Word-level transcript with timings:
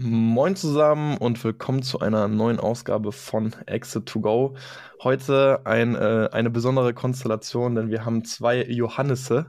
Moin 0.00 0.54
zusammen 0.54 1.16
und 1.16 1.42
willkommen 1.42 1.82
zu 1.82 1.98
einer 1.98 2.28
neuen 2.28 2.60
Ausgabe 2.60 3.10
von 3.10 3.52
Exit 3.66 4.06
to 4.06 4.20
Go. 4.20 4.54
Heute 5.02 5.62
ein, 5.66 5.96
äh, 5.96 6.28
eine 6.30 6.50
besondere 6.50 6.94
Konstellation, 6.94 7.74
denn 7.74 7.90
wir 7.90 8.04
haben 8.04 8.24
zwei 8.24 8.62
Johannisse 8.62 9.46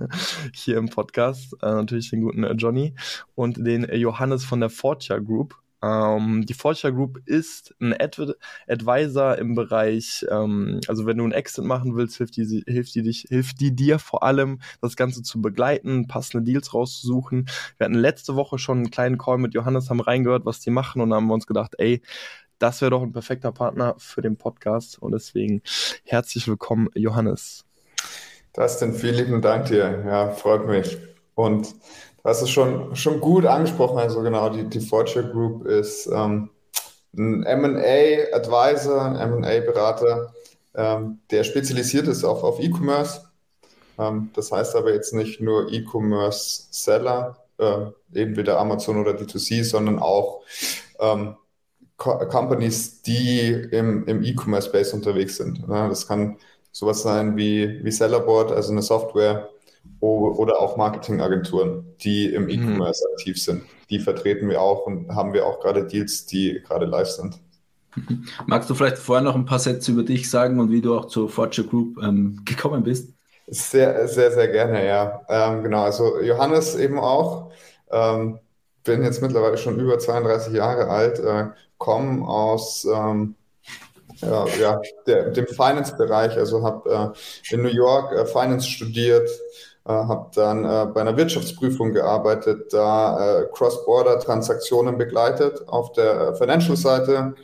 hier 0.54 0.76
im 0.76 0.88
Podcast. 0.88 1.52
Äh, 1.62 1.72
natürlich 1.72 2.10
den 2.10 2.22
guten 2.22 2.44
Johnny 2.56 2.94
und 3.34 3.56
den 3.56 3.92
Johannes 3.92 4.44
von 4.44 4.60
der 4.60 4.70
Fortia 4.70 5.18
Group. 5.18 5.56
Ähm, 5.82 6.44
die 6.44 6.54
Fortune 6.54 6.94
Group 6.94 7.20
ist 7.26 7.74
ein 7.80 7.92
Ad 7.92 8.34
Advisor 8.66 9.38
im 9.38 9.54
Bereich, 9.54 10.26
ähm, 10.30 10.80
also 10.88 11.06
wenn 11.06 11.18
du 11.18 11.24
einen 11.24 11.32
Exit 11.32 11.64
machen 11.64 11.96
willst, 11.96 12.16
hilft 12.16 12.36
die, 12.36 12.64
hilft 12.66 12.94
die 12.94 13.02
dich, 13.02 13.26
hilft 13.28 13.60
die 13.60 13.74
dir 13.74 13.98
vor 13.98 14.22
allem, 14.22 14.60
das 14.80 14.96
Ganze 14.96 15.22
zu 15.22 15.40
begleiten, 15.40 16.08
passende 16.08 16.44
Deals 16.44 16.74
rauszusuchen. 16.74 17.48
Wir 17.76 17.84
hatten 17.84 17.94
letzte 17.94 18.34
Woche 18.34 18.58
schon 18.58 18.78
einen 18.78 18.90
kleinen 18.90 19.18
Call 19.18 19.38
mit 19.38 19.54
Johannes, 19.54 19.90
haben 19.90 20.00
reingehört, 20.00 20.44
was 20.44 20.60
die 20.60 20.70
machen 20.70 21.00
und 21.00 21.14
haben 21.14 21.30
uns 21.30 21.46
gedacht, 21.46 21.74
ey, 21.78 22.02
das 22.58 22.80
wäre 22.80 22.90
doch 22.90 23.02
ein 23.02 23.12
perfekter 23.12 23.52
Partner 23.52 23.94
für 23.98 24.20
den 24.20 24.36
Podcast 24.36 25.00
und 25.00 25.12
deswegen 25.12 25.62
herzlich 26.04 26.48
willkommen, 26.48 26.88
Johannes. 26.94 27.64
Dustin, 28.52 28.94
vielen 28.94 29.14
lieben 29.14 29.42
Dank 29.42 29.66
dir. 29.66 30.02
Ja, 30.04 30.30
freut 30.30 30.66
mich. 30.66 30.98
Und 31.34 31.72
Du 32.22 32.28
hast 32.28 32.42
es 32.42 32.50
schon, 32.50 32.94
schon 32.96 33.20
gut 33.20 33.46
angesprochen. 33.46 33.98
Also 33.98 34.22
genau, 34.22 34.48
die, 34.48 34.64
die 34.64 34.80
Fortune 34.80 35.30
Group 35.30 35.66
ist 35.66 36.06
ähm, 36.06 36.50
ein 37.16 37.44
M&A-Advisor, 37.44 39.02
ein 39.02 39.16
M&A-Berater, 39.16 40.32
ähm, 40.74 41.20
der 41.30 41.44
spezialisiert 41.44 42.08
ist 42.08 42.24
auf, 42.24 42.42
auf 42.42 42.60
E-Commerce. 42.60 43.22
Ähm, 43.98 44.30
das 44.34 44.52
heißt 44.52 44.76
aber 44.76 44.92
jetzt 44.92 45.14
nicht 45.14 45.40
nur 45.40 45.72
E-Commerce-Seller, 45.72 47.36
äh, 47.58 47.86
eben 48.14 48.36
wieder 48.36 48.58
Amazon 48.58 49.00
oder 49.00 49.12
D2C, 49.12 49.64
sondern 49.64 49.98
auch 49.98 50.42
ähm, 51.00 51.36
Co 51.96 52.18
Companies, 52.28 53.02
die 53.02 53.48
im, 53.50 54.06
im 54.06 54.22
E-Commerce-Space 54.22 54.92
unterwegs 54.92 55.36
sind. 55.36 55.64
Ja, 55.68 55.88
das 55.88 56.06
kann 56.06 56.36
sowas 56.70 57.02
sein 57.02 57.36
wie, 57.36 57.84
wie 57.84 57.90
Sellerboard, 57.90 58.52
also 58.52 58.70
eine 58.70 58.82
Software, 58.82 59.48
oder 60.00 60.60
auch 60.60 60.76
Marketingagenturen, 60.76 61.84
die 62.00 62.32
im 62.32 62.44
mhm. 62.44 62.50
E-Commerce 62.50 63.04
mhm. 63.06 63.14
aktiv 63.14 63.42
sind. 63.42 63.62
Die 63.90 63.98
vertreten 63.98 64.48
wir 64.48 64.60
auch 64.60 64.86
und 64.86 65.08
haben 65.14 65.32
wir 65.32 65.46
auch 65.46 65.60
gerade 65.60 65.86
Deals, 65.86 66.26
die 66.26 66.62
gerade 66.66 66.86
live 66.86 67.08
sind. 67.08 67.40
Magst 68.46 68.70
du 68.70 68.74
vielleicht 68.74 68.98
vorher 68.98 69.24
noch 69.24 69.34
ein 69.34 69.46
paar 69.46 69.58
Sätze 69.58 69.92
über 69.92 70.02
dich 70.02 70.30
sagen 70.30 70.60
und 70.60 70.70
wie 70.70 70.80
du 70.80 70.96
auch 70.96 71.06
zur 71.06 71.28
Fortune 71.28 71.66
Group 71.66 71.98
ähm, 72.02 72.42
gekommen 72.44 72.84
bist? 72.84 73.12
Sehr, 73.46 74.06
sehr, 74.08 74.30
sehr 74.30 74.48
gerne, 74.48 74.86
ja. 74.86 75.22
Ähm, 75.28 75.62
genau, 75.62 75.82
also 75.82 76.20
Johannes 76.20 76.76
eben 76.76 76.98
auch. 76.98 77.50
Ähm, 77.90 78.38
bin 78.84 79.02
jetzt 79.02 79.22
mittlerweile 79.22 79.58
schon 79.58 79.78
über 79.80 79.98
32 79.98 80.52
Jahre 80.52 80.88
alt, 80.88 81.18
äh, 81.18 81.46
komme 81.78 82.26
aus 82.26 82.84
ähm, 82.84 83.34
ja, 84.20 84.46
ja, 84.60 84.80
der, 85.06 85.30
dem 85.30 85.46
Finance-Bereich, 85.46 86.36
also 86.36 86.64
habe 86.64 87.14
äh, 87.50 87.54
in 87.54 87.62
New 87.62 87.68
York 87.68 88.12
äh, 88.12 88.26
Finance 88.26 88.68
studiert, 88.68 89.28
äh, 89.84 89.90
habe 89.90 90.30
dann 90.34 90.64
äh, 90.64 90.86
bei 90.92 91.00
einer 91.00 91.16
Wirtschaftsprüfung 91.16 91.92
gearbeitet, 91.92 92.72
da 92.72 93.40
äh, 93.40 93.46
Cross-Border-Transaktionen 93.52 94.98
begleitet 94.98 95.68
auf 95.68 95.92
der 95.92 96.34
Financial-Seite. 96.34 97.34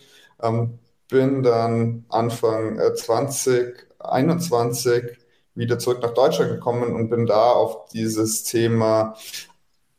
Ähm, 0.42 0.78
bin 1.08 1.42
dann 1.42 2.04
Anfang 2.08 2.78
2021 2.78 5.18
wieder 5.54 5.78
zurück 5.78 6.00
nach 6.02 6.14
Deutschland 6.14 6.50
gekommen 6.50 6.94
und 6.94 7.10
bin 7.10 7.26
da 7.26 7.52
auf 7.52 7.86
dieses 7.92 8.44
Thema 8.44 9.14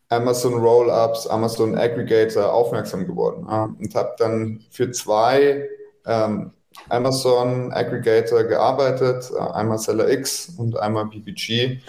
Amazon 0.09 0.55
Rollups, 0.55 1.27
Amazon 1.27 1.77
Aggregator 1.77 2.51
aufmerksam 2.53 3.07
geworden 3.07 3.47
ja, 3.49 3.69
und 3.79 3.95
habe 3.95 4.15
dann 4.17 4.63
für 4.69 4.91
zwei 4.91 5.69
ähm, 6.05 6.51
Amazon 6.89 7.71
Aggregator 7.71 8.43
gearbeitet, 8.43 9.31
einmal 9.33 9.79
Seller 9.79 10.09
X 10.09 10.53
und 10.57 10.77
einmal 10.77 11.05
BBG 11.05 11.79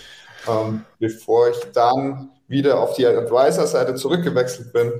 ähm, 0.48 0.84
bevor 0.98 1.50
ich 1.50 1.58
dann 1.72 2.30
wieder 2.48 2.80
auf 2.80 2.94
die 2.94 3.06
Advisor-Seite 3.06 3.94
zurückgewechselt 3.94 4.72
bin 4.72 4.92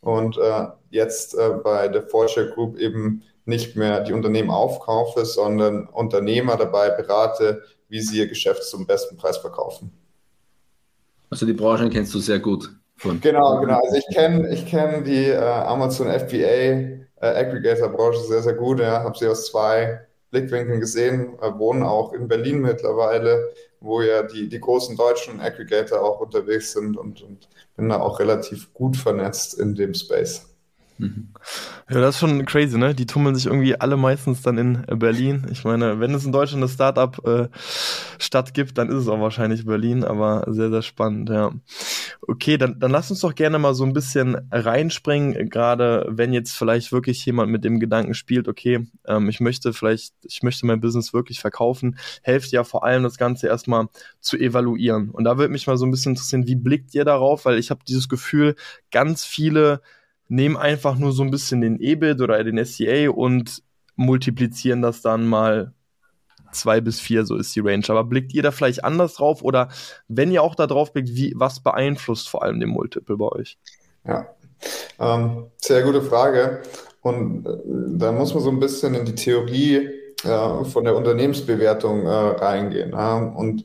und 0.00 0.38
äh, 0.38 0.66
jetzt 0.90 1.34
äh, 1.36 1.50
bei 1.62 1.88
der 1.88 2.02
Fortune 2.02 2.50
Group 2.50 2.78
eben 2.78 3.22
nicht 3.44 3.76
mehr 3.76 4.00
die 4.00 4.12
Unternehmen 4.12 4.50
aufkaufe, 4.50 5.24
sondern 5.24 5.86
Unternehmer 5.88 6.56
dabei 6.56 6.90
berate, 6.90 7.62
wie 7.88 8.00
sie 8.00 8.18
ihr 8.18 8.28
Geschäft 8.28 8.64
zum 8.64 8.86
besten 8.86 9.16
Preis 9.16 9.36
verkaufen. 9.36 9.92
Also 11.30 11.46
die 11.46 11.52
Branche 11.52 11.90
kennst 11.90 12.14
du 12.14 12.18
sehr 12.20 12.38
gut. 12.38 12.70
Von 12.96 13.20
genau, 13.20 13.60
genau. 13.60 13.80
Also 13.80 13.96
ich 13.96 14.06
kenne 14.14 14.48
ich 14.52 14.66
kenn 14.66 15.04
die 15.04 15.26
äh, 15.26 15.38
Amazon 15.38 16.06
FBA 16.08 16.36
äh, 16.36 16.96
Aggregator-Branche 17.20 18.20
sehr, 18.20 18.42
sehr 18.42 18.54
gut. 18.54 18.80
Ja. 18.80 19.02
Habe 19.02 19.18
sie 19.18 19.26
aus 19.26 19.46
zwei 19.46 20.00
Blickwinkeln 20.30 20.80
gesehen, 20.80 21.38
äh, 21.40 21.58
wohnen 21.58 21.82
auch 21.82 22.12
in 22.12 22.28
Berlin 22.28 22.60
mittlerweile, 22.60 23.52
wo 23.84 24.00
ja 24.00 24.22
die, 24.22 24.48
die 24.48 24.60
großen 24.60 24.96
deutschen 24.96 25.40
Aggregator 25.40 26.02
auch 26.02 26.20
unterwegs 26.20 26.72
sind 26.72 26.96
und, 26.96 27.22
und 27.22 27.48
bin 27.76 27.88
da 27.88 28.00
auch 28.00 28.18
relativ 28.18 28.72
gut 28.72 28.96
vernetzt 28.96 29.54
in 29.54 29.74
dem 29.74 29.94
Space. 29.94 30.53
Mhm. 30.98 31.28
Ja, 31.90 32.00
das 32.00 32.14
ist 32.14 32.20
schon 32.20 32.44
crazy, 32.44 32.78
ne? 32.78 32.94
Die 32.94 33.06
tummeln 33.06 33.34
sich 33.34 33.46
irgendwie 33.46 33.78
alle 33.78 33.96
meistens 33.96 34.42
dann 34.42 34.58
in 34.58 34.84
äh, 34.86 34.94
Berlin. 34.94 35.46
Ich 35.50 35.64
meine, 35.64 35.98
wenn 35.98 36.14
es 36.14 36.24
in 36.24 36.30
Deutschland 36.30 36.62
eine 36.62 36.70
Startup-Stadt 36.72 38.48
äh, 38.48 38.52
gibt, 38.52 38.78
dann 38.78 38.88
ist 38.88 38.96
es 38.96 39.08
auch 39.08 39.20
wahrscheinlich 39.20 39.66
Berlin, 39.66 40.04
aber 40.04 40.44
sehr, 40.48 40.70
sehr 40.70 40.82
spannend, 40.82 41.30
ja. 41.30 41.50
Okay, 42.26 42.58
dann, 42.58 42.78
dann 42.78 42.92
lass 42.92 43.10
uns 43.10 43.20
doch 43.20 43.34
gerne 43.34 43.58
mal 43.58 43.74
so 43.74 43.84
ein 43.84 43.92
bisschen 43.92 44.48
reinspringen, 44.52 45.50
gerade 45.50 46.06
wenn 46.08 46.32
jetzt 46.32 46.52
vielleicht 46.52 46.92
wirklich 46.92 47.24
jemand 47.26 47.50
mit 47.50 47.64
dem 47.64 47.80
Gedanken 47.80 48.14
spielt, 48.14 48.46
okay, 48.46 48.86
ähm, 49.06 49.28
ich 49.28 49.40
möchte 49.40 49.72
vielleicht, 49.72 50.14
ich 50.22 50.42
möchte 50.42 50.64
mein 50.66 50.80
Business 50.80 51.12
wirklich 51.12 51.40
verkaufen, 51.40 51.98
helft 52.22 52.52
ja 52.52 52.62
vor 52.62 52.84
allem 52.84 53.02
das 53.02 53.18
Ganze 53.18 53.48
erstmal 53.48 53.88
zu 54.20 54.36
evaluieren. 54.38 55.10
Und 55.10 55.24
da 55.24 55.38
würde 55.38 55.52
mich 55.52 55.66
mal 55.66 55.76
so 55.76 55.86
ein 55.86 55.90
bisschen 55.90 56.12
interessieren, 56.12 56.46
wie 56.46 56.56
blickt 56.56 56.94
ihr 56.94 57.04
darauf? 57.04 57.44
Weil 57.44 57.58
ich 57.58 57.70
habe 57.70 57.80
dieses 57.86 58.08
Gefühl, 58.08 58.54
ganz 58.90 59.24
viele 59.24 59.80
nehmen 60.34 60.56
einfach 60.56 60.96
nur 60.96 61.12
so 61.12 61.22
ein 61.22 61.30
bisschen 61.30 61.60
den 61.60 61.80
EBIT 61.80 62.20
oder 62.20 62.42
den 62.42 62.62
SCA 62.64 63.08
und 63.08 63.62
multiplizieren 63.94 64.82
das 64.82 65.00
dann 65.00 65.26
mal 65.26 65.72
zwei 66.50 66.80
bis 66.80 67.00
vier, 67.00 67.24
so 67.24 67.36
ist 67.36 67.54
die 67.54 67.60
Range. 67.60 67.84
Aber 67.88 68.04
blickt 68.04 68.34
ihr 68.34 68.42
da 68.42 68.50
vielleicht 68.50 68.84
anders 68.84 69.14
drauf 69.14 69.42
oder 69.42 69.68
wenn 70.08 70.32
ihr 70.32 70.42
auch 70.42 70.54
da 70.54 70.66
drauf 70.66 70.92
blickt, 70.92 71.10
wie, 71.10 71.32
was 71.36 71.60
beeinflusst 71.60 72.28
vor 72.28 72.42
allem 72.42 72.58
den 72.58 72.70
Multiple 72.70 73.16
bei 73.16 73.28
euch? 73.28 73.58
Ja, 74.06 74.26
ähm, 74.98 75.46
sehr 75.56 75.82
gute 75.82 76.02
Frage. 76.02 76.62
Und 77.00 77.46
äh, 77.46 77.50
da 77.98 78.12
muss 78.12 78.34
man 78.34 78.42
so 78.42 78.50
ein 78.50 78.60
bisschen 78.60 78.94
in 78.94 79.04
die 79.04 79.14
Theorie 79.14 79.88
äh, 80.24 80.64
von 80.64 80.84
der 80.84 80.96
Unternehmensbewertung 80.96 82.06
äh, 82.06 82.10
reingehen. 82.10 82.90
Ja? 82.90 83.16
Und 83.18 83.64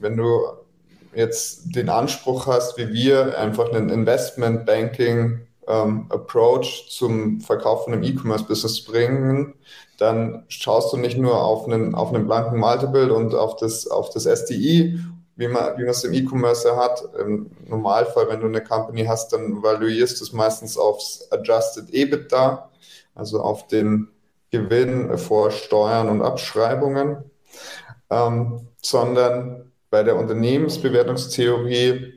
wenn 0.00 0.16
du 0.16 0.40
jetzt 1.14 1.74
den 1.74 1.88
Anspruch 1.88 2.46
hast, 2.46 2.78
wie 2.78 2.92
wir, 2.92 3.38
einfach 3.38 3.72
einen 3.72 3.90
Investment 3.90 4.66
Banking 4.66 5.45
ähm, 5.66 6.06
Approach 6.10 6.88
zum 6.90 7.40
Verkauf 7.40 7.84
von 7.84 7.92
einem 7.92 8.02
E-Commerce-Business 8.02 8.84
bringen, 8.84 9.54
dann 9.98 10.44
schaust 10.48 10.92
du 10.92 10.96
nicht 10.96 11.18
nur 11.18 11.42
auf 11.42 11.66
einen, 11.66 11.94
auf 11.94 12.12
einen 12.12 12.26
blanken 12.26 12.58
Multiple 12.58 13.12
und 13.12 13.34
auf 13.34 13.56
das, 13.56 13.86
auf 13.86 14.10
das 14.10 14.26
SDI, 14.26 15.00
wie 15.36 15.48
man, 15.48 15.76
wie 15.76 15.82
man 15.82 15.90
es 15.90 16.04
im 16.04 16.12
E-Commerce 16.12 16.76
hat. 16.76 17.02
Im 17.18 17.50
Normalfall, 17.66 18.28
wenn 18.28 18.40
du 18.40 18.46
eine 18.46 18.62
Company 18.62 19.04
hast, 19.04 19.32
dann 19.32 19.62
valuierst 19.62 20.20
du 20.20 20.24
es 20.24 20.32
meistens 20.32 20.78
aufs 20.78 21.28
Adjusted 21.30 21.92
EBITDA, 21.92 22.70
also 23.14 23.40
auf 23.40 23.66
den 23.66 24.08
Gewinn 24.50 25.16
vor 25.18 25.50
Steuern 25.50 26.08
und 26.08 26.22
Abschreibungen, 26.22 27.30
ähm, 28.10 28.68
sondern 28.80 29.72
bei 29.90 30.02
der 30.02 30.16
Unternehmensbewertungstheorie 30.16 32.15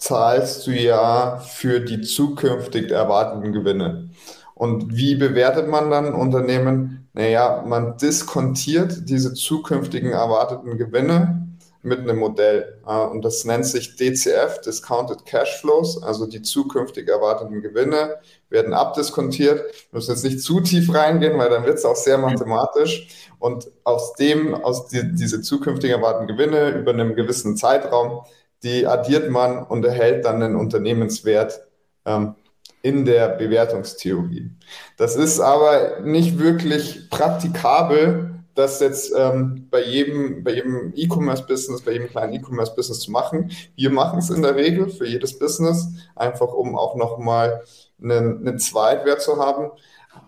zahlst 0.00 0.66
du 0.66 0.72
ja 0.72 1.38
für 1.38 1.80
die 1.80 2.00
zukünftig 2.00 2.90
erwarteten 2.90 3.52
Gewinne. 3.52 4.10
Und 4.54 4.96
wie 4.96 5.14
bewertet 5.14 5.68
man 5.68 5.90
dann 5.90 6.14
Unternehmen? 6.14 7.08
Naja, 7.12 7.62
man 7.66 7.96
diskontiert 7.98 9.08
diese 9.08 9.34
zukünftigen 9.34 10.10
erwarteten 10.10 10.78
Gewinne 10.78 11.48
mit 11.82 12.00
einem 12.00 12.18
Modell. 12.18 12.78
Und 12.84 13.24
das 13.24 13.44
nennt 13.44 13.66
sich 13.66 13.96
DCF, 13.96 14.60
Discounted 14.64 15.24
Cash 15.24 15.60
Flows, 15.60 16.02
also 16.02 16.26
die 16.26 16.42
zukünftig 16.42 17.08
erwarteten 17.08 17.62
Gewinne 17.62 18.16
werden 18.48 18.74
abdiskontiert. 18.74 19.58
Wir 19.58 19.98
müssen 19.98 20.10
jetzt 20.10 20.24
nicht 20.24 20.40
zu 20.40 20.60
tief 20.60 20.92
reingehen, 20.92 21.38
weil 21.38 21.50
dann 21.50 21.64
wird 21.64 21.78
es 21.78 21.84
auch 21.84 21.96
sehr 21.96 22.18
mathematisch. 22.18 23.08
Und 23.38 23.70
aus 23.84 24.12
dem, 24.14 24.54
aus 24.54 24.88
die, 24.88 25.12
diese 25.14 25.40
zukünftig 25.40 25.90
erwarteten 25.90 26.26
Gewinne 26.26 26.70
über 26.70 26.92
einen 26.92 27.14
gewissen 27.14 27.56
Zeitraum, 27.56 28.24
die 28.62 28.86
addiert 28.86 29.30
man 29.30 29.62
und 29.62 29.84
erhält 29.84 30.24
dann 30.24 30.42
einen 30.42 30.56
Unternehmenswert 30.56 31.60
ähm, 32.04 32.34
in 32.82 33.04
der 33.04 33.28
Bewertungstheorie. 33.28 34.50
Das 34.96 35.16
ist 35.16 35.40
aber 35.40 36.00
nicht 36.00 36.38
wirklich 36.38 37.10
praktikabel, 37.10 38.30
das 38.54 38.80
jetzt 38.80 39.12
ähm, 39.16 39.68
bei 39.70 39.82
jedem, 39.82 40.42
bei 40.42 40.62
E-Commerce-Business, 40.94 41.82
bei 41.82 41.92
jedem 41.92 42.08
kleinen 42.08 42.34
E-Commerce-Business 42.34 43.00
zu 43.00 43.10
machen. 43.10 43.50
Wir 43.76 43.90
machen 43.90 44.18
es 44.18 44.30
in 44.30 44.42
der 44.42 44.56
Regel 44.56 44.88
für 44.88 45.06
jedes 45.06 45.38
Business, 45.38 45.88
einfach 46.16 46.52
um 46.52 46.76
auch 46.76 46.96
nochmal 46.96 47.62
einen, 48.02 48.46
einen 48.46 48.58
Zweitwert 48.58 49.22
zu 49.22 49.38
haben. 49.38 49.70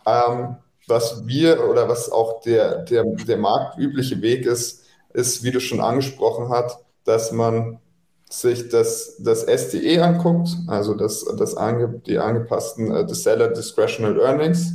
Ähm, 0.07 0.57
was 0.87 1.27
wir 1.27 1.69
oder 1.69 1.89
was 1.89 2.11
auch 2.11 2.41
der, 2.43 2.83
der, 2.83 3.05
der 3.05 3.37
marktübliche 3.37 4.21
Weg 4.23 4.47
ist, 4.47 4.85
ist, 5.13 5.43
wie 5.43 5.51
du 5.51 5.61
schon 5.61 5.81
angesprochen 5.81 6.49
hast, 6.49 6.79
dass 7.05 7.33
man 7.33 7.81
sich 8.33 8.69
das, 8.71 9.17
das 9.19 9.43
SDE 9.43 10.03
anguckt, 10.03 10.49
also 10.67 10.95
das, 10.95 11.25
das 11.37 11.55
ange, 11.57 12.01
die 12.07 12.19
angepassten 12.19 12.91
äh, 12.91 13.07
the 13.07 13.15
Seller 13.15 13.49
Discretional 13.49 14.19
Earnings 14.19 14.73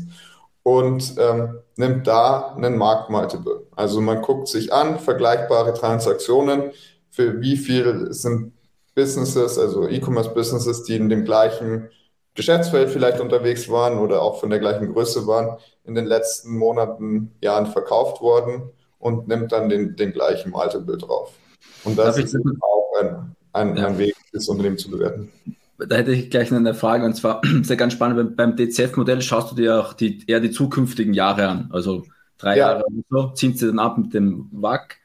und 0.62 1.16
ähm, 1.18 1.60
nimmt 1.76 2.06
da 2.06 2.54
einen 2.56 2.78
Marktmultiple. 2.78 3.66
Also 3.76 4.00
man 4.00 4.22
guckt 4.22 4.48
sich 4.48 4.72
an, 4.72 5.00
vergleichbare 5.00 5.74
Transaktionen, 5.74 6.72
für 7.10 7.42
wie 7.42 7.58
viel 7.58 8.14
sind 8.14 8.54
Businesses, 8.94 9.58
also 9.58 9.88
E-Commerce-Businesses, 9.88 10.84
die 10.84 10.96
in 10.96 11.10
dem 11.10 11.26
gleichen 11.26 11.90
Geschäftsfeld 12.36 12.90
vielleicht 12.90 13.20
unterwegs 13.20 13.70
waren 13.70 13.98
oder 13.98 14.22
auch 14.22 14.40
von 14.40 14.52
der 14.52 14.60
gleichen 14.60 14.94
Größe 14.94 15.26
waren, 15.26 15.58
in 15.84 15.96
den 15.96 16.06
letzten 16.06 16.56
Monaten, 16.58 17.32
Jahren 17.42 17.66
verkauft 17.66 18.22
worden 18.22 18.70
und 19.00 19.28
nimmt 19.28 19.52
dann 19.52 19.70
den, 19.70 19.96
den 19.96 20.12
gleichen 20.12 20.52
Multiple 20.52 20.98
drauf. 20.98 21.32
Und 21.84 21.98
das 21.98 22.18
ist 22.18 22.36
auch 22.62 23.02
ein, 23.02 23.36
ein, 23.58 23.76
ja. 23.76 23.88
ein 23.88 23.98
Weg, 23.98 24.16
das 24.32 24.48
Unternehmen 24.48 24.78
zu 24.78 24.90
bewerten. 24.90 25.30
Da 25.78 25.96
hätte 25.96 26.12
ich 26.12 26.30
gleich 26.30 26.52
eine 26.52 26.74
Frage 26.74 27.06
und 27.06 27.14
zwar 27.16 27.42
sehr 27.64 27.78
ganz 27.78 27.94
spannend. 27.94 28.36
Beim 28.36 28.56
DCF-Modell 28.56 29.22
schaust 29.22 29.52
du 29.52 29.56
dir 29.56 29.80
auch 29.80 29.94
die, 29.94 30.24
eher 30.28 30.40
die 30.40 30.52
zukünftigen 30.52 31.14
Jahre 31.14 31.48
an, 31.48 31.70
also 31.72 32.06
drei 32.38 32.58
ja. 32.58 32.72
Jahre 32.72 32.86
und 32.86 33.06
so, 33.10 33.30
ziehst 33.30 33.62
du 33.62 33.68
dann 33.68 33.80
ab 33.80 33.98
mit 33.98 34.14
dem 34.14 34.50
WAC. 34.52 34.98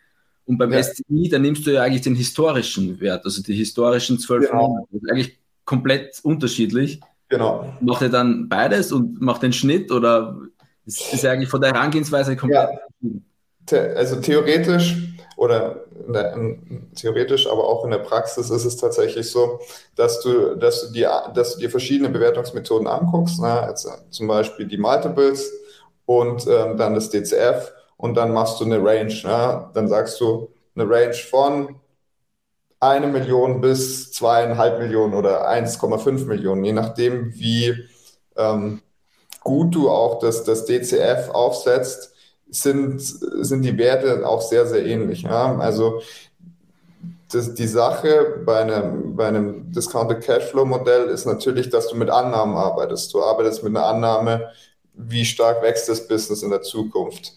Und 0.45 0.59
beim 0.59 0.73
ja. 0.73 0.83
STI, 0.83 1.29
da 1.31 1.39
nimmst 1.39 1.67
du 1.67 1.73
ja 1.73 1.83
eigentlich 1.83 2.03
den 2.03 2.15
historischen 2.15 3.01
Wert, 3.01 3.25
also 3.25 3.43
die 3.43 3.55
historischen 3.55 4.19
zwölf 4.19 4.49
genau. 4.51 4.69
Monate. 4.69 4.89
Das 4.93 5.03
ist 5.03 5.11
eigentlich 5.11 5.39
komplett 5.65 6.21
unterschiedlich. 6.23 7.01
Genau. 7.29 7.73
Macht 7.81 8.03
er 8.03 8.09
dann 8.09 8.49
beides 8.49 8.93
und 8.93 9.21
macht 9.21 9.43
den 9.43 9.53
Schnitt 9.53 9.91
oder 9.91 10.39
ist, 10.85 11.13
ist 11.13 11.25
eigentlich 11.25 11.49
von 11.49 11.61
der 11.61 11.73
Herangehensweise 11.73 12.37
komplett 12.37 12.69
ja. 13.01 13.11
Also 13.71 14.17
theoretisch 14.17 14.97
oder 15.37 15.85
der, 16.09 16.37
theoretisch, 16.95 17.47
aber 17.47 17.65
auch 17.65 17.85
in 17.85 17.91
der 17.91 17.99
Praxis 17.99 18.51
ist 18.51 18.65
es 18.65 18.77
tatsächlich 18.77 19.31
so, 19.31 19.61
dass 19.97 20.21
du, 20.21 20.57
dass 20.57 20.87
du 20.87 20.93
dir, 20.93 21.33
dass 21.35 21.55
du 21.55 21.61
dir 21.61 21.71
verschiedene 21.71 22.11
Bewertungsmethoden 22.11 22.87
anguckst, 22.87 23.41
ne? 23.41 23.61
also 23.61 23.91
zum 24.11 24.27
Beispiel 24.27 24.67
die 24.67 24.79
Multiples 24.79 25.51
und 26.07 26.47
ähm, 26.47 26.77
dann 26.77 26.95
das 26.95 27.11
DCF 27.11 27.73
und 27.97 28.15
dann 28.15 28.33
machst 28.33 28.61
du 28.61 28.65
eine 28.65 28.79
Range. 28.85 29.15
Ne? 29.25 29.71
Dann 29.75 29.89
sagst 29.89 30.21
du 30.21 30.49
eine 30.75 30.89
Range 30.89 31.15
von 31.15 31.77
eine 32.81 33.07
Million 33.07 33.61
bis 33.61 34.11
zweieinhalb 34.11 34.81
Millionen 34.81 35.15
oder 35.15 35.49
1,5 35.49 36.25
Millionen, 36.25 36.65
je 36.65 36.73
nachdem, 36.73 37.33
wie 37.35 37.75
ähm, 38.37 38.83
gut 39.45 39.75
du 39.75 39.89
auch 39.89 40.19
das, 40.19 40.43
das 40.43 40.65
DCF 40.65 41.31
aufsetzt 41.31 42.12
sind, 42.53 43.01
sind 43.01 43.63
die 43.63 43.79
Werte 43.79 44.29
auch 44.29 44.43
sehr, 44.43 44.67
sehr 44.67 44.85
ähnlich. 44.85 45.23
Ja? 45.23 45.57
Also 45.59 46.03
das, 47.33 47.55
die 47.55 47.67
Sache 47.67 48.43
bei 48.45 48.61
einem, 48.61 49.17
bei 49.17 49.29
einem 49.29 49.73
Discounted 49.73 50.23
Cashflow 50.23 50.67
Modell 50.67 51.09
ist 51.09 51.25
natürlich, 51.25 51.71
dass 51.71 51.89
du 51.89 51.97
mit 51.97 52.11
Annahmen 52.11 52.57
arbeitest. 52.57 53.13
Du 53.15 53.23
arbeitest 53.23 53.63
mit 53.63 53.75
einer 53.75 53.87
Annahme, 53.87 54.51
wie 54.95 55.25
stark 55.25 55.63
wächst 55.63 55.89
das 55.89 56.07
Business 56.07 56.43
in 56.43 56.51
der 56.51 56.61
Zukunft. 56.61 57.33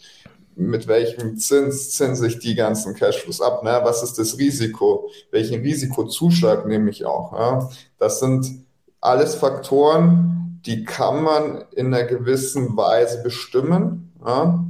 Mit 0.58 0.88
welchem 0.88 1.38
Zins 1.38 1.92
zinse 1.92 2.28
ich 2.28 2.40
die 2.40 2.56
ganzen 2.56 2.94
Cashflows 2.94 3.42
ab? 3.42 3.64
Ne? 3.64 3.80
Was 3.84 4.04
ist 4.04 4.20
das 4.20 4.38
Risiko? 4.38 5.10
Welchen 5.32 5.62
Risikozuschlag 5.62 6.66
nehme 6.66 6.90
ich 6.90 7.06
auch? 7.06 7.32
Ja? 7.32 7.70
Das 7.98 8.20
sind 8.20 8.66
alles 9.00 9.36
Faktoren, 9.36 10.60
die 10.66 10.84
kann 10.84 11.24
man 11.24 11.64
in 11.72 11.94
einer 11.94 12.04
gewissen 12.04 12.76
Weise 12.76 13.24
bestimmen. 13.24 14.12
Ja? 14.26 14.66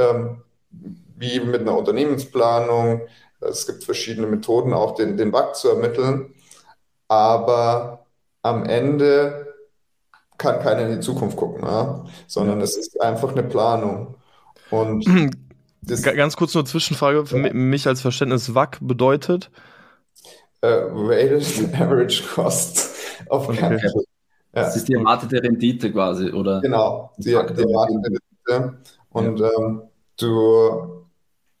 Ähm, 0.00 0.42
wie 1.16 1.40
mit 1.40 1.60
einer 1.60 1.76
Unternehmensplanung. 1.76 3.02
Es 3.40 3.66
gibt 3.66 3.84
verschiedene 3.84 4.26
Methoden, 4.26 4.72
auch 4.72 4.94
den, 4.94 5.16
den 5.16 5.32
WAC 5.32 5.54
zu 5.54 5.68
ermitteln. 5.68 6.34
Aber 7.08 8.06
am 8.42 8.64
Ende 8.64 9.54
kann 10.38 10.60
keiner 10.60 10.86
in 10.86 10.92
die 10.92 11.00
Zukunft 11.00 11.36
gucken, 11.36 11.64
ja? 11.64 12.04
sondern 12.26 12.60
es 12.60 12.76
ist 12.76 13.00
einfach 13.00 13.32
eine 13.32 13.42
Planung. 13.42 14.16
Und 14.70 15.04
Ganz 15.86 16.36
kurz 16.36 16.54
nur 16.54 16.64
Zwischenfrage 16.66 17.24
für 17.26 17.38
ja. 17.38 17.52
mich 17.52 17.86
als 17.86 18.02
Verständnis. 18.02 18.54
WAC 18.54 18.78
bedeutet? 18.82 19.50
Uh, 20.62 21.08
weighted 21.08 21.74
Average 21.80 22.22
Cost 22.34 22.94
of 23.28 23.48
okay. 23.48 23.58
Capital. 23.58 23.92
Ja. 24.54 24.62
Das 24.64 24.76
ist 24.76 24.88
die 24.88 24.94
erwartete 24.94 25.42
Rendite 25.42 25.90
quasi, 25.90 26.30
oder? 26.30 26.60
Genau, 26.60 27.12
die, 27.16 27.30
die 27.30 27.32
erwartete 27.32 27.62
Rendite. 27.64 28.78
Und 29.10 29.40
ja. 29.40 29.50
ähm, 29.58 29.82
du, 30.20 31.06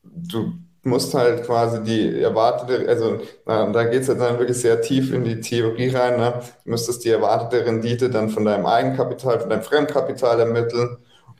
du 0.02 0.52
musst 0.82 1.14
halt 1.14 1.44
quasi 1.44 1.82
die 1.82 2.20
erwartete, 2.20 2.88
also 2.88 3.20
na, 3.46 3.70
da 3.70 3.84
geht 3.84 4.02
es 4.02 4.08
halt 4.08 4.20
dann 4.20 4.38
wirklich 4.38 4.58
sehr 4.58 4.80
tief 4.80 5.12
in 5.12 5.24
die 5.24 5.40
Theorie 5.40 5.88
rein. 5.88 6.18
Ne? 6.18 6.40
Du 6.64 6.70
müsstest 6.70 7.04
die 7.04 7.10
erwartete 7.10 7.64
Rendite 7.66 8.08
dann 8.10 8.30
von 8.30 8.44
deinem 8.44 8.66
Eigenkapital, 8.66 9.40
von 9.40 9.50
deinem 9.50 9.62
Fremdkapital 9.62 10.40
ermitteln 10.40 10.96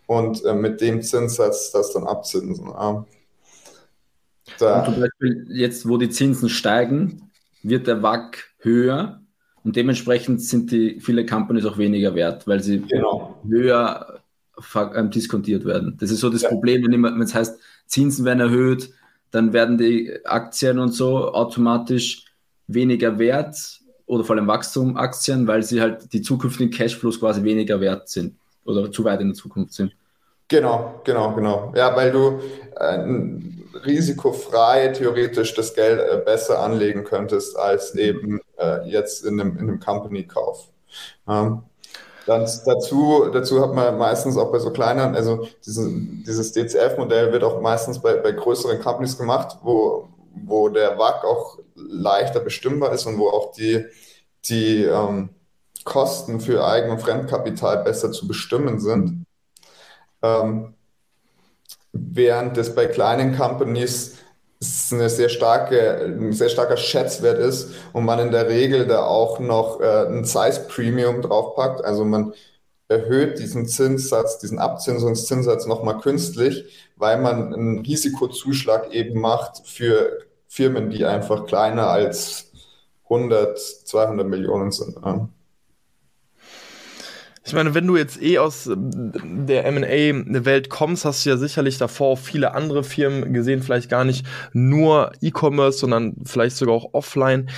und 0.07 0.45
äh, 0.45 0.55
mit 0.55 0.81
dem 0.81 1.03
Zinssatz 1.03 1.71
das 1.71 1.93
dann 1.93 2.05
abzinsen. 2.05 2.67
Ja. 2.67 3.07
Da. 4.59 4.81
Und 4.81 4.93
zum 4.93 5.01
Beispiel 5.01 5.47
jetzt, 5.51 5.89
wo 5.89 5.97
die 5.97 6.11
Zinsen 6.11 6.49
steigen, 6.49 7.31
wird 7.63 7.87
der 7.87 8.03
WAC 8.03 8.45
höher 8.59 9.21
und 9.63 9.77
dementsprechend 9.77 10.43
sind 10.43 10.71
die 10.71 11.01
viele 11.01 11.25
Companies 11.25 11.65
auch 11.65 11.79
weniger 11.79 12.15
wert, 12.15 12.47
weil 12.47 12.61
sie 12.61 12.81
genau. 12.81 13.39
höher 13.47 14.20
diskontiert 15.15 15.65
werden. 15.65 15.97
Das 16.01 16.11
ist 16.11 16.21
so 16.21 16.31
das 16.31 16.43
ja. 16.43 16.49
Problem, 16.49 16.83
wenn 16.83 17.23
es 17.23 17.35
heißt, 17.35 17.59
Zinsen 17.87 18.25
werden 18.25 18.41
erhöht, 18.41 18.91
dann 19.31 19.53
werden 19.53 19.79
die 19.79 20.19
Aktien 20.25 20.79
und 20.79 20.93
so 20.93 21.33
automatisch 21.33 22.25
weniger 22.67 23.19
wert 23.19 23.81
oder 24.07 24.25
vor 24.25 24.37
allem 24.37 24.47
Wachstumaktien, 24.47 25.47
weil 25.47 25.63
sie 25.63 25.81
halt 25.81 26.13
die 26.13 26.23
zukünftigen 26.23 26.73
Cashflows 26.73 27.21
quasi 27.21 27.43
weniger 27.45 27.81
wert 27.81 28.09
sind 28.09 28.37
oder 28.65 28.91
zu 28.91 29.05
weit 29.05 29.21
in 29.21 29.29
der 29.29 29.37
Zukunft 29.37 29.73
sind. 29.73 29.93
Genau, 30.49 31.01
genau, 31.05 31.33
genau. 31.35 31.73
Ja, 31.77 31.95
weil 31.95 32.11
du 32.11 32.41
äh, 32.75 33.87
risikofrei 33.87 34.89
theoretisch 34.89 35.55
das 35.55 35.75
Geld 35.75 36.01
äh, 36.01 36.17
besser 36.25 36.59
anlegen 36.59 37.05
könntest 37.05 37.57
als 37.57 37.95
eben 37.95 38.41
äh, 38.59 38.89
jetzt 38.89 39.25
in 39.25 39.41
einem, 39.41 39.57
in 39.59 39.69
einem 39.69 39.81
Company-Kauf. 39.81 40.69
Ähm, 41.29 41.63
dann 42.31 42.49
dazu, 42.65 43.29
dazu 43.33 43.61
hat 43.61 43.75
man 43.75 43.99
meistens 43.99 44.37
auch 44.37 44.53
bei 44.53 44.61
so 44.61 44.71
kleineren, 44.71 45.17
also 45.17 45.49
diese, 45.67 45.91
dieses 45.91 46.53
DCF-Modell 46.53 47.33
wird 47.33 47.43
auch 47.43 47.61
meistens 47.61 48.01
bei, 48.01 48.15
bei 48.15 48.31
größeren 48.31 48.81
Companies 48.81 49.19
gemacht, 49.19 49.59
wo, 49.65 50.09
wo 50.47 50.69
der 50.69 50.97
WAC 50.97 51.25
auch 51.25 51.59
leichter 51.75 52.39
bestimmbar 52.39 52.93
ist 52.93 53.05
und 53.07 53.19
wo 53.19 53.31
auch 53.31 53.51
die, 53.51 53.85
die 54.45 54.85
ähm, 54.85 55.31
Kosten 55.83 56.41
für 56.41 56.65
Eigen- 56.65 56.93
und 56.93 57.01
Fremdkapital 57.01 57.83
besser 57.83 58.13
zu 58.13 58.29
bestimmen 58.29 58.79
sind. 58.79 59.27
Ähm, 60.23 60.75
während 61.93 62.57
das 62.57 62.77
bei 62.77 62.87
kleinen 62.87 63.37
Companies 63.37 64.19
es 64.61 64.93
eine 64.93 65.09
sehr 65.09 65.31
starke, 65.31 66.05
ein 66.05 66.33
sehr 66.33 66.51
starker 66.51 66.77
Schätzwert 66.77 67.39
ist 67.39 67.71
und 67.93 68.05
man 68.05 68.19
in 68.19 68.31
der 68.31 68.49
Regel 68.49 68.87
da 68.87 69.05
auch 69.05 69.41
noch 69.41 69.81
äh, 69.81 70.07
ein 70.07 70.25
Size 70.25 70.67
Premium 70.69 71.23
draufpackt. 71.23 71.83
Also 71.83 72.05
man 72.05 72.35
erhöht 72.89 73.39
diesen 73.39 73.67
Zinssatz, 73.67 74.39
diesen 74.39 74.59
Abzinsungszinssatz 74.59 75.67
nochmal 75.67 75.99
künstlich, 75.99 76.91
weil 76.97 77.21
man 77.21 77.55
einen 77.55 77.79
Risikozuschlag 77.81 78.93
eben 78.93 79.21
macht 79.21 79.67
für 79.67 80.19
Firmen, 80.47 80.91
die 80.91 81.07
einfach 81.07 81.47
kleiner 81.47 81.89
als 81.89 82.53
100, 83.05 83.59
200 83.59 84.27
Millionen 84.27 84.73
sind. 84.73 84.97
Ja. 85.03 85.29
Ich 87.51 87.55
meine, 87.55 87.75
wenn 87.75 87.89
du 87.89 87.97
jetzt 87.97 88.23
eh 88.23 88.39
aus 88.39 88.71
der 88.73 89.65
M&A-Welt 89.65 90.71
kommst, 90.71 91.05
hast 91.05 91.27
du 91.27 91.31
ja 91.31 91.37
sicherlich 91.37 91.79
davor 91.79 92.11
auch 92.11 92.19
viele 92.21 92.55
andere 92.55 92.85
Firmen 92.85 93.33
gesehen, 93.33 93.61
vielleicht 93.61 93.91
gar 93.91 94.05
nicht 94.05 94.25
nur 94.53 95.11
E-Commerce, 95.21 95.79
sondern 95.79 96.15
vielleicht 96.25 96.57
sogar 96.57 96.77
auch 96.77 96.95
offline. 96.95 97.51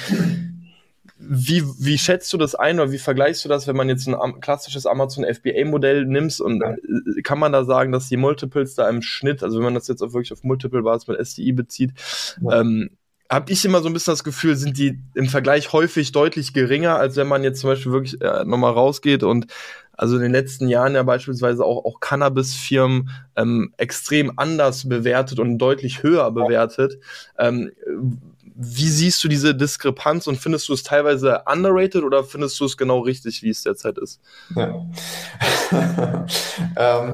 Wie, 1.18 1.62
wie 1.78 1.99
schätzt 1.99 2.32
du 2.32 2.38
das 2.38 2.54
ein 2.54 2.80
oder 2.80 2.90
wie 2.90 2.96
vergleichst 2.96 3.44
du 3.44 3.50
das, 3.50 3.66
wenn 3.66 3.76
man 3.76 3.90
jetzt 3.90 4.08
ein 4.08 4.40
klassisches 4.40 4.87
Amazon 4.87 5.26
FBA-Modell 5.26 6.06
nimmst 6.06 6.40
und 6.40 6.62
äh, 6.62 7.20
kann 7.22 7.38
man 7.38 7.52
da 7.52 7.66
sagen, 7.66 7.92
dass 7.92 8.08
die 8.08 8.16
Multiples 8.16 8.75
da 8.75 8.88
im 8.88 9.02
Schnitt, 9.02 9.42
also 9.42 9.58
wenn 9.58 9.64
man 9.64 9.75
das 9.75 9.88
jetzt 9.88 10.00
auch 10.00 10.14
wirklich 10.14 10.32
auf 10.32 10.42
Multiple-Basis 10.42 11.06
mit 11.06 11.18
SDI 11.18 11.52
bezieht, 11.52 11.92
ja. 12.40 12.62
ähm, 12.62 12.88
habe 13.32 13.50
ich 13.50 13.64
immer 13.64 13.80
so 13.80 13.88
ein 13.88 13.94
bisschen 13.94 14.12
das 14.12 14.25
Gefühl, 14.25 14.56
sind 14.56 14.76
die 14.76 14.99
im 15.14 15.26
Vergleich 15.26 15.72
häufig 15.72 16.12
deutlich 16.12 16.52
geringer, 16.52 16.96
als 16.96 17.16
wenn 17.16 17.26
man 17.26 17.42
jetzt 17.42 17.61
zum 17.61 17.70
Beispiel 17.70 17.90
wirklich 17.90 18.20
äh, 18.20 18.44
nochmal 18.44 18.72
rausgeht 18.72 19.22
und 19.22 19.46
also 19.92 20.16
in 20.16 20.22
den 20.22 20.32
letzten 20.32 20.68
Jahren 20.68 20.94
ja 20.94 21.02
beispielsweise 21.02 21.64
auch, 21.64 21.84
auch 21.84 22.00
Cannabis-Firmen 22.00 23.11
ähm, 23.37 23.72
extrem 23.76 24.32
anders 24.38 24.88
bewertet 24.88 25.38
und 25.38 25.58
deutlich 25.58 26.02
höher 26.02 26.30
bewertet. 26.30 26.99
Ähm, 27.38 27.72
wie 28.54 28.88
siehst 28.88 29.22
du 29.25 29.28
diese 29.28 29.54
Diskrepanz 29.54 30.26
und 30.26 30.37
findest 30.37 30.68
du 30.68 30.75
es 30.75 30.82
teilweise 30.82 31.42
underrated 31.46 32.04
oder 32.04 32.25
findest 32.25 32.58
du 32.61 32.66
es 32.66 32.76
genau 32.76 33.00
richtig, 33.00 33.42
wie 33.42 33.50
es 33.50 33.62
derzeit 33.62 33.99
ist? 33.99 34.20
Ja. 34.54 34.87
ähm, 36.76 37.12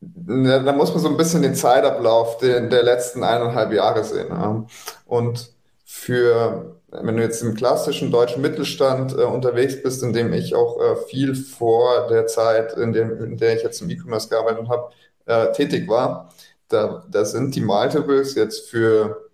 da 0.00 0.72
muss 0.72 0.90
man 0.90 1.00
so 1.00 1.08
ein 1.08 1.16
bisschen 1.16 1.42
den 1.42 1.54
Zeitablauf 1.54 2.38
der, 2.38 2.62
der 2.68 2.82
letzten 2.82 3.22
eineinhalb 3.22 3.72
Jahre 3.72 4.04
sehen. 4.04 4.28
Ja. 4.30 4.64
Und 5.04 5.52
für, 5.84 6.79
wenn 6.90 7.16
du 7.16 7.22
jetzt 7.22 7.42
im 7.42 7.54
klassischen 7.54 8.10
deutschen 8.10 8.42
Mittelstand 8.42 9.12
äh, 9.12 9.22
unterwegs 9.24 9.82
bist, 9.82 10.02
in 10.02 10.12
dem 10.12 10.32
ich 10.32 10.54
auch 10.54 10.80
äh, 10.80 10.96
viel 11.08 11.34
vor 11.34 12.08
der 12.08 12.26
Zeit, 12.26 12.72
in, 12.74 12.92
dem, 12.92 13.22
in 13.22 13.36
der 13.36 13.56
ich 13.56 13.62
jetzt 13.62 13.80
im 13.82 13.90
E-Commerce 13.90 14.28
gearbeitet 14.28 14.68
habe, 14.68 14.90
äh, 15.26 15.52
tätig 15.52 15.88
war, 15.88 16.32
da, 16.68 17.04
da 17.10 17.24
sind 17.24 17.54
die 17.54 17.60
Multiples 17.60 18.34
jetzt 18.34 18.70
für 18.70 19.28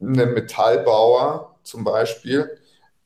einen 0.00 0.34
Metallbauer 0.34 1.56
zum 1.62 1.84
Beispiel, 1.84 2.50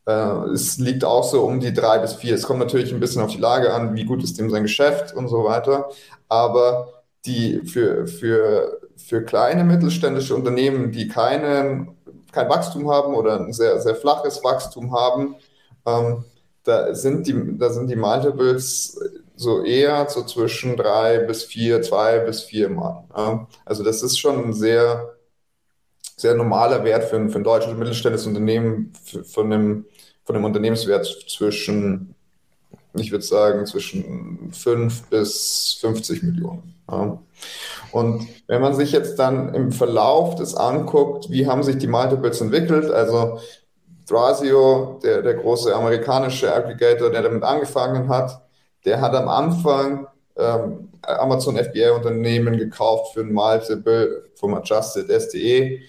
äh, 0.06 0.12
es 0.52 0.78
liegt 0.78 1.04
auch 1.04 1.25
so 1.25 1.44
um 1.44 1.61
die 1.61 1.73
drei 1.73 1.99
bis 1.99 2.14
vier. 2.14 2.34
Es 2.34 2.44
kommt 2.44 2.61
natürlich 2.61 2.92
ein 2.92 3.00
bisschen 3.00 3.23
auf 3.23 3.32
die 3.32 3.38
Lage 3.38 3.73
an, 3.73 3.94
wie 3.94 4.04
gut 4.04 4.23
ist 4.23 4.38
dem 4.38 4.50
sein 4.50 4.62
Geschäft 4.62 5.14
und 5.14 5.28
so 5.28 5.44
weiter. 5.44 5.88
Aber 6.28 7.04
die 7.26 7.61
für, 7.66 8.06
für, 8.06 8.80
für 8.96 9.25
kleine 9.25 9.64
mittelständische 9.64 10.34
Unternehmen, 10.34 10.92
die 10.92 11.08
keinen, 11.08 11.93
kein 12.35 12.49
Wachstum 12.49 12.91
haben 12.91 13.14
oder 13.14 13.41
ein 13.41 13.53
sehr, 13.53 13.81
sehr 13.81 13.95
flaches 13.95 14.43
Wachstum 14.43 14.93
haben, 14.93 15.37
ähm, 15.87 16.25
da 16.64 16.95
sind 16.95 17.26
die, 17.26 17.59
da 17.59 17.71
sind 17.71 17.88
die 17.88 17.97
Multiples 17.97 18.99
so 19.37 19.62
eher 19.64 20.09
so 20.09 20.25
zwischen 20.25 20.76
drei 20.76 21.19
bis 21.19 21.45
vier, 21.45 21.83
zwei 21.83 22.21
bis 22.21 22.43
vier 22.43 22.69
Mal. 22.69 23.05
Ja. 23.17 23.47
Also 23.64 23.83
das 23.83 24.03
ist 24.03 24.19
schon 24.19 24.45
ein 24.45 24.53
sehr 24.53 25.14
sehr 26.17 26.35
normaler 26.35 26.85
Wert 26.85 27.05
für 27.05 27.17
ein, 27.17 27.31
für 27.31 27.38
ein 27.38 27.45
deutsches 27.45 27.76
mittelständisches 27.76 28.26
Unternehmen 28.26 28.93
von, 29.25 29.50
dem, 29.50 29.87
von 30.25 30.35
dem 30.35 30.45
Unternehmenswert 30.45 31.07
zwischen, 31.29 32.14
ich 32.95 33.11
würde 33.11 33.25
sagen, 33.25 33.67
zwischen 33.67 34.53
5 34.53 35.09
bis 35.09 35.79
50 35.81 36.23
Millionen. 36.23 36.75
Ja. 36.91 37.19
Und 37.93 38.26
wenn 38.49 38.61
man 38.61 38.75
sich 38.75 38.93
jetzt 38.93 39.19
dann 39.19 39.55
im 39.55 39.73
Verlauf 39.73 40.35
des 40.35 40.57
anguckt, 40.57 41.31
wie 41.31 41.47
haben 41.47 41.62
sich 41.62 41.79
die 41.79 41.87
Multiples 41.87 42.41
entwickelt, 42.41 42.91
also 42.91 43.38
Thrasio, 44.07 44.99
der, 45.03 45.23
der 45.23 45.35
große 45.35 45.75
amerikanische 45.75 46.53
Aggregator, 46.53 47.11
der 47.11 47.23
damit 47.23 47.43
angefangen 47.43 48.09
hat, 48.09 48.43
der 48.85 49.00
hat 49.00 49.14
am 49.14 49.29
Anfang 49.29 50.07
ähm, 50.37 50.88
Amazon 51.03 51.57
FBA-Unternehmen 51.57 52.59
gekauft 52.59 53.14
für 53.14 53.21
ein 53.21 53.33
Multiple 53.33 54.25
vom 54.35 54.55
Adjusted 54.55 55.09
SDE 55.09 55.81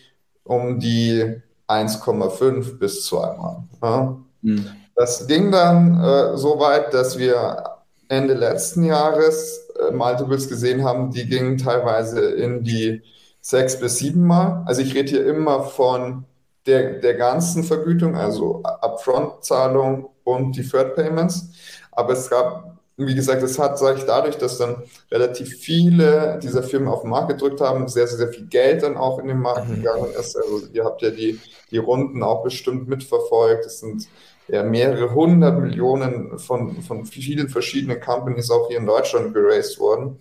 um 0.43 0.79
die 0.79 1.41
1,5 1.67 2.77
bis 2.77 3.05
2 3.05 3.17
Mal. 3.37 3.63
Ja. 3.81 4.17
Mhm. 4.41 4.67
Das 4.95 5.27
ging 5.27 5.51
dann 5.51 6.01
äh, 6.01 6.37
so 6.37 6.59
weit, 6.59 6.93
dass 6.93 7.17
wir 7.17 7.63
Ende 8.07 8.33
letzten 8.33 8.83
Jahres 8.83 9.64
Multiples 9.91 10.49
gesehen 10.49 10.83
haben, 10.83 11.11
die 11.11 11.27
gingen 11.27 11.57
teilweise 11.57 12.21
in 12.21 12.63
die 12.63 13.01
6 13.41 13.79
bis 13.79 13.97
7 13.97 14.25
Mal. 14.25 14.63
Also 14.65 14.81
ich 14.81 14.93
rede 14.93 15.09
hier 15.09 15.25
immer 15.25 15.63
von 15.63 16.25
der, 16.65 16.99
der 16.99 17.13
ganzen 17.15 17.63
Vergütung, 17.63 18.15
also 18.15 18.63
Upfront-Zahlung 18.63 20.09
und 20.23 20.57
Deferred 20.57 20.95
Payments. 20.95 21.49
Aber 21.91 22.13
es 22.13 22.29
gab 22.29 22.75
wie 22.97 23.15
gesagt, 23.15 23.43
es 23.43 23.59
hat 23.59 23.77
sich 23.77 24.05
dadurch, 24.05 24.37
dass 24.37 24.57
dann 24.57 24.83
relativ 25.11 25.57
viele 25.57 26.39
dieser 26.41 26.63
Firmen 26.63 26.87
auf 26.87 27.01
den 27.01 27.09
Markt 27.09 27.29
gedrückt 27.29 27.59
haben, 27.59 27.87
sehr, 27.89 28.07
sehr, 28.07 28.17
sehr 28.17 28.29
viel 28.29 28.45
Geld 28.45 28.83
dann 28.83 28.95
auch 28.95 29.19
in 29.19 29.27
den 29.27 29.39
Markt 29.39 29.67
mhm. 29.67 29.75
gegangen 29.75 30.11
ist. 30.17 30.35
Also 30.37 30.67
ihr 30.71 30.85
habt 30.85 31.01
ja 31.01 31.09
die, 31.09 31.39
die 31.71 31.77
Runden 31.77 32.23
auch 32.23 32.43
bestimmt 32.43 32.87
mitverfolgt. 32.87 33.65
Es 33.65 33.79
sind 33.79 34.07
ja 34.47 34.63
mehrere 34.63 35.13
hundert 35.13 35.59
Millionen 35.59 36.37
von, 36.39 36.81
von 36.81 37.05
vielen 37.05 37.49
verschiedenen 37.49 37.99
Companies 37.99 38.51
auch 38.51 38.67
hier 38.67 38.77
in 38.77 38.85
Deutschland 38.85 39.33
geraced 39.33 39.79
worden. 39.79 40.19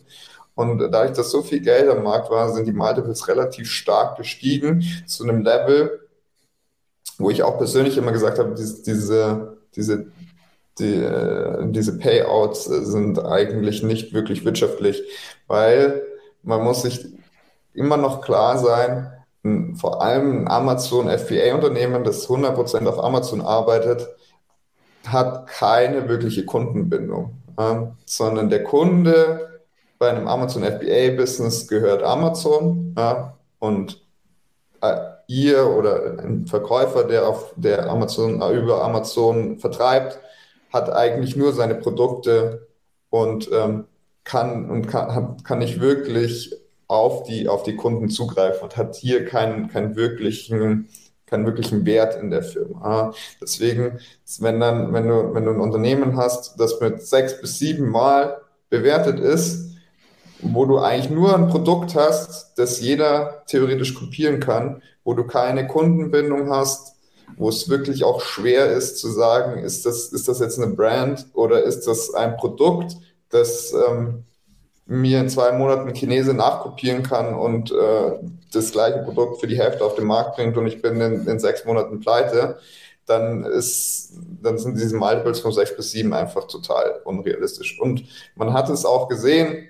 Und 0.55 0.79
dadurch, 0.79 1.13
dass 1.13 1.31
so 1.31 1.43
viel 1.43 1.61
Geld 1.61 1.89
am 1.89 2.05
Markt 2.05 2.31
war, 2.31 2.53
sind 2.53 2.67
die 2.67 2.73
Multiples 2.73 3.27
relativ 3.27 3.71
stark 3.71 4.17
gestiegen 4.17 4.85
zu 5.07 5.25
einem 5.25 5.43
Level, 5.43 6.09
wo 7.19 7.31
ich 7.31 7.43
auch 7.43 7.59
persönlich 7.59 7.97
immer 7.97 8.13
gesagt 8.13 8.39
habe, 8.39 8.55
diese, 8.55 8.83
diese, 8.83 9.59
diese 9.75 10.07
die, 10.79 10.95
äh, 10.95 11.71
diese 11.71 11.99
Payouts 11.99 12.65
sind 12.65 13.25
eigentlich 13.25 13.83
nicht 13.83 14.13
wirklich 14.13 14.45
wirtschaftlich, 14.45 15.03
weil 15.47 16.03
man 16.43 16.63
muss 16.63 16.83
sich 16.83 17.07
immer 17.75 17.97
noch 17.97 18.21
klar 18.21 18.59
sein, 18.59 19.13
vor 19.77 20.03
allem 20.03 20.43
ein 20.43 20.49
Amazon 20.49 21.09
FBA-Unternehmen, 21.09 22.03
das 22.03 22.29
100% 22.29 22.87
auf 22.87 23.03
Amazon 23.03 23.43
arbeitet, 23.43 24.09
hat 25.07 25.47
keine 25.49 26.09
wirkliche 26.09 26.47
Kundenbindung, 26.47 27.37
äh, 27.59 27.75
sondern 28.07 28.49
der 28.49 28.65
Kunde 28.65 29.61
bei 29.99 30.09
einem 30.11 30.29
Amazon 30.29 30.65
FBA-Business 30.65 31.69
gehört 31.69 32.03
Amazon 32.03 32.95
äh, 32.97 33.15
und 33.59 34.03
äh, 34.81 34.97
ihr 35.27 35.67
oder 35.67 36.19
ein 36.19 36.47
Verkäufer, 36.47 37.05
der 37.05 37.29
auf 37.29 37.53
der 37.57 37.91
Amazon 37.91 38.43
über 38.53 38.83
Amazon 38.83 39.59
vertreibt, 39.59 40.21
hat 40.73 40.91
eigentlich 40.91 41.37
nur 41.37 41.53
seine 41.53 41.75
Produkte 41.75 42.67
und 43.11 43.51
ähm, 43.53 43.87
kann 44.25 44.71
und 44.71 44.87
kann, 44.87 45.37
kann 45.45 45.59
nicht 45.59 45.81
wirklich 45.81 46.55
auf 46.95 47.25
die, 47.25 47.49
auf 47.49 47.63
die 47.63 47.77
Kunden 47.77 48.09
zugreifen 48.09 48.63
und 48.63 48.77
hat 48.77 48.97
hier 48.97 49.25
keinen, 49.25 49.69
keinen 49.69 49.97
wirklichen, 49.97 50.89
keinen 51.27 51.47
wirklichen 51.47 51.85
Wert 51.85 52.21
in 52.21 52.31
der 52.31 52.43
Firma. 52.43 53.13
Deswegen, 53.41 53.99
wenn 54.39 54.61
dann, 54.61 54.93
wenn 54.93 55.09
du, 55.09 55.35
wenn 55.35 55.45
du 55.45 55.51
ein 55.51 55.61
Unternehmen 55.61 56.17
hast, 56.17 56.59
das 56.59 56.81
mit 56.81 57.03
sechs 57.03 57.41
bis 57.41 57.59
sieben 57.59 57.89
Mal 57.89 58.41
bewertet 58.71 59.21
ist, 59.21 59.75
wo 60.41 60.67
du 60.67 60.79
eigentlich 60.79 61.11
nur 61.11 61.35
ein 61.35 61.49
Produkt 61.49 61.95
hast, 61.95 62.59
das 62.59 62.81
jeder 62.81 63.45
theoretisch 63.47 63.95
kopieren 63.95 64.41
kann, 64.41 64.83
wo 65.03 65.15
du 65.15 65.25
keine 65.25 65.67
Kundenbindung 65.67 66.51
hast, 66.51 66.97
wo 67.37 67.49
es 67.49 67.69
wirklich 67.69 68.05
auch 68.05 68.21
schwer 68.21 68.73
ist 68.73 68.99
zu 68.99 69.11
sagen, 69.11 69.59
ist 69.63 69.87
das, 69.87 70.09
ist 70.09 70.29
das 70.29 70.41
jetzt 70.41 70.59
eine 70.59 70.75
Brand 70.75 71.27
oder 71.35 71.63
ist 71.63 71.87
das 71.87 72.13
ein 72.15 72.37
Produkt, 72.37 72.97
das 73.31 73.73
ähm, 73.73 74.25
mir 74.87 75.21
in 75.21 75.29
zwei 75.29 75.53
Monaten 75.53 75.95
Chinese 75.95 76.35
nachkopieren 76.35 77.03
kann 77.03 77.35
und 77.35 77.71
äh, 77.73 78.19
das 78.53 78.73
gleiche 78.73 78.99
Produkt 78.99 79.41
für 79.41 79.47
die 79.47 79.59
Hälfte 79.59 79.85
auf 79.85 79.95
den 79.95 80.05
Markt 80.05 80.37
bringt 80.37 80.57
und 80.57 80.67
ich 80.67 80.83
bin 80.83 81.01
in, 81.01 81.27
in 81.27 81.39
sechs 81.39 81.65
Monaten 81.65 82.01
pleite, 82.01 82.59
dann 83.07 83.45
ist, 83.45 84.13
dann 84.43 84.59
sind 84.59 84.79
diese 84.79 84.97
Multiples 84.97 85.41
von 85.41 85.53
sechs 85.53 85.77
bis 85.77 85.91
sieben 85.91 86.13
einfach 86.15 86.47
total 86.47 87.01
unrealistisch. 87.05 87.81
Und 87.81 88.05
man 88.35 88.53
hat 88.53 88.69
es 88.71 88.85
auch 88.85 89.09
gesehen, 89.09 89.69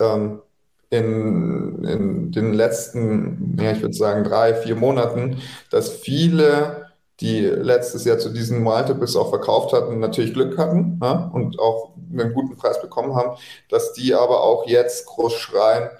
ähm, 0.00 0.42
in, 0.90 1.84
in 1.84 2.32
den 2.32 2.52
letzten, 2.52 3.56
ja, 3.58 3.72
ich 3.72 3.80
würde 3.80 3.94
sagen, 3.94 4.24
drei, 4.24 4.54
vier 4.54 4.76
Monaten, 4.76 5.40
dass 5.70 5.90
viele, 5.90 6.81
die 7.20 7.40
letztes 7.40 8.04
Jahr 8.04 8.18
zu 8.18 8.30
diesen 8.30 8.62
Multiples 8.62 9.16
auch 9.16 9.30
verkauft 9.30 9.72
hatten, 9.72 10.00
natürlich 10.00 10.34
Glück 10.34 10.58
hatten 10.58 10.98
ja, 11.02 11.30
und 11.32 11.58
auch 11.58 11.92
einen 12.12 12.34
guten 12.34 12.56
Preis 12.56 12.80
bekommen 12.80 13.14
haben, 13.14 13.36
dass 13.68 13.92
die 13.92 14.14
aber 14.14 14.42
auch 14.42 14.66
jetzt 14.66 15.06
groß 15.06 15.34
schreien, 15.34 15.90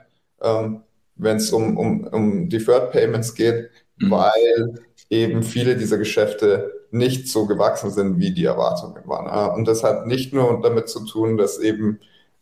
ähm, 0.40 0.82
wenn 1.16 1.36
es 1.36 1.52
um, 1.52 1.76
um, 1.76 2.06
um 2.08 2.48
Deferred 2.48 2.90
Payments 2.90 3.34
geht, 3.34 3.70
mhm. 3.98 4.10
weil 4.10 4.82
eben 5.10 5.42
viele 5.42 5.76
dieser 5.76 5.98
Geschäfte 5.98 6.72
nicht 6.90 7.28
so 7.28 7.46
gewachsen 7.46 7.90
sind, 7.90 8.18
wie 8.18 8.32
die 8.32 8.44
Erwartungen 8.44 9.02
waren. 9.06 9.26
Ja. 9.26 9.46
Und 9.46 9.66
das 9.66 9.82
hat 9.82 10.06
nicht 10.06 10.32
nur 10.32 10.60
damit 10.62 10.88
zu 10.88 11.04
tun, 11.04 11.36
dass 11.36 11.58
eben 11.58 12.00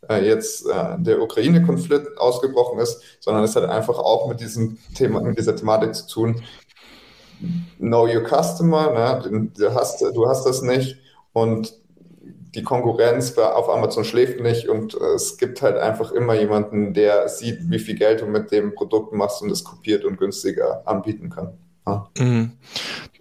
äh, 0.09 0.25
jetzt 0.25 0.67
äh, 0.67 0.97
der 0.97 1.21
Ukraine-Konflikt 1.21 2.17
ausgebrochen 2.17 2.79
ist, 2.79 3.01
sondern 3.19 3.43
es 3.43 3.55
hat 3.55 3.65
einfach 3.65 3.97
auch 3.97 4.27
mit 4.27 4.41
diesem 4.41 4.77
Thema, 4.95 5.21
mit 5.21 5.37
dieser 5.37 5.55
Thematik 5.55 5.95
zu 5.95 6.07
tun. 6.07 6.43
Know 7.79 8.05
your 8.05 8.23
customer, 8.23 8.91
ne? 8.91 9.49
du, 9.57 9.73
hast, 9.73 10.01
du 10.01 10.27
hast 10.27 10.45
das 10.45 10.61
nicht 10.61 10.97
und 11.33 11.73
die 12.55 12.63
Konkurrenz 12.63 13.37
auf 13.37 13.69
Amazon 13.69 14.03
schläft 14.03 14.41
nicht 14.41 14.67
und 14.67 14.93
äh, 14.95 15.15
es 15.15 15.37
gibt 15.37 15.61
halt 15.61 15.77
einfach 15.77 16.11
immer 16.11 16.35
jemanden, 16.35 16.93
der 16.93 17.29
sieht, 17.29 17.69
wie 17.69 17.79
viel 17.79 17.95
Geld 17.95 18.21
du 18.21 18.25
mit 18.25 18.51
dem 18.51 18.75
Produkt 18.75 19.13
machst 19.13 19.41
und 19.41 19.51
es 19.51 19.63
kopiert 19.63 20.03
und 20.03 20.17
günstiger 20.17 20.83
anbieten 20.85 21.29
kann. 21.29 21.53
Ja. 21.87 22.09
Mhm. 22.17 22.51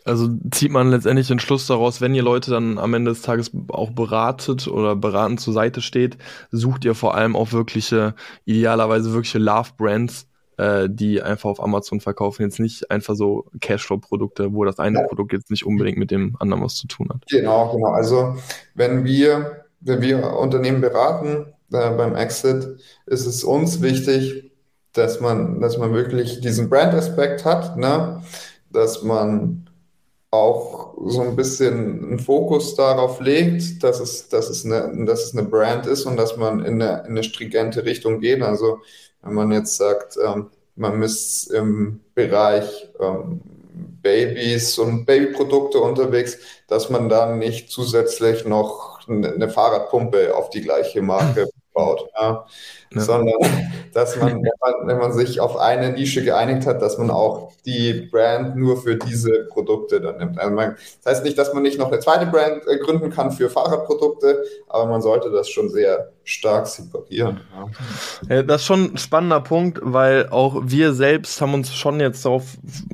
Also 0.05 0.29
zieht 0.51 0.73
man 0.73 0.91
letztendlich 0.91 1.29
den 1.29 1.39
Schluss 1.39 1.67
daraus, 1.67 2.01
wenn 2.01 2.15
ihr 2.15 2.23
Leute 2.23 2.51
dann 2.51 2.79
am 2.79 2.95
Ende 2.95 3.11
des 3.11 3.23
Tages 3.23 3.53
auch 3.69 3.91
beratet 3.91 4.67
oder 4.67 4.97
beratend 4.97 5.41
zur 5.41 5.53
Seite 5.53 5.83
steht, 5.83 6.17
sucht 6.51 6.85
ihr 6.85 6.95
vor 6.95 7.15
allem 7.15 7.37
auch 7.37 7.53
wirkliche, 7.53 8.15
idealerweise 8.47 9.13
wirkliche 9.13 9.39
Love-Brands, 9.39 10.27
äh, 10.61 10.89
die 10.91 11.23
einfach 11.23 11.49
auf 11.49 11.63
Amazon 11.63 12.01
verkaufen, 12.01 12.43
jetzt 12.43 12.61
nicht 12.61 12.91
einfach 12.91 13.15
so 13.15 13.47
Cashflow-Produkte, 13.61 14.53
wo 14.53 14.65
das 14.65 14.79
eine 14.79 15.01
ja. 15.01 15.07
Produkt 15.07 15.33
jetzt 15.33 15.51
nicht 15.51 15.65
unbedingt 15.65 15.97
mit 15.97 16.11
dem 16.11 16.37
anderen 16.39 16.63
was 16.63 16.75
zu 16.75 16.87
tun 16.87 17.09
hat. 17.09 17.25
Genau, 17.31 17.73
genau. 17.73 17.89
Also 17.89 18.37
wenn 18.75 19.05
wir, 19.05 19.65
wenn 19.81 20.03
wir 20.03 20.37
Unternehmen 20.37 20.83
beraten 20.83 21.47
äh, 21.73 21.91
beim 21.91 22.15
Exit, 22.15 22.79
ist 23.07 23.25
es 23.25 23.43
uns 23.43 23.81
wichtig, 23.81 24.53
dass 24.93 25.21
man, 25.21 25.61
dass 25.61 25.79
man 25.79 25.95
wirklich 25.95 26.41
diesen 26.41 26.69
Brand-Aspekt 26.69 27.47
hat, 27.47 27.79
ne? 27.79 28.23
dass 28.71 29.03
man 29.03 29.71
auch 30.31 30.95
so 31.07 31.23
ein 31.23 31.37
bisschen 31.37 32.05
einen 32.05 32.19
Fokus 32.19 32.75
darauf 32.75 33.21
legt, 33.21 33.83
dass 33.83 33.99
es, 33.99 34.29
dass 34.29 34.51
es, 34.51 34.67
eine, 34.67 35.07
dass 35.07 35.25
es 35.25 35.37
eine 35.37 35.49
Brand 35.49 35.87
ist 35.87 36.05
und 36.05 36.19
dass 36.19 36.37
man 36.37 36.61
in 36.61 36.83
eine, 36.83 37.01
in 37.05 37.13
eine 37.13 37.23
stringente 37.23 37.85
Richtung 37.85 38.21
geht. 38.21 38.43
Also 38.43 38.81
wenn 39.23 39.35
man 39.35 39.53
jetzt 39.53 39.77
sagt, 39.77 40.17
ähm, 40.25 40.51
man 40.77 41.03
ist 41.03 41.47
im 41.53 42.01
Bereich 42.15 42.89
ähm, 43.01 43.41
Babys 44.03 44.79
und 44.79 45.05
Babyprodukte 45.05 45.79
unterwegs, 45.79 46.39
dass 46.69 46.91
man 46.91 47.09
dann 47.09 47.39
nicht 47.39 47.71
zusätzlich 47.71 48.45
noch 48.45 49.07
eine 49.09 49.49
Fahrradpumpe 49.49 50.35
auf 50.35 50.51
die 50.51 50.63
gleiche 50.63 51.03
Marke 51.03 51.49
baut. 51.73 52.09
Ja 52.21 52.47
ja. 52.95 53.01
sondern 53.01 53.35
dass 53.95 54.17
man 54.17 54.43
wenn, 54.87 54.99
man, 54.99 55.13
sich 55.13 55.41
auf 55.41 55.57
eine 55.57 55.93
Nische 55.93 56.25
geeinigt 56.25 56.67
hat, 56.67 56.83
dass 56.83 56.99
man 56.99 57.11
auch 57.11 57.53
die 57.67 58.09
Brand 58.11 58.57
nur 58.57 58.81
für 58.81 58.97
diese 58.97 59.45
Produkte 59.49 60.01
dann 60.01 60.19
nimmt. 60.19 60.39
Also 60.39 60.55
man, 60.55 60.77
das 61.03 61.15
heißt 61.15 61.25
nicht, 61.25 61.39
dass 61.39 61.53
man 61.53 61.63
nicht 61.63 61.79
noch 61.79 61.91
eine 61.91 62.01
zweite 62.01 62.27
Brand 62.27 62.67
äh, 62.67 62.79
gründen 62.79 63.11
kann 63.11 63.33
für 63.33 63.51
Fahrradprodukte, 63.51 64.43
aber 64.69 64.87
man 64.87 65.03
sollte 65.03 65.31
das 65.31 65.49
schon 65.49 65.69
sehr 65.69 66.11
stark 66.25 66.67
separieren. 66.69 67.41
Ja. 68.29 68.43
das 68.43 68.61
ist 68.61 68.67
schon 68.67 68.93
ein 68.95 68.99
spannender 68.99 69.41
Punkt, 69.41 69.81
weil 69.83 70.29
auch 70.29 70.63
wir 70.65 70.93
selbst 70.93 71.41
haben 71.41 71.55
uns 71.55 71.75
schon 71.75 71.99
jetzt 71.99 72.25
darauf 72.25 72.45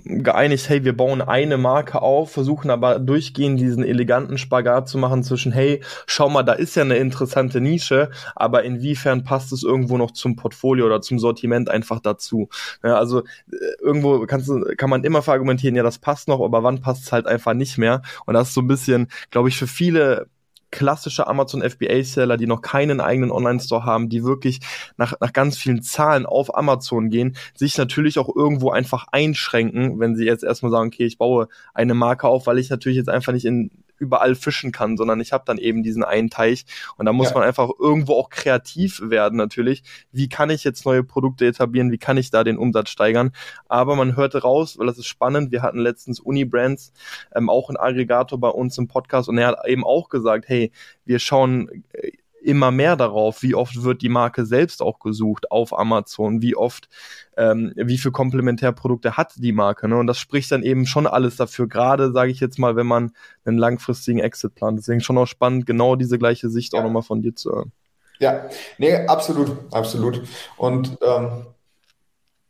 geeinigt, 0.05 0.69
hey, 0.69 0.85
wir 0.85 0.97
bauen 0.97 1.21
eine 1.21 1.59
Marke 1.59 2.01
auf, 2.01 2.33
versuchen 2.33 2.71
aber 2.71 2.99
durchgehend 2.99 3.61
diesen 3.61 3.85
eleganten 3.85 4.39
Spagat 4.39 4.89
zu 4.89 4.97
machen 4.97 5.23
zwischen, 5.23 5.53
hey, 5.53 5.83
schau 6.07 6.31
mal, 6.31 6.45
da 6.45 6.55
ist 6.55 6.77
ja 6.77 6.83
eine 6.83 6.97
interessante 6.97 7.61
Nische, 7.61 8.11
aber 8.35 8.65
inwiefern 8.67 9.25
passt 9.25 9.53
es 9.53 9.63
irgendwo 9.63 9.97
noch 9.97 10.11
zum 10.11 10.37
Portfolio 10.37 10.87
oder 10.87 11.01
zum 11.01 11.19
Sortiment 11.19 11.71
einfach 11.71 12.01
dazu. 12.01 12.49
Ja, 12.83 12.97
also 12.97 13.21
äh, 13.21 13.57
irgendwo 13.81 14.27
kannst 14.27 14.51
kann 14.77 14.91
man 14.91 15.05
immer 15.05 15.23
verargumentieren, 15.23 15.77
ja, 15.77 15.83
das 15.83 15.99
passt 15.99 16.29
noch, 16.29 16.41
aber 16.41 16.63
wann 16.63 16.81
passt 16.81 17.05
es 17.05 17.13
halt 17.13 17.27
einfach 17.27 17.55
nicht 17.55 17.79
mehr? 17.79 18.03
Und 18.27 18.35
das 18.35 18.49
ist 18.49 18.55
so 18.55 18.61
ein 18.61 18.69
bisschen, 18.69 19.09
glaube 19.31 19.49
ich, 19.49 19.57
für 19.57 19.67
viele 19.67 20.29
klassische 20.71 21.27
Amazon 21.27 21.63
FBA-Seller, 21.63 22.37
die 22.37 22.47
noch 22.47 22.61
keinen 22.61 23.01
eigenen 23.01 23.31
Online-Store 23.31 23.85
haben, 23.85 24.09
die 24.09 24.25
wirklich 24.25 24.61
nach, 24.97 25.15
nach 25.21 25.33
ganz 25.33 25.57
vielen 25.57 25.83
Zahlen 25.83 26.27
auf 26.27 26.55
Amazon 26.57 27.09
gehen, 27.09 27.37
sich 27.55 27.79
natürlich 27.79 28.19
auch 28.19 28.35
irgendwo 28.35 28.71
einfach 28.71 29.07
einschränken, 29.13 29.99
wenn 30.01 30.17
sie 30.17 30.27
jetzt 30.27 30.45
erstmal 30.45 30.73
sagen, 30.73 30.89
okay, 30.89 31.07
ich 31.07 31.19
baue 31.19 31.49
eine 31.73 31.95
Marke 31.95 32.29
auf, 32.29 32.47
weil 32.47 32.59
ich 32.59 32.69
natürlich 32.69 32.99
jetzt 32.99 33.09
einfach 33.09 33.33
nicht 33.33 33.47
in 33.47 33.71
überall 33.99 34.35
fischen 34.35 34.73
kann, 34.73 34.97
sondern 34.97 35.21
ich 35.21 35.33
habe 35.33 35.45
dann 35.47 35.59
eben 35.59 35.83
diesen 35.83 36.05
einen 36.05 36.31
Teich 36.31 36.65
und 36.97 37.07
da 37.07 37.13
muss 37.13 37.29
ja. 37.29 37.35
man 37.35 37.43
einfach 37.45 37.71
irgendwo 37.79 38.15
auch 38.15 38.31
kreativ 38.31 39.01
werden 39.03 39.37
natürlich. 39.37 39.83
Wie 40.13 40.29
kann 40.29 40.51
ich 40.51 40.65
jetzt 40.65 40.85
neue 40.87 41.05
Produkte 41.05 41.47
etablieren? 41.47 41.91
Wie 41.91 41.99
kann 41.99 42.17
ich 42.17 42.31
da 42.31 42.45
den 42.45 42.59
Umsatz 42.59 42.91
steigern? 42.91 43.33
Aber 43.69 43.97
man 43.97 44.17
hörte 44.17 44.43
raus, 44.43 44.79
weil 44.79 44.87
das 44.87 44.99
ist 44.99 45.07
spannend. 45.07 45.53
Wir 45.53 45.63
hatten 45.63 45.79
letztens 45.79 46.21
Unibrands, 46.21 46.93
ähm, 47.35 47.49
auch 47.49 47.71
ein 47.71 47.77
Aggregator 47.77 48.39
bei 48.39 48.49
uns 48.49 48.77
im 48.79 48.89
Podcast 48.89 49.29
und 49.29 49.39
er 49.39 49.49
hat 49.49 49.59
eben 49.67 49.85
auch 49.85 50.09
gesagt, 50.09 50.49
hey, 50.49 50.73
wir 51.05 51.19
schauen 51.19 51.85
äh, 51.93 52.13
immer 52.47 52.71
mehr 52.71 52.97
darauf, 52.97 53.43
wie 53.43 53.55
oft 53.55 53.83
wird 53.83 54.03
die 54.03 54.09
Marke 54.09 54.47
selbst 54.47 54.81
auch 54.83 54.99
gesucht 55.01 55.51
auf 55.51 55.77
Amazon, 55.77 56.41
wie 56.43 56.57
oft, 56.57 56.89
ähm, 57.37 57.73
wie 57.77 57.99
viel 57.99 58.13
Komplementärprodukte 58.13 59.17
hat 59.17 59.35
die 59.37 59.53
Marke. 59.53 59.89
Ne? 59.89 59.97
Und 59.97 60.07
das 60.07 60.19
spricht 60.19 60.51
dann 60.53 60.63
eben 60.63 60.87
schon 60.87 61.07
alles 61.07 61.37
dafür, 61.37 61.69
gerade 61.69 62.13
sage 62.13 62.31
ich 62.31 62.41
jetzt 62.41 62.59
mal, 62.59 62.77
wenn 62.77 62.87
man 62.87 63.13
einen 63.45 63.59
langfristigen 63.59 64.21
Exit 64.21 64.55
plant. 64.55 64.79
Deswegen 64.79 65.01
schon 65.01 65.19
auch 65.19 65.27
spannend, 65.27 65.67
genau 65.67 65.97
diese 65.97 66.19
gleiche 66.19 66.49
Sicht 66.49 66.73
ja. 66.73 66.79
auch 66.79 66.85
nochmal 66.85 67.03
von 67.03 67.21
dir 67.21 67.35
zu 67.35 67.51
hören. 67.51 67.73
Ja, 68.19 68.49
nee, 68.79 68.95
absolut, 69.07 69.51
absolut. 69.73 70.23
Und 70.57 70.97
ähm, 71.07 71.47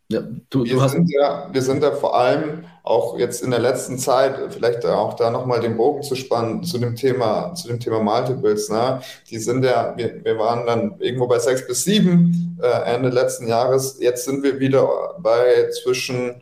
ja, 0.08 0.22
du, 0.50 0.64
wir, 0.64 0.76
du 0.76 0.88
sind 0.88 1.10
ja, 1.10 1.48
wir 1.52 1.62
sind 1.62 1.82
ja 1.82 1.90
vor 1.90 2.16
allem 2.16 2.64
auch 2.84 3.18
jetzt 3.18 3.42
in 3.42 3.50
der 3.50 3.58
letzten 3.58 3.98
Zeit, 3.98 4.52
vielleicht 4.52 4.86
auch 4.86 5.14
da 5.14 5.30
nochmal 5.30 5.60
den 5.60 5.76
Bogen 5.76 6.02
zu 6.02 6.14
spannen 6.14 6.62
zu 6.62 6.78
dem 6.78 6.94
Thema, 6.94 7.54
zu 7.54 7.66
dem 7.66 7.80
Thema 7.80 8.00
Multiples. 8.00 8.68
Ne? 8.68 9.00
Die 9.28 9.38
sind 9.38 9.64
ja, 9.64 9.94
wir, 9.96 10.24
wir 10.24 10.38
waren 10.38 10.64
dann 10.64 11.00
irgendwo 11.00 11.26
bei 11.26 11.40
sechs 11.40 11.66
bis 11.66 11.82
sieben 11.82 12.56
äh, 12.62 12.94
Ende 12.94 13.08
letzten 13.08 13.48
Jahres. 13.48 13.98
Jetzt 13.98 14.24
sind 14.24 14.44
wir 14.44 14.60
wieder 14.60 15.16
bei 15.18 15.68
zwischen 15.82 16.40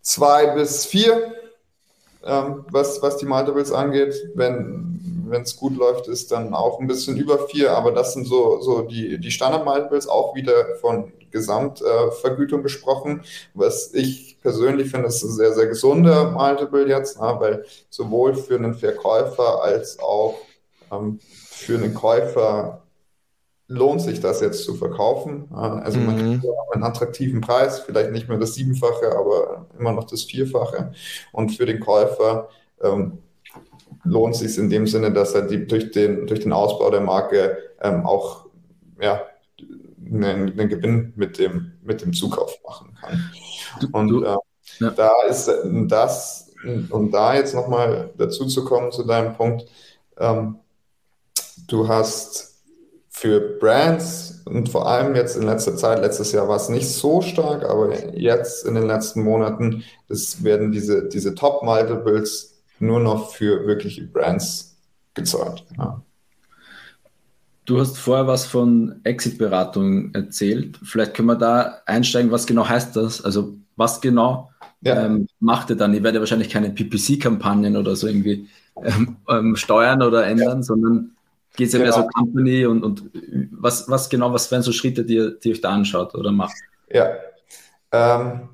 zwei 0.00 0.48
bis 0.48 0.84
vier, 0.84 1.32
ähm, 2.24 2.64
was, 2.72 3.00
was 3.02 3.18
die 3.18 3.26
Multiples 3.26 3.70
angeht. 3.70 4.14
Wenn 4.34 4.88
wenn 5.30 5.42
es 5.42 5.56
gut 5.56 5.76
läuft, 5.76 6.08
ist 6.08 6.32
dann 6.32 6.54
auch 6.54 6.80
ein 6.80 6.86
bisschen 6.86 7.16
über 7.16 7.48
vier, 7.48 7.72
aber 7.72 7.92
das 7.92 8.14
sind 8.14 8.26
so, 8.26 8.60
so 8.60 8.82
die, 8.82 9.18
die 9.18 9.30
Standard-Multiples, 9.30 10.08
auch 10.08 10.34
wieder 10.34 10.76
von 10.80 11.12
Gesamtvergütung 11.30 12.62
gesprochen, 12.62 13.22
was 13.54 13.92
ich 13.94 14.38
persönlich 14.40 14.90
finde, 14.90 15.08
ist 15.08 15.22
ein 15.22 15.30
sehr, 15.30 15.52
sehr 15.52 15.66
gesunder 15.66 16.30
Multiple 16.30 16.88
jetzt, 16.88 17.18
na, 17.20 17.40
weil 17.40 17.64
sowohl 17.90 18.34
für 18.34 18.56
einen 18.56 18.74
Verkäufer 18.74 19.62
als 19.62 19.98
auch 19.98 20.36
ähm, 20.90 21.18
für 21.22 21.76
einen 21.76 21.94
Käufer 21.94 22.82
lohnt 23.68 24.00
sich 24.00 24.20
das 24.20 24.40
jetzt 24.40 24.64
zu 24.64 24.74
verkaufen. 24.74 25.52
Also 25.52 25.98
man 25.98 26.16
mhm. 26.16 26.40
kriegt 26.40 26.54
einen 26.72 26.84
attraktiven 26.84 27.42
Preis, 27.42 27.80
vielleicht 27.80 28.12
nicht 28.12 28.28
mehr 28.28 28.38
das 28.38 28.54
Siebenfache, 28.54 29.14
aber 29.14 29.66
immer 29.78 29.92
noch 29.92 30.04
das 30.04 30.24
Vierfache. 30.24 30.92
Und 31.32 31.50
für 31.50 31.66
den 31.66 31.78
Käufer 31.78 32.48
ähm, 32.82 33.18
lohnt 34.04 34.36
sich 34.36 34.56
in 34.56 34.70
dem 34.70 34.86
Sinne, 34.86 35.12
dass 35.12 35.34
er 35.34 35.42
die, 35.42 35.66
durch, 35.66 35.90
den, 35.90 36.26
durch 36.26 36.40
den 36.40 36.52
Ausbau 36.52 36.90
der 36.90 37.02
Marke 37.02 37.58
ähm, 37.82 38.06
auch 38.06 38.46
ja, 39.00 39.22
einen, 40.10 40.58
einen, 40.58 40.68
Gewinn 40.68 41.12
mit 41.16 41.38
dem, 41.38 41.72
mit 41.82 42.02
dem 42.02 42.12
Zukauf 42.12 42.58
machen 42.66 42.94
kann. 43.00 43.30
Und 43.92 44.24
äh, 44.24 44.36
ja. 44.80 44.90
da 44.90 45.10
ist 45.28 45.50
das, 45.88 46.50
um 46.90 47.10
da 47.10 47.34
jetzt 47.34 47.54
nochmal 47.54 48.10
dazu 48.16 48.46
zu 48.46 48.64
kommen 48.64 48.92
zu 48.92 49.04
deinem 49.04 49.34
Punkt, 49.34 49.66
ähm, 50.18 50.56
du 51.66 51.88
hast 51.88 52.62
für 53.10 53.58
Brands 53.58 54.42
und 54.44 54.68
vor 54.68 54.88
allem 54.88 55.14
jetzt 55.16 55.36
in 55.36 55.42
letzter 55.42 55.76
Zeit, 55.76 56.00
letztes 56.00 56.32
Jahr 56.32 56.48
war 56.48 56.56
es 56.56 56.68
nicht 56.68 56.88
so 56.88 57.20
stark, 57.20 57.64
aber 57.64 58.14
jetzt 58.16 58.64
in 58.64 58.74
den 58.74 58.86
letzten 58.86 59.22
Monaten, 59.22 59.82
das 60.08 60.44
werden 60.44 60.72
diese, 60.72 61.08
diese 61.08 61.34
Top-Multiples 61.34 62.62
nur 62.78 63.00
noch 63.00 63.32
für 63.32 63.66
wirkliche 63.66 64.06
Brands 64.06 64.76
gezahlt. 65.14 65.64
Ja. 65.76 66.02
Du 67.68 67.78
hast 67.78 67.98
vorher 67.98 68.26
was 68.26 68.46
von 68.46 68.98
Exit-Beratung 69.04 70.14
erzählt. 70.14 70.80
Vielleicht 70.82 71.12
können 71.12 71.28
wir 71.28 71.36
da 71.36 71.82
einsteigen, 71.84 72.30
was 72.30 72.46
genau 72.46 72.66
heißt 72.66 72.96
das? 72.96 73.22
Also 73.22 73.58
was 73.76 74.00
genau 74.00 74.50
ja. 74.80 75.04
ähm, 75.04 75.26
macht 75.38 75.68
ihr 75.68 75.76
dann? 75.76 75.92
Ihr 75.92 76.02
werdet 76.02 76.22
wahrscheinlich 76.22 76.48
keine 76.48 76.70
PPC-Kampagnen 76.70 77.76
oder 77.76 77.94
so 77.94 78.06
irgendwie 78.06 78.48
ähm, 78.82 79.18
ähm, 79.28 79.54
steuern 79.54 80.00
oder 80.00 80.26
ändern, 80.26 80.60
ja. 80.60 80.62
sondern 80.62 81.10
geht 81.56 81.66
es 81.66 81.74
ja 81.74 81.80
genau. 81.80 81.94
mehr 81.94 82.04
so 82.04 82.08
Company 82.08 82.64
und, 82.64 82.82
und 82.82 83.10
was, 83.50 83.86
was 83.86 84.08
genau, 84.08 84.32
was 84.32 84.50
wären 84.50 84.62
so 84.62 84.72
Schritte, 84.72 85.04
die 85.04 85.16
ihr, 85.16 85.30
die 85.32 85.52
euch 85.52 85.60
da 85.60 85.68
anschaut 85.68 86.14
oder 86.14 86.32
macht? 86.32 86.56
Ja, 86.90 87.16
ähm, 87.92 88.48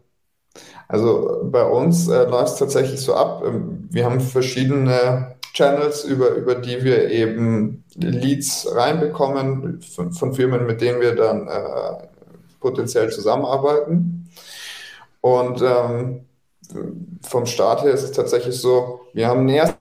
also 0.89 1.49
bei 1.53 1.63
uns 1.65 2.09
äh, 2.09 2.25
läuft 2.25 2.55
es 2.55 2.59
tatsächlich 2.59 2.99
so 2.99 3.15
ab. 3.15 3.45
Ähm, 3.47 3.87
wir 3.93 4.07
haben 4.07 4.21
verschiedene 4.21 5.37
Channels, 5.53 6.03
über, 6.03 6.31
über 6.31 6.57
die 6.57 6.83
wir 6.83 7.13
eben 7.13 7.84
Leads 7.97 8.75
reinbekommen 8.75 9.83
von, 9.83 10.13
von 10.13 10.35
Firmen, 10.35 10.67
mit 10.67 10.81
denen 10.81 11.01
wir 11.01 11.15
dann 11.15 11.49
äh, 11.49 12.09
potenziell 12.61 13.11
zusammenarbeiten. 13.11 14.29
Und 15.21 15.63
ähm, 15.63 16.27
vom 17.23 17.47
Start 17.47 17.83
her 17.83 17.93
ist 17.93 18.03
es 18.03 18.13
tatsächlich 18.13 18.57
so, 18.61 19.01
wir 19.13 19.29
haben 19.29 19.45
näher. 19.45 19.75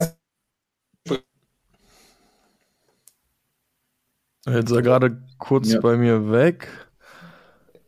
Jetzt 4.45 4.69
ist 4.69 4.75
er 4.75 4.81
gerade 4.81 5.17
kurz 5.37 5.71
ja. 5.71 5.79
bei 5.79 5.95
mir 5.95 6.31
weg. 6.31 6.67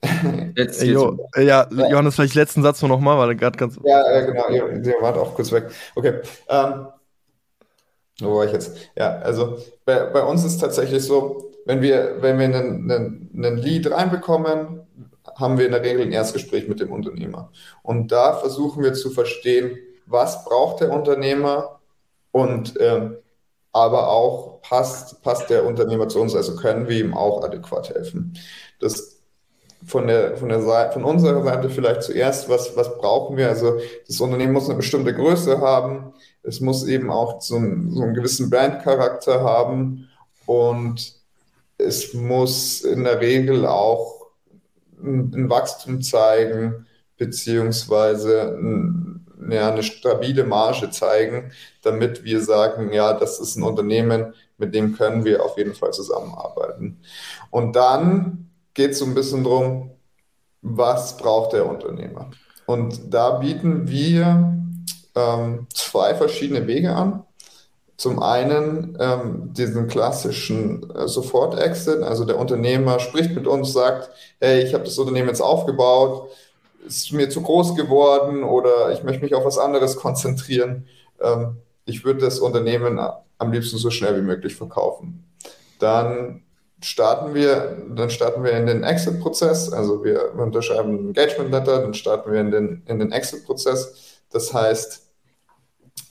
Jetzt, 0.56 0.84
jetzt. 0.84 0.84
Jo, 0.84 1.18
ja, 1.36 1.68
Johannes, 1.72 2.14
vielleicht 2.14 2.36
letzten 2.36 2.62
Satz 2.62 2.80
nur 2.82 2.90
nochmal, 2.90 3.18
weil 3.18 3.30
er 3.30 3.36
gerade 3.36 3.58
ganz. 3.58 3.80
Ja, 3.84 4.14
ja, 4.14 4.22
genau, 4.26 4.50
ihr, 4.50 4.86
ihr 4.86 4.94
wart 5.02 5.18
auch 5.18 5.34
kurz 5.34 5.52
weg. 5.52 5.72
Okay. 5.96 6.22
Ähm, 6.48 6.88
Wo 8.20 8.38
war 8.38 8.46
ich 8.46 8.52
jetzt? 8.52 8.78
Ja, 8.98 9.18
also 9.20 9.58
bei, 9.84 10.06
bei 10.06 10.24
uns 10.24 10.46
ist 10.46 10.60
tatsächlich 10.60 11.04
so, 11.04 11.52
wenn 11.66 11.82
wir, 11.82 12.18
wenn 12.22 12.40
wir 12.40 12.46
einen, 12.46 12.92
einen, 12.92 13.32
einen 13.36 13.58
Lead 13.58 13.92
reinbekommen, 13.92 14.82
haben 15.36 15.58
wir 15.58 15.66
in 15.66 15.72
der 15.72 15.84
Regel 15.84 16.04
ein 16.04 16.12
Erstgespräch 16.12 16.68
mit 16.68 16.80
dem 16.80 16.92
Unternehmer. 16.92 17.52
Und 17.82 18.12
da 18.12 18.34
versuchen 18.34 18.84
wir 18.84 18.94
zu 18.94 19.10
verstehen, 19.10 19.78
was 20.06 20.46
braucht 20.46 20.82
der 20.82 20.92
Unternehmer 20.92 21.80
und 22.32 22.76
ähm, 22.80 23.18
aber 23.74 24.10
auch 24.10 24.62
passt, 24.62 25.22
passt 25.22 25.50
der 25.50 25.66
Unternehmer 25.66 26.08
zu 26.08 26.22
uns, 26.22 26.34
also 26.34 26.56
können 26.56 26.88
wir 26.88 26.98
ihm 26.98 27.14
auch 27.14 27.44
adäquat 27.44 27.90
helfen. 27.90 28.38
Das 28.80 29.16
von 29.86 30.08
der, 30.08 30.38
von 30.38 30.50
der 30.50 30.62
Seite, 30.62 30.94
von 30.94 31.04
unserer 31.04 31.44
Seite 31.44 31.70
vielleicht 31.70 32.04
zuerst, 32.04 32.50
was, 32.50 32.76
was 32.76 32.98
brauchen 32.98 33.38
wir? 33.38 33.50
Also 33.50 33.80
das 34.08 34.20
Unternehmen 34.20 34.54
muss 34.54 34.68
eine 34.68 34.78
bestimmte 34.78 35.14
Größe 35.14 35.60
haben, 35.62 36.14
es 36.48 36.62
muss 36.62 36.86
eben 36.88 37.10
auch 37.10 37.42
so, 37.42 37.58
ein, 37.58 37.92
so 37.92 38.04
einen 38.04 38.14
gewissen 38.14 38.50
Brandcharakter 38.50 39.42
haben 39.42 40.10
und 40.46 41.14
es 41.78 42.14
muss 42.14 42.82
in 42.82 43.04
der 43.04 43.20
Regel 43.20 43.66
auch 43.66 44.28
ein, 45.04 45.34
ein 45.34 45.50
Wachstum 45.50 46.02
zeigen, 46.02 46.86
beziehungsweise 47.18 48.58
ein, 48.58 49.26
ja, 49.50 49.72
eine 49.72 49.84
stabile 49.84 50.44
Marge 50.44 50.90
zeigen, 50.90 51.52
damit 51.84 52.24
wir 52.24 52.42
sagen, 52.42 52.94
ja, 52.94 53.14
das 53.14 53.40
ist 53.40 53.56
ein 53.56 53.64
Unternehmen, 53.64 54.34
mit 54.58 54.74
dem 54.74 54.96
können 54.96 55.26
wir 55.26 55.44
auf 55.44 55.58
jeden 55.58 55.74
Fall 55.74 55.92
zusammenarbeiten. 55.92 57.00
Und 57.52 57.76
dann 57.76 58.50
geht 58.74 58.92
es 58.92 59.00
so 59.00 59.06
ein 59.06 59.16
bisschen 59.16 59.44
darum, 59.44 59.92
was 60.62 61.18
braucht 61.18 61.54
der 61.54 61.70
Unternehmer? 61.70 62.32
Und 62.66 63.14
da 63.14 63.32
bieten 63.32 63.88
wir 63.88 64.65
ähm, 65.16 65.68
zwei 65.74 66.16
verschiedene 66.16 66.68
Wege 66.68 66.96
an. 66.96 67.24
Zum 67.98 68.22
einen 68.22 68.98
ähm, 69.00 69.54
diesen 69.54 69.88
klassischen 69.88 70.90
äh, 70.94 71.08
Sofort-Exit, 71.08 72.04
also 72.04 72.26
der 72.26 72.38
Unternehmer 72.38 73.00
spricht 73.00 73.34
mit 73.34 73.48
uns, 73.48 73.72
sagt, 73.72 74.10
hey, 74.42 74.62
ich 74.64 74.74
habe 74.74 74.84
das 74.84 74.98
Unternehmen 74.98 75.30
jetzt 75.30 75.42
aufgebaut, 75.42 76.30
ist 76.86 77.14
mir 77.14 77.30
zu 77.30 77.42
groß 77.42 77.76
geworden 77.76 78.44
oder 78.44 78.92
ich 78.92 79.04
möchte 79.04 79.24
mich 79.24 79.34
auf 79.34 79.46
was 79.46 79.58
anderes 79.58 79.96
konzentrieren. 79.96 80.88
Ähm, 81.22 81.58
ich 81.86 82.04
würde 82.04 82.20
das 82.20 82.40
Unternehmen 82.40 83.00
am 83.38 83.52
liebsten 83.52 83.78
so 83.78 83.90
schnell 83.90 84.18
wie 84.18 84.26
möglich 84.26 84.56
verkaufen. 84.56 85.24
Dann 85.80 86.44
starten 86.82 87.34
wir, 87.34 87.78
dann 87.96 88.10
starten 88.10 88.44
wir 88.44 88.52
in 88.52 88.66
den 88.66 88.84
Exit-Prozess, 88.84 89.72
also 89.72 90.04
wir 90.04 90.36
unterschreiben 90.36 90.96
ein 90.96 91.08
Engagement 91.08 91.52
Letter, 91.52 91.82
dann 91.82 91.94
starten 91.94 92.32
wir 92.32 92.42
in 92.42 92.52
den, 92.52 92.84
in 92.88 93.00
den 93.00 93.12
Exit-Prozess. 93.12 94.22
Das 94.32 94.54
heißt, 94.54 95.05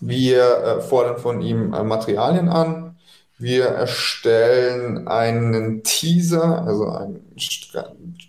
wir 0.01 0.43
äh, 0.43 0.81
fordern 0.81 1.19
von 1.19 1.41
ihm 1.41 1.73
äh, 1.73 1.83
Materialien 1.83 2.49
an. 2.49 2.97
Wir 3.39 3.65
erstellen 3.67 5.09
einen 5.09 5.83
Teaser, 5.83 6.65
also 6.67 6.87
einen 6.87 7.35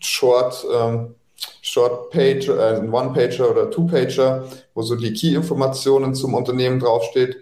Short, 0.02 0.66
ähm, 0.74 1.16
Short 1.62 2.10
Page, 2.12 2.50
äh, 2.50 2.82
One-Pager 2.92 3.52
oder 3.52 3.70
Two-Pager, 3.70 4.46
wo 4.74 4.82
so 4.82 4.96
die 4.96 5.14
Key-Informationen 5.14 6.16
zum 6.16 6.34
Unternehmen 6.34 6.80
draufsteht 6.80 7.38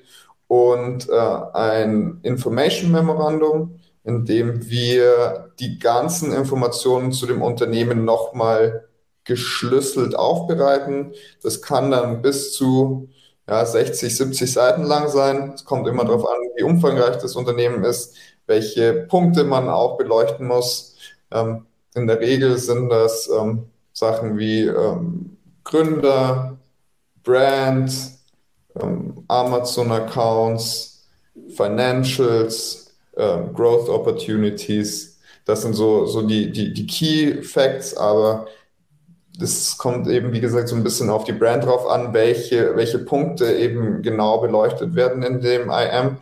und 0.48 1.10
äh, 1.10 1.14
ein 1.14 2.20
Information 2.24 2.92
Memorandum, 2.92 3.80
in 4.04 4.26
dem 4.26 4.70
wir 4.70 5.52
die 5.60 5.80
ganzen 5.80 6.34
Informationen 6.34 7.12
zu 7.12 7.26
dem 7.26 7.42
Unternehmen 7.42 8.04
nochmal 8.04 8.88
geschlüsselt 9.24 10.16
aufbereiten. 10.16 11.14
Das 11.42 11.62
kann 11.62 11.92
dann 11.92 12.22
bis 12.22 12.52
zu 12.54 13.10
ja, 13.48 13.66
60, 13.66 14.16
70 14.16 14.52
Seiten 14.52 14.84
lang 14.84 15.10
sein. 15.10 15.54
Es 15.54 15.66
kommt 15.66 15.88
immer 15.88 16.06
darauf 16.06 16.28
an, 16.28 16.38
wie 16.56 16.64
umfangreich 16.64 17.18
das 17.18 17.36
Unternehmen 17.36 17.84
ist, 17.84 18.16
welche 18.48 18.94
Punkte 18.94 19.44
man 19.44 19.70
auch 19.70 19.98
beleuchten 19.98 20.48
muss. 20.48 20.96
Ähm, 21.32 21.66
in 21.96 22.08
der 22.08 22.20
Regel 22.20 22.58
sind 22.58 22.90
das 22.90 23.30
ähm, 23.30 23.68
Sachen 23.92 24.38
wie 24.38 24.62
ähm, 24.64 25.38
Gründer, 25.64 26.58
Brand, 27.24 27.92
ähm, 28.82 29.24
Amazon-Accounts, 29.28 31.08
Financials, 31.56 32.94
ähm, 33.18 33.54
Growth 33.54 33.90
Opportunities. 33.90 35.20
Das 35.46 35.62
sind 35.62 35.74
so, 35.74 36.06
so 36.06 36.22
die, 36.22 36.52
die, 36.52 36.74
die 36.74 36.88
Key 36.88 37.44
Facts, 37.44 37.96
aber 37.96 38.48
das 39.38 39.78
kommt 39.78 40.08
eben, 40.08 40.32
wie 40.32 40.42
gesagt, 40.42 40.68
so 40.68 40.76
ein 40.76 40.84
bisschen 40.84 41.10
auf 41.10 41.24
die 41.24 41.32
Brand 41.32 41.66
drauf 41.66 41.88
an, 41.88 42.14
welche, 42.14 42.76
welche 42.76 43.00
Punkte 43.00 43.52
eben 43.54 44.02
genau 44.02 44.40
beleuchtet 44.40 44.96
werden 44.96 45.24
in 45.24 45.42
dem 45.42 45.72
IM, 45.72 46.18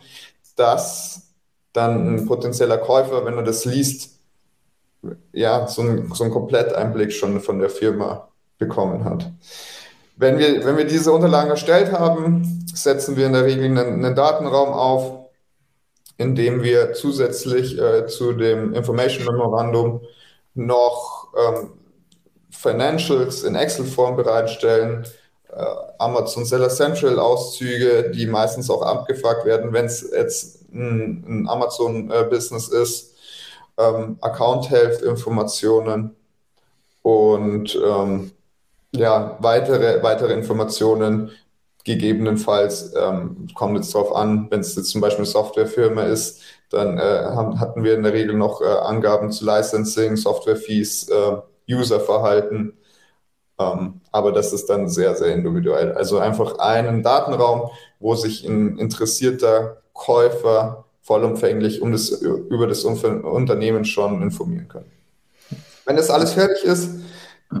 dass 0.56 1.22
dann 1.72 2.14
ein 2.14 2.26
potenzieller 2.26 2.78
Käufer, 2.78 3.24
wenn 3.24 3.36
er 3.36 3.42
das 3.42 3.64
liest, 3.64 4.10
ja, 5.32 5.66
so, 5.66 5.82
ein, 5.82 6.10
so 6.14 6.24
einen 6.24 6.32
Kompletteinblick 6.32 7.12
schon 7.12 7.40
von 7.40 7.58
der 7.58 7.70
Firma 7.70 8.28
bekommen 8.58 9.04
hat. 9.04 9.30
Wenn 10.16 10.38
wir, 10.38 10.64
wenn 10.64 10.76
wir 10.76 10.84
diese 10.84 11.12
Unterlagen 11.12 11.50
erstellt 11.50 11.92
haben, 11.92 12.66
setzen 12.72 13.16
wir 13.16 13.26
in 13.26 13.32
der 13.32 13.44
Regel 13.44 13.64
einen, 13.64 14.04
einen 14.04 14.14
Datenraum 14.14 14.68
auf, 14.68 15.22
in 16.16 16.34
dem 16.34 16.62
wir 16.62 16.92
zusätzlich 16.92 17.78
äh, 17.78 18.06
zu 18.06 18.32
dem 18.32 18.74
Information 18.74 19.24
Memorandum 19.26 20.02
noch 20.54 21.32
ähm, 21.36 21.70
Financials 22.52 23.42
in 23.42 23.54
Excel-Form 23.54 24.16
bereitstellen, 24.16 25.04
äh, 25.50 25.64
Amazon 25.98 26.44
Seller 26.44 26.68
Central 26.68 27.18
Auszüge, 27.18 28.10
die 28.14 28.26
meistens 28.26 28.70
auch 28.70 28.82
abgefragt 28.82 29.44
werden, 29.44 29.72
wenn 29.72 29.86
es 29.86 30.08
jetzt 30.10 30.70
ein, 30.72 31.24
ein 31.26 31.48
Amazon-Business 31.48 32.68
ist, 32.68 33.14
ähm, 33.78 34.18
Account 34.20 34.70
Health 34.70 35.02
Informationen 35.02 36.14
und 37.02 37.78
ähm, 37.84 38.32
ja, 38.94 39.36
weitere, 39.40 40.02
weitere 40.02 40.34
Informationen 40.34 41.30
gegebenenfalls, 41.84 42.94
ähm, 42.94 43.48
kommt 43.54 43.76
jetzt 43.76 43.94
darauf 43.94 44.14
an, 44.14 44.46
wenn 44.50 44.60
es 44.60 44.76
jetzt 44.76 44.90
zum 44.90 45.00
Beispiel 45.00 45.24
eine 45.24 45.32
Softwarefirma 45.32 46.04
ist, 46.04 46.42
dann 46.70 46.98
äh, 46.98 47.02
haben, 47.02 47.58
hatten 47.58 47.82
wir 47.82 47.94
in 47.94 48.02
der 48.02 48.12
Regel 48.12 48.36
noch 48.36 48.60
äh, 48.60 48.66
Angaben 48.66 49.32
zu 49.32 49.44
Licensing, 49.44 50.16
Software-Fees, 50.16 51.08
äh, 51.08 51.36
Userverhalten. 51.74 52.74
Ähm, 53.58 54.00
aber 54.10 54.32
das 54.32 54.52
ist 54.52 54.66
dann 54.66 54.88
sehr, 54.88 55.14
sehr 55.14 55.34
individuell. 55.34 55.92
Also 55.92 56.18
einfach 56.18 56.58
einen 56.58 57.02
Datenraum, 57.02 57.70
wo 58.00 58.14
sich 58.14 58.44
ein 58.44 58.78
interessierter 58.78 59.82
Käufer 59.92 60.84
vollumfänglich 61.02 61.82
um 61.82 61.92
das, 61.92 62.10
über 62.10 62.66
das 62.66 62.84
Unternehmen 62.84 63.84
schon 63.84 64.22
informieren 64.22 64.68
kann. 64.68 64.84
Wenn 65.84 65.96
das 65.96 66.10
alles 66.10 66.32
fertig 66.32 66.64
ist, 66.64 66.90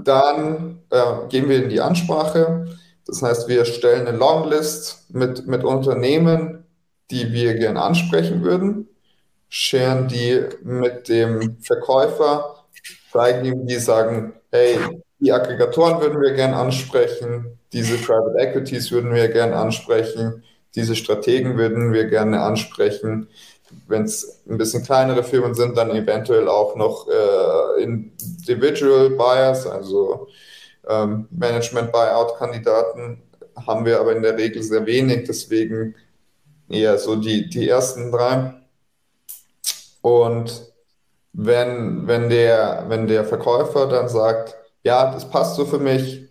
dann 0.04 0.80
äh, 0.90 1.28
gehen 1.28 1.48
wir 1.48 1.62
in 1.62 1.68
die 1.68 1.80
Ansprache. 1.80 2.66
Das 3.06 3.20
heißt, 3.20 3.48
wir 3.48 3.64
stellen 3.64 4.06
eine 4.06 4.16
Longlist 4.16 5.10
mit, 5.10 5.46
mit 5.46 5.64
Unternehmen, 5.64 6.64
die 7.10 7.32
wir 7.32 7.54
gerne 7.54 7.82
ansprechen 7.82 8.42
würden, 8.42 8.88
scheren 9.48 10.08
die 10.08 10.40
mit 10.62 11.08
dem 11.08 11.58
Verkäufer 11.60 12.61
ihm, 13.14 13.66
die 13.66 13.76
sagen, 13.76 14.34
hey, 14.50 14.78
die 15.18 15.32
Aggregatoren 15.32 16.00
würden 16.00 16.20
wir 16.20 16.32
gerne 16.32 16.56
ansprechen, 16.56 17.58
diese 17.72 17.96
Private 17.96 18.38
Equities 18.38 18.90
würden 18.90 19.14
wir 19.14 19.28
gerne 19.28 19.56
ansprechen, 19.56 20.42
diese 20.74 20.96
Strategen 20.96 21.56
würden 21.56 21.92
wir 21.92 22.06
gerne 22.06 22.40
ansprechen. 22.42 23.28
Wenn 23.88 24.02
es 24.02 24.42
ein 24.48 24.58
bisschen 24.58 24.82
kleinere 24.82 25.22
Firmen 25.22 25.54
sind, 25.54 25.76
dann 25.76 25.90
eventuell 25.90 26.48
auch 26.48 26.76
noch 26.76 27.08
äh, 27.08 27.82
Individual 27.82 29.10
Buyers, 29.10 29.66
also 29.66 30.28
ähm, 30.88 31.28
Management-Buyout-Kandidaten, 31.30 33.22
haben 33.66 33.84
wir 33.84 34.00
aber 34.00 34.14
in 34.14 34.22
der 34.22 34.36
Regel 34.36 34.62
sehr 34.62 34.84
wenig, 34.86 35.24
deswegen 35.26 35.94
eher 36.68 36.98
so 36.98 37.16
die, 37.16 37.48
die 37.48 37.68
ersten 37.68 38.10
drei. 38.10 38.54
Und 40.00 40.71
wenn, 41.32 42.06
wenn, 42.06 42.28
der, 42.28 42.84
wenn 42.88 43.06
der 43.06 43.24
Verkäufer 43.24 43.86
dann 43.86 44.08
sagt, 44.08 44.56
ja, 44.82 45.12
das 45.12 45.28
passt 45.28 45.56
so 45.56 45.64
für 45.64 45.78
mich, 45.78 46.28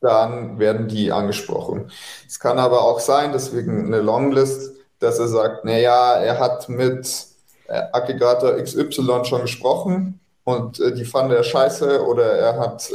dann 0.00 0.58
werden 0.58 0.88
die 0.88 1.12
angesprochen. 1.12 1.90
Es 2.26 2.40
kann 2.40 2.58
aber 2.58 2.82
auch 2.82 3.00
sein, 3.00 3.32
deswegen 3.32 3.86
eine 3.86 4.00
Longlist, 4.00 4.72
dass 4.98 5.18
er 5.18 5.28
sagt, 5.28 5.64
naja, 5.64 6.14
er 6.14 6.38
hat 6.38 6.68
mit 6.68 7.26
äh, 7.68 7.82
Aggregator 7.92 8.56
XY 8.56 9.24
schon 9.24 9.42
gesprochen 9.42 10.20
und 10.44 10.80
äh, 10.80 10.92
die 10.92 11.04
fand 11.04 11.32
er 11.32 11.42
scheiße 11.42 12.04
oder 12.04 12.32
er 12.32 12.58
hat 12.58 12.90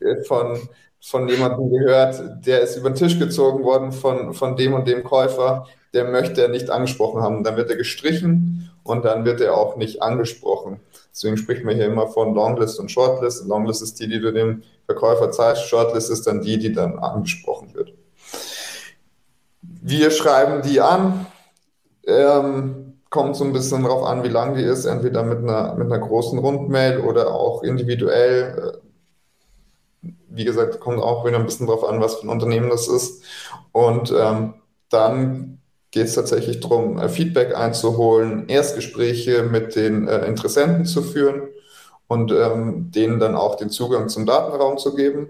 äh, 0.00 0.22
von, 0.24 0.68
von 1.00 1.28
jemandem 1.28 1.70
gehört, 1.70 2.20
der 2.46 2.60
ist 2.60 2.76
über 2.76 2.90
den 2.90 2.96
Tisch 2.96 3.18
gezogen 3.18 3.64
worden 3.64 3.92
von, 3.92 4.34
von 4.34 4.56
dem 4.56 4.74
und 4.74 4.88
dem 4.88 5.04
Käufer, 5.04 5.66
der 5.94 6.04
möchte 6.04 6.42
er 6.42 6.48
nicht 6.48 6.70
angesprochen 6.70 7.22
haben. 7.22 7.44
Dann 7.44 7.56
wird 7.56 7.70
er 7.70 7.76
gestrichen 7.76 8.69
und 8.82 9.04
dann 9.04 9.24
wird 9.24 9.40
er 9.40 9.56
auch 9.56 9.76
nicht 9.76 10.02
angesprochen. 10.02 10.80
Deswegen 11.12 11.36
spricht 11.36 11.64
man 11.64 11.74
hier 11.74 11.86
immer 11.86 12.06
von 12.06 12.34
Longlist 12.34 12.78
und 12.78 12.90
Shortlist. 12.90 13.46
Longlist 13.46 13.82
ist 13.82 14.00
die, 14.00 14.08
die 14.08 14.20
du 14.20 14.32
dem 14.32 14.62
Verkäufer 14.86 15.30
zeigst. 15.30 15.66
Shortlist 15.66 16.10
ist 16.10 16.26
dann 16.26 16.40
die, 16.40 16.58
die 16.58 16.72
dann 16.72 16.98
angesprochen 16.98 17.74
wird. 17.74 17.92
Wir 19.62 20.10
schreiben 20.10 20.62
die 20.62 20.80
an, 20.80 21.26
ähm, 22.06 23.00
kommt 23.10 23.36
so 23.36 23.44
ein 23.44 23.52
bisschen 23.52 23.82
darauf 23.82 24.04
an, 24.04 24.22
wie 24.22 24.28
lang 24.28 24.54
die 24.54 24.62
ist, 24.62 24.84
entweder 24.84 25.22
mit 25.22 25.38
einer, 25.38 25.74
mit 25.74 25.92
einer 25.92 25.98
großen 25.98 26.38
Rundmail 26.38 27.00
oder 27.00 27.34
auch 27.34 27.62
individuell. 27.62 28.80
Wie 30.28 30.44
gesagt, 30.44 30.80
kommt 30.80 31.02
auch 31.02 31.26
wieder 31.26 31.38
ein 31.38 31.44
bisschen 31.44 31.66
darauf 31.66 31.84
an, 31.84 32.00
was 32.00 32.16
für 32.16 32.26
ein 32.26 32.30
Unternehmen 32.30 32.70
das 32.70 32.88
ist. 32.88 33.24
Und 33.72 34.14
ähm, 34.16 34.54
dann 34.88 35.59
geht 35.90 36.06
es 36.06 36.14
tatsächlich 36.14 36.60
darum, 36.60 36.98
äh, 36.98 37.08
Feedback 37.08 37.56
einzuholen, 37.56 38.48
Erstgespräche 38.48 39.42
mit 39.42 39.76
den 39.76 40.08
äh, 40.08 40.26
Interessenten 40.26 40.86
zu 40.86 41.02
führen 41.02 41.48
und 42.06 42.32
ähm, 42.32 42.90
denen 42.90 43.18
dann 43.20 43.34
auch 43.34 43.56
den 43.56 43.70
Zugang 43.70 44.08
zum 44.08 44.26
Datenraum 44.26 44.78
zu 44.78 44.94
geben. 44.94 45.28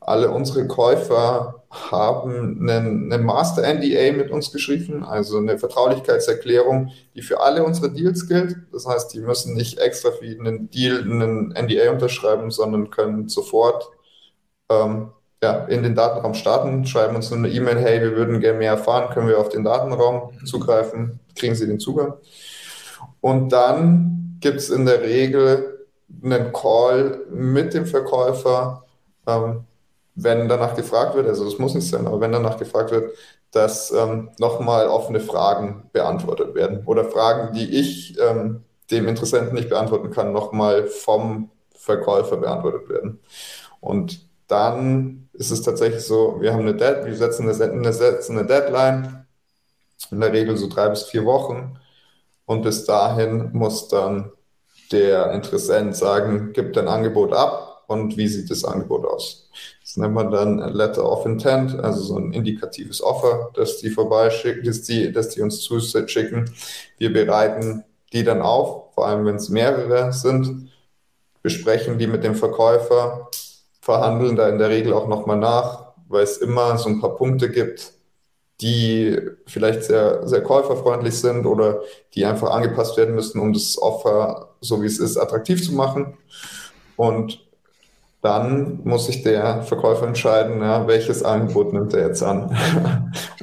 Alle 0.00 0.30
unsere 0.30 0.68
Käufer 0.68 1.64
haben 1.70 2.60
einen, 2.60 3.12
einen 3.12 3.24
Master 3.24 3.62
NDA 3.62 4.12
mit 4.12 4.30
uns 4.30 4.52
geschrieben, 4.52 5.04
also 5.04 5.38
eine 5.38 5.58
Vertraulichkeitserklärung, 5.58 6.92
die 7.14 7.22
für 7.22 7.40
alle 7.40 7.64
unsere 7.64 7.90
Deals 7.90 8.28
gilt. 8.28 8.56
Das 8.72 8.86
heißt, 8.86 9.12
die 9.14 9.20
müssen 9.20 9.54
nicht 9.54 9.78
extra 9.78 10.12
für 10.12 10.24
einen 10.24 10.70
Deal 10.70 11.00
einen 11.00 11.48
NDA 11.50 11.90
unterschreiben, 11.90 12.52
sondern 12.52 12.90
können 12.90 13.28
sofort 13.28 13.90
ähm, 14.70 15.10
ja, 15.42 15.64
in 15.66 15.82
den 15.82 15.94
Datenraum 15.94 16.34
starten, 16.34 16.86
schreiben 16.86 17.16
uns 17.16 17.32
eine 17.32 17.48
E-Mail, 17.48 17.78
hey, 17.78 18.00
wir 18.00 18.16
würden 18.16 18.40
gerne 18.40 18.58
mehr 18.58 18.72
erfahren, 18.72 19.12
können 19.12 19.28
wir 19.28 19.38
auf 19.38 19.50
den 19.50 19.64
Datenraum 19.64 20.32
zugreifen, 20.44 21.20
kriegen 21.34 21.54
Sie 21.54 21.66
den 21.66 21.80
Zugang. 21.80 22.14
Und 23.20 23.50
dann 23.50 24.38
gibt 24.40 24.58
es 24.58 24.70
in 24.70 24.86
der 24.86 25.02
Regel 25.02 25.86
einen 26.22 26.52
Call 26.52 27.20
mit 27.30 27.74
dem 27.74 27.86
Verkäufer, 27.86 28.84
ähm, 29.26 29.64
wenn 30.14 30.48
danach 30.48 30.74
gefragt 30.74 31.14
wird, 31.14 31.26
also 31.26 31.44
das 31.44 31.58
muss 31.58 31.74
nicht 31.74 31.88
sein, 31.88 32.06
aber 32.06 32.20
wenn 32.20 32.32
danach 32.32 32.56
gefragt 32.56 32.90
wird, 32.90 33.12
dass 33.50 33.90
ähm, 33.90 34.30
nochmal 34.38 34.88
offene 34.88 35.20
Fragen 35.20 35.90
beantwortet 35.92 36.54
werden 36.54 36.82
oder 36.86 37.04
Fragen, 37.04 37.54
die 37.54 37.78
ich 37.78 38.18
ähm, 38.18 38.64
dem 38.90 39.08
Interessenten 39.08 39.54
nicht 39.54 39.68
beantworten 39.68 40.10
kann, 40.10 40.32
nochmal 40.32 40.86
vom 40.86 41.50
Verkäufer 41.74 42.38
beantwortet 42.38 42.88
werden. 42.88 43.20
Und 43.80 44.26
dann 44.48 45.28
ist 45.32 45.50
es 45.50 45.62
tatsächlich 45.62 46.02
so, 46.02 46.40
wir 46.40 46.52
haben 46.52 46.60
eine 46.60 46.74
Dead, 46.74 47.04
wir 47.04 47.16
setzen 47.16 47.48
eine, 47.48 47.92
setzen 47.92 48.38
eine 48.38 48.46
Deadline, 48.46 49.26
in 50.10 50.20
der 50.20 50.32
Regel 50.32 50.56
so 50.56 50.68
drei 50.68 50.88
bis 50.88 51.04
vier 51.04 51.24
Wochen. 51.24 51.78
Und 52.44 52.62
bis 52.62 52.84
dahin 52.84 53.50
muss 53.52 53.88
dann 53.88 54.30
der 54.92 55.32
Interessent 55.32 55.96
sagen, 55.96 56.52
gibt 56.52 56.78
ein 56.78 56.88
Angebot 56.88 57.32
ab 57.32 57.84
und 57.88 58.16
wie 58.16 58.28
sieht 58.28 58.50
das 58.50 58.64
Angebot 58.64 59.04
aus. 59.04 59.50
Das 59.82 59.96
nennt 59.96 60.14
man 60.14 60.30
dann 60.30 60.58
Letter 60.58 61.10
of 61.10 61.26
Intent, 61.26 61.78
also 61.78 62.02
so 62.02 62.18
ein 62.18 62.32
indikatives 62.32 63.02
Offer, 63.02 63.50
das 63.54 63.78
die 63.78 63.90
vorbeischicken, 63.90 64.64
das 64.64 64.82
die, 64.82 65.12
das 65.12 65.30
die 65.30 65.42
uns 65.42 65.60
zuschicken. 65.60 66.50
Wir 66.98 67.12
bereiten 67.12 67.84
die 68.12 68.22
dann 68.22 68.42
auf, 68.42 68.94
vor 68.94 69.06
allem 69.06 69.24
wenn 69.26 69.36
es 69.36 69.48
mehrere 69.48 70.12
sind, 70.12 70.70
besprechen 71.42 71.98
die 71.98 72.06
mit 72.06 72.24
dem 72.24 72.34
Verkäufer, 72.34 73.28
verhandeln 73.86 74.34
da 74.34 74.48
in 74.48 74.58
der 74.58 74.68
Regel 74.68 74.92
auch 74.92 75.06
nochmal 75.06 75.36
nach, 75.36 75.92
weil 76.08 76.24
es 76.24 76.38
immer 76.38 76.76
so 76.76 76.88
ein 76.88 77.00
paar 77.00 77.14
Punkte 77.14 77.48
gibt, 77.48 77.92
die 78.60 79.16
vielleicht 79.46 79.84
sehr, 79.84 80.26
sehr 80.26 80.42
käuferfreundlich 80.42 81.14
sind 81.14 81.46
oder 81.46 81.82
die 82.12 82.24
einfach 82.24 82.50
angepasst 82.50 82.96
werden 82.96 83.14
müssen, 83.14 83.40
um 83.40 83.52
das 83.52 83.80
Offer, 83.80 84.48
so 84.60 84.82
wie 84.82 84.86
es 84.86 84.98
ist, 84.98 85.16
attraktiv 85.16 85.64
zu 85.64 85.72
machen. 85.72 86.16
Und 86.96 87.46
dann 88.22 88.80
muss 88.82 89.06
sich 89.06 89.22
der 89.22 89.62
Verkäufer 89.62 90.08
entscheiden, 90.08 90.62
ja, 90.62 90.88
welches 90.88 91.22
Angebot 91.22 91.72
nimmt 91.72 91.94
er 91.94 92.08
jetzt 92.08 92.24
an. 92.24 92.58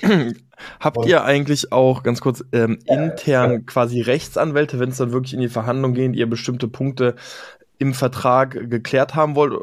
Habt 0.82 0.98
Und, 0.98 1.08
ihr 1.08 1.24
eigentlich 1.24 1.72
auch 1.72 2.04
ganz 2.04 2.20
kurz 2.20 2.44
ähm, 2.52 2.80
intern 2.86 3.52
ja. 3.52 3.60
quasi 3.60 4.02
Rechtsanwälte, 4.02 4.78
wenn 4.78 4.90
es 4.90 4.98
dann 4.98 5.14
wirklich 5.14 5.36
in 5.36 5.40
die 5.40 5.48
Verhandlung 5.48 5.94
geht, 5.94 6.18
ihr 6.18 6.30
bestimmte 6.30 6.68
Punkte 6.68 7.16
im 7.78 7.94
Vertrag 7.94 8.70
geklärt 8.70 9.16
haben 9.16 9.38
wollt? 9.38 9.54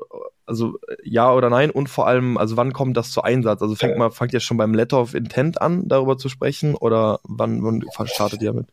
Also 0.51 0.79
ja 1.05 1.33
oder 1.33 1.49
nein 1.49 1.71
und 1.71 1.89
vor 1.89 2.09
allem, 2.09 2.37
also 2.37 2.57
wann 2.57 2.73
kommt 2.73 2.97
das 2.97 3.13
zu 3.13 3.23
Einsatz? 3.23 3.63
Also 3.63 3.77
fängt 3.77 3.97
man, 3.97 4.11
fangt 4.11 4.33
ihr 4.33 4.41
schon 4.41 4.57
beim 4.57 4.75
Letter 4.75 5.01
of 5.01 5.15
Intent 5.15 5.63
an, 5.63 5.87
darüber 5.87 6.19
zu 6.19 6.29
sprechen 6.29 6.75
oder 6.75 7.21
wann, 7.23 7.63
wann 7.63 7.85
startet 8.09 8.43
ihr 8.43 8.53
damit? 8.53 8.67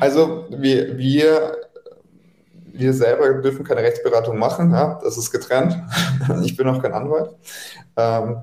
Also 0.00 0.46
wir, 0.50 0.98
wir, 0.98 1.56
wir 2.72 2.92
selber 2.92 3.32
dürfen 3.34 3.64
keine 3.64 3.82
Rechtsberatung 3.82 4.38
machen, 4.38 4.72
ja, 4.72 4.98
das 5.00 5.16
ist 5.16 5.30
getrennt. 5.30 5.76
ich 6.42 6.56
bin 6.56 6.68
auch 6.68 6.82
kein 6.82 6.92
Anwalt. 6.92 7.30
Ähm, 7.96 8.42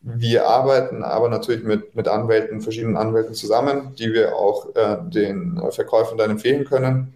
wir 0.00 0.46
arbeiten 0.48 1.04
aber 1.04 1.28
natürlich 1.28 1.62
mit, 1.62 1.94
mit 1.94 2.08
Anwälten, 2.08 2.62
verschiedenen 2.62 2.96
Anwälten 2.96 3.34
zusammen, 3.34 3.94
die 3.98 4.14
wir 4.14 4.34
auch 4.34 4.74
äh, 4.74 4.96
den 5.02 5.62
Verkäufern 5.72 6.16
dann 6.16 6.30
empfehlen 6.30 6.64
können, 6.64 7.12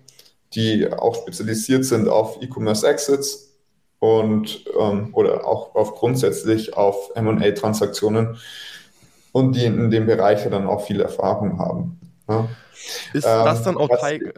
die 0.52 0.86
auch 0.92 1.16
spezialisiert 1.16 1.86
sind 1.86 2.08
auf 2.08 2.42
E-Commerce 2.42 2.86
Exits 2.86 3.55
und 3.98 4.64
ähm, 4.78 5.10
oder 5.12 5.46
auch 5.46 5.74
auf 5.74 5.94
grundsätzlich 5.94 6.76
auf 6.76 7.12
MA-Transaktionen 7.14 8.38
und 9.32 9.56
die 9.56 9.64
in 9.64 9.90
dem 9.90 10.06
Bereich 10.06 10.48
dann 10.48 10.66
auch 10.66 10.86
viel 10.86 11.00
Erfahrung 11.00 11.58
haben. 11.58 12.00
Ja. 12.28 12.48
Ist 13.12 13.24
ähm, 13.24 13.44
das 13.44 13.62
dann 13.62 13.76
auch 13.76 13.88
Teil, 13.88 14.32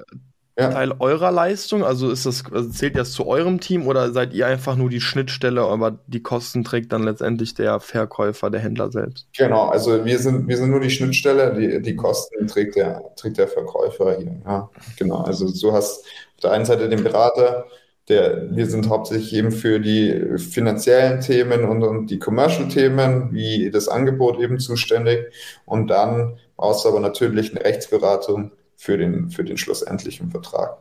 ja. 0.59 0.71
Teil, 0.71 0.92
eurer 0.99 1.31
Leistung? 1.31 1.85
Also 1.85 2.11
ist 2.11 2.27
das, 2.27 2.44
also 2.53 2.68
zählt 2.71 2.97
das 2.97 3.12
zu 3.12 3.27
eurem 3.27 3.61
Team 3.61 3.87
oder 3.87 4.12
seid 4.12 4.35
ihr 4.35 4.47
einfach 4.47 4.75
nur 4.75 4.90
die 4.90 5.01
Schnittstelle, 5.01 5.62
aber 5.62 5.99
die 6.09 6.23
Kosten 6.23 6.64
trägt 6.64 6.92
dann 6.92 7.05
letztendlich 7.05 7.55
der 7.55 7.79
Verkäufer, 7.79 8.51
der 8.51 8.61
Händler 8.61 8.90
selbst? 8.90 9.29
Genau, 9.37 9.68
also 9.68 10.05
wir 10.05 10.18
sind, 10.18 10.49
wir 10.49 10.57
sind 10.57 10.71
nur 10.71 10.81
die 10.81 10.90
Schnittstelle, 10.90 11.55
die, 11.55 11.81
die 11.81 11.94
Kosten 11.94 12.49
trägt 12.49 12.75
der, 12.75 13.05
trägt 13.14 13.38
der 13.38 13.47
Verkäufer 13.47 14.16
hier. 14.18 14.40
Ja, 14.44 14.68
genau. 14.99 15.18
Also 15.18 15.49
du 15.49 15.73
hast 15.73 16.05
auf 16.05 16.40
der 16.42 16.51
einen 16.51 16.64
Seite 16.64 16.88
den 16.88 17.05
Berater, 17.05 17.66
der, 18.09 18.55
wir 18.55 18.66
sind 18.66 18.88
hauptsächlich 18.88 19.35
eben 19.35 19.53
für 19.53 19.81
die 19.81 20.38
finanziellen 20.38 21.21
Themen 21.21 21.64
und, 21.64 21.83
und 21.83 22.07
die 22.09 22.18
Commercial-Themen, 22.18 23.33
wie 23.33 23.71
das 23.71 23.88
Angebot 23.88 24.40
eben 24.40 24.59
zuständig. 24.59 25.33
Und 25.66 25.88
dann 25.88 26.38
brauchst 26.57 26.85
du 26.85 26.88
aber 26.88 27.01
natürlich 27.01 27.51
eine 27.51 27.64
Rechtsberatung 27.64 28.53
für 28.77 28.97
den, 28.97 29.31
für 29.31 29.44
den 29.44 29.59
schlussendlichen 29.59 30.31
Vertrag. 30.31 30.79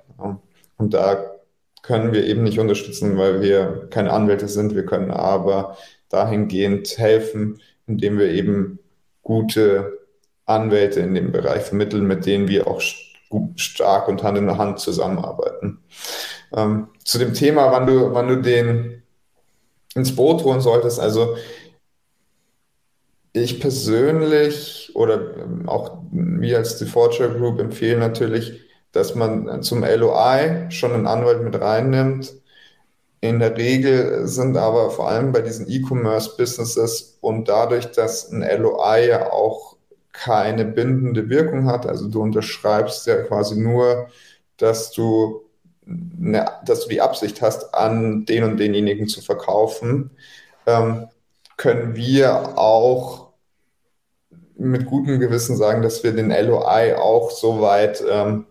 Und 0.77 0.93
da 0.93 1.31
können 1.81 2.13
wir 2.13 2.25
eben 2.25 2.43
nicht 2.43 2.59
unterstützen, 2.59 3.17
weil 3.17 3.41
wir 3.41 3.87
keine 3.89 4.11
Anwälte 4.11 4.47
sind. 4.47 4.75
Wir 4.75 4.85
können 4.85 5.11
aber 5.11 5.77
dahingehend 6.09 6.97
helfen, 6.97 7.61
indem 7.87 8.19
wir 8.19 8.29
eben 8.31 8.79
gute 9.21 9.97
Anwälte 10.45 11.01
in 11.01 11.13
dem 11.13 11.31
Bereich 11.31 11.63
vermitteln, 11.63 12.07
mit 12.07 12.25
denen 12.25 12.47
wir 12.47 12.67
auch 12.67 12.81
stark 13.55 14.07
und 14.07 14.23
Hand 14.23 14.37
in 14.37 14.57
Hand 14.57 14.79
zusammenarbeiten. 14.79 15.79
Ähm, 16.55 16.88
zu 17.03 17.17
dem 17.17 17.33
Thema, 17.33 17.71
wann 17.71 17.88
du, 17.88 18.13
wann 18.13 18.27
du 18.27 18.41
den 18.41 19.03
ins 19.95 20.15
Boot 20.15 20.43
holen 20.43 20.62
solltest, 20.62 20.99
also 20.99 21.36
ich 23.33 23.60
persönlich 23.60 24.91
oder 24.95 25.38
ähm, 25.38 25.67
auch 25.67 25.97
wir 26.12 26.57
als 26.57 26.77
Defaulture 26.77 27.38
Group 27.38 27.60
empfehlen 27.60 27.99
natürlich, 27.99 28.62
dass 28.91 29.15
man 29.15 29.62
zum 29.62 29.83
LOI 29.83 30.67
schon 30.69 30.93
einen 30.93 31.07
Anwalt 31.07 31.43
mit 31.43 31.60
reinnimmt. 31.60 32.33
In 33.19 33.39
der 33.39 33.57
Regel 33.57 34.27
sind 34.27 34.57
aber 34.57 34.91
vor 34.91 35.10
allem 35.10 35.31
bei 35.31 35.41
diesen 35.41 35.69
E-Commerce-Businesses 35.69 37.17
und 37.21 37.49
dadurch, 37.49 37.91
dass 37.91 38.31
ein 38.31 38.41
LOI 38.41 39.07
ja 39.07 39.31
auch 39.31 39.75
keine 40.13 40.65
bindende 40.65 41.29
Wirkung 41.29 41.67
hat, 41.67 41.86
also 41.86 42.07
du 42.07 42.21
unterschreibst 42.21 43.05
ja 43.05 43.21
quasi 43.23 43.60
nur, 43.60 44.07
dass 44.57 44.91
du 44.91 45.46
eine, 45.88 46.45
dass 46.65 46.84
du 46.84 46.89
die 46.89 47.02
Absicht 47.02 47.41
hast, 47.41 47.73
an 47.73 48.26
den 48.26 48.43
und 48.43 48.58
denjenigen 48.58 49.08
zu 49.08 49.21
verkaufen, 49.21 50.12
ähm, 50.65 51.08
können 51.56 51.95
wir 51.95 52.58
auch 52.58 53.28
mit 54.58 54.86
gutem 54.86 55.19
Gewissen 55.19 55.56
sagen, 55.56 55.82
dass 55.82 56.04
wir 56.04 56.13
den 56.13 56.32
LOI 56.32 56.95
auch 56.95 57.32
so 57.32 57.62
weit 57.62 58.04
ähm, 58.10 58.45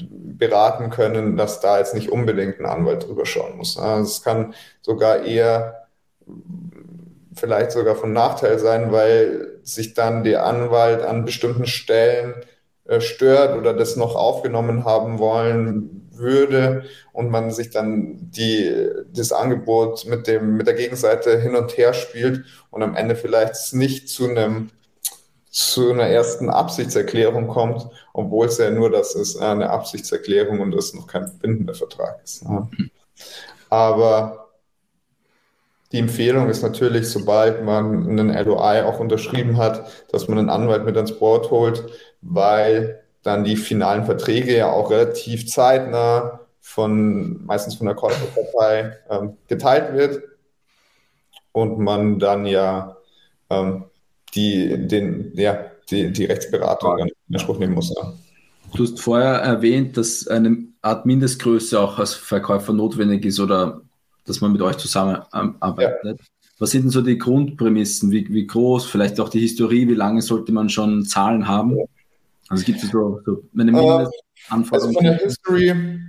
beraten 0.00 0.90
können, 0.90 1.36
dass 1.36 1.60
da 1.60 1.78
jetzt 1.78 1.94
nicht 1.94 2.10
unbedingt 2.10 2.60
ein 2.60 2.66
Anwalt 2.66 3.06
drüber 3.06 3.26
schauen 3.26 3.56
muss. 3.56 3.76
Also 3.76 4.10
es 4.10 4.22
kann 4.22 4.54
sogar 4.82 5.24
eher 5.24 5.86
vielleicht 7.34 7.72
sogar 7.72 7.94
von 7.94 8.12
Nachteil 8.12 8.58
sein, 8.58 8.92
weil 8.92 9.58
sich 9.62 9.94
dann 9.94 10.24
der 10.24 10.44
Anwalt 10.44 11.02
an 11.02 11.24
bestimmten 11.24 11.66
Stellen 11.66 12.34
äh, 12.84 13.00
stört 13.00 13.56
oder 13.56 13.74
das 13.74 13.96
noch 13.96 14.14
aufgenommen 14.14 14.84
haben 14.84 15.18
wollen 15.18 15.97
würde 16.18 16.84
und 17.12 17.30
man 17.30 17.50
sich 17.50 17.70
dann 17.70 18.30
die, 18.30 18.88
das 19.12 19.32
Angebot 19.32 20.06
mit, 20.06 20.26
dem, 20.26 20.56
mit 20.56 20.66
der 20.66 20.74
Gegenseite 20.74 21.40
hin 21.40 21.56
und 21.56 21.76
her 21.76 21.94
spielt 21.94 22.44
und 22.70 22.82
am 22.82 22.96
Ende 22.96 23.16
vielleicht 23.16 23.74
nicht 23.74 24.08
zu 24.08 24.28
einem 24.28 24.70
zu 25.50 25.90
einer 25.90 26.06
ersten 26.06 26.50
Absichtserklärung 26.50 27.48
kommt, 27.48 27.88
obwohl 28.12 28.46
es 28.46 28.58
ja 28.58 28.70
nur 28.70 28.90
das 28.90 29.14
ist, 29.14 29.38
eine 29.38 29.70
Absichtserklärung 29.70 30.60
und 30.60 30.72
das 30.72 30.94
noch 30.94 31.06
kein 31.06 31.38
bindender 31.38 31.74
Vertrag 31.74 32.20
ist. 32.22 32.42
Ja. 32.42 32.68
Aber 33.70 34.48
die 35.90 35.98
Empfehlung 35.98 36.50
ist 36.50 36.62
natürlich, 36.62 37.08
sobald 37.08 37.64
man 37.64 38.06
einen 38.08 38.28
LOI 38.28 38.84
auch 38.84 39.00
unterschrieben 39.00 39.56
hat, 39.56 39.90
dass 40.12 40.28
man 40.28 40.38
einen 40.38 40.50
Anwalt 40.50 40.84
mit 40.84 40.96
ans 40.96 41.18
Board 41.18 41.50
holt, 41.50 41.84
weil 42.20 43.02
dann 43.28 43.44
die 43.44 43.56
finalen 43.56 44.04
Verträge 44.04 44.56
ja 44.56 44.72
auch 44.72 44.90
relativ 44.90 45.46
zeitnah 45.46 46.40
von 46.60 47.44
meistens 47.44 47.74
von 47.74 47.86
der 47.86 47.94
Käuferpartei 47.94 48.96
ähm, 49.10 49.36
geteilt 49.46 49.94
wird 49.94 50.22
und 51.52 51.78
man 51.78 52.18
dann 52.18 52.46
ja 52.46 52.96
ähm, 53.50 53.84
die, 54.34 54.88
den, 54.88 55.32
ja, 55.34 55.66
die, 55.90 56.10
die 56.10 56.24
Rechtsberatung 56.24 56.98
in 56.98 57.34
Anspruch 57.34 57.58
nehmen 57.58 57.74
muss. 57.74 57.94
Ja. 57.94 58.14
Du 58.74 58.82
hast 58.82 59.00
vorher 59.00 59.34
erwähnt, 59.34 59.96
dass 59.96 60.26
eine 60.26 60.64
Art 60.80 61.04
Mindestgröße 61.04 61.78
auch 61.78 61.98
als 61.98 62.14
Verkäufer 62.14 62.72
notwendig 62.72 63.24
ist 63.26 63.40
oder 63.40 63.82
dass 64.26 64.40
man 64.40 64.52
mit 64.52 64.62
euch 64.62 64.76
zusammenarbeitet. 64.76 66.18
Ja. 66.18 66.26
Was 66.58 66.70
sind 66.70 66.82
denn 66.84 66.90
so 66.90 67.02
die 67.02 67.18
Grundprämissen? 67.18 68.10
Wie, 68.10 68.26
wie 68.32 68.46
groß, 68.46 68.86
vielleicht 68.86 69.20
auch 69.20 69.28
die 69.28 69.40
Historie, 69.40 69.86
wie 69.86 69.94
lange 69.94 70.22
sollte 70.22 70.52
man 70.52 70.68
schon 70.68 71.04
Zahlen 71.04 71.46
haben? 71.46 71.76
Also 72.48 72.64
gibt 72.64 72.82
es 72.82 72.90
so, 72.90 73.20
so 73.24 73.42
eine 73.54 73.72
Mindestanforderung? 73.72 74.72
Also 74.72 74.92
von 74.92 75.04
der 75.04 75.16
History 75.16 76.00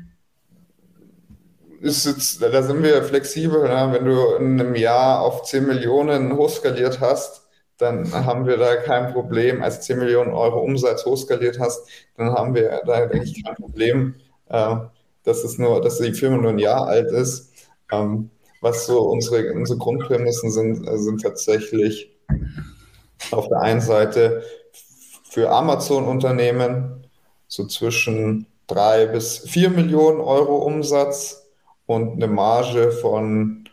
ist 1.81 2.05
jetzt, 2.05 2.41
da 2.41 2.63
sind 2.63 2.83
wir 2.83 3.03
flexibel. 3.03 3.63
Ne? 3.63 3.89
Wenn 3.91 4.05
du 4.05 4.35
in 4.35 4.59
einem 4.59 4.75
Jahr 4.75 5.21
auf 5.21 5.43
10 5.43 5.65
Millionen 5.65 6.35
hochskaliert 6.35 6.99
hast, 6.99 7.47
dann 7.77 8.11
haben 8.13 8.45
wir 8.45 8.57
da 8.57 8.75
kein 8.77 9.13
Problem. 9.13 9.63
Als 9.63 9.81
10 9.81 9.99
Millionen 9.99 10.33
Euro 10.33 10.59
Umsatz 10.59 11.05
hochskaliert 11.05 11.59
hast, 11.59 11.87
dann 12.17 12.31
haben 12.31 12.53
wir 12.53 12.81
da 12.85 12.93
eigentlich 12.93 13.43
kein 13.43 13.55
Problem, 13.55 14.15
äh, 14.49 14.75
dass 15.23 15.43
es 15.43 15.57
nur, 15.57 15.81
dass 15.81 15.99
die 15.99 16.13
Firma 16.13 16.37
nur 16.37 16.51
ein 16.51 16.59
Jahr 16.59 16.87
alt 16.87 17.11
ist. 17.11 17.53
Ähm, 17.91 18.29
was 18.61 18.85
so 18.85 19.01
unsere, 19.03 19.53
unsere 19.53 19.79
Grundprämissen 19.79 20.51
sind, 20.51 20.87
äh, 20.87 20.97
sind 20.97 21.21
tatsächlich 21.21 22.17
auf 23.31 23.47
der 23.47 23.61
einen 23.61 23.81
Seite 23.81 24.43
für 25.29 25.49
Amazon-Unternehmen 25.51 27.07
so 27.47 27.65
zwischen 27.65 28.47
drei 28.67 29.05
bis 29.05 29.39
vier 29.39 29.69
Millionen 29.69 30.21
Euro 30.21 30.57
Umsatz 30.57 31.47
und 31.85 32.13
eine 32.13 32.27
Marge 32.27 32.91
von 32.91 33.65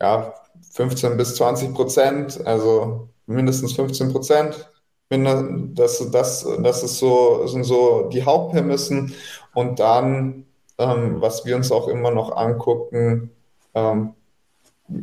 ja, 0.00 0.34
15 0.72 1.16
bis 1.16 1.36
20 1.36 1.74
Prozent, 1.74 2.46
also 2.46 3.08
mindestens 3.26 3.72
15 3.74 4.12
Prozent. 4.12 4.68
Das, 5.10 6.10
das, 6.10 6.48
das 6.62 6.82
ist 6.82 6.98
so, 6.98 7.46
sind 7.46 7.64
so 7.64 8.08
die 8.10 8.24
Hauptprämissen. 8.24 9.14
Und 9.52 9.78
dann, 9.78 10.46
ähm, 10.78 11.20
was 11.20 11.44
wir 11.44 11.54
uns 11.54 11.70
auch 11.70 11.86
immer 11.88 12.10
noch 12.10 12.34
angucken, 12.34 13.30
ähm, 13.74 14.14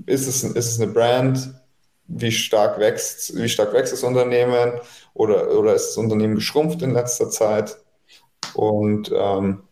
ist, 0.08 0.28
es, 0.28 0.44
ist 0.44 0.56
es 0.56 0.82
eine 0.82 0.92
Brand? 0.92 1.54
Wie 2.10 2.32
stark 2.32 2.80
wächst, 2.80 3.36
wie 3.38 3.50
stark 3.50 3.74
wächst 3.74 3.94
das 3.94 4.04
Unternehmen? 4.04 4.74
Oder, 5.14 5.58
oder 5.58 5.76
ist 5.76 5.90
das 5.90 5.98
Unternehmen 5.98 6.36
geschrumpft 6.36 6.82
in 6.82 6.94
letzter 6.94 7.30
Zeit? 7.30 7.78
Und 8.54 9.12
ähm, 9.16 9.64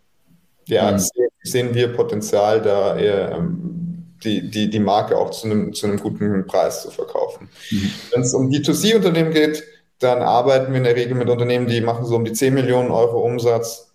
ja, 0.68 0.92
mhm. 0.92 1.02
sehen 1.44 1.74
wir 1.74 1.94
Potenzial, 1.94 2.62
da 2.62 2.98
eher, 2.98 3.32
ähm, 3.32 4.14
die, 4.24 4.50
die, 4.50 4.70
die 4.70 4.80
Marke 4.80 5.18
auch 5.18 5.32
zu 5.32 5.48
einem, 5.48 5.74
zu 5.74 5.88
einem 5.88 5.98
guten 6.00 6.46
Preis 6.46 6.84
zu 6.84 6.92
verkaufen. 6.92 7.50
Mhm. 7.72 7.92
Wenn 8.12 8.22
es 8.22 8.34
um 8.34 8.50
B2C-Unternehmen 8.50 9.32
geht, 9.32 9.64
dann 10.00 10.22
arbeiten 10.22 10.72
wir 10.72 10.78
in 10.78 10.84
der 10.84 10.96
Regel 10.96 11.16
mit 11.16 11.30
Unternehmen, 11.30 11.68
die 11.68 11.82
machen 11.82 12.06
so 12.06 12.16
um 12.16 12.26
die 12.26 12.34
10 12.34 12.54
Millionen 12.54 12.92
Euro 12.92 13.20
Umsatz 13.24 13.92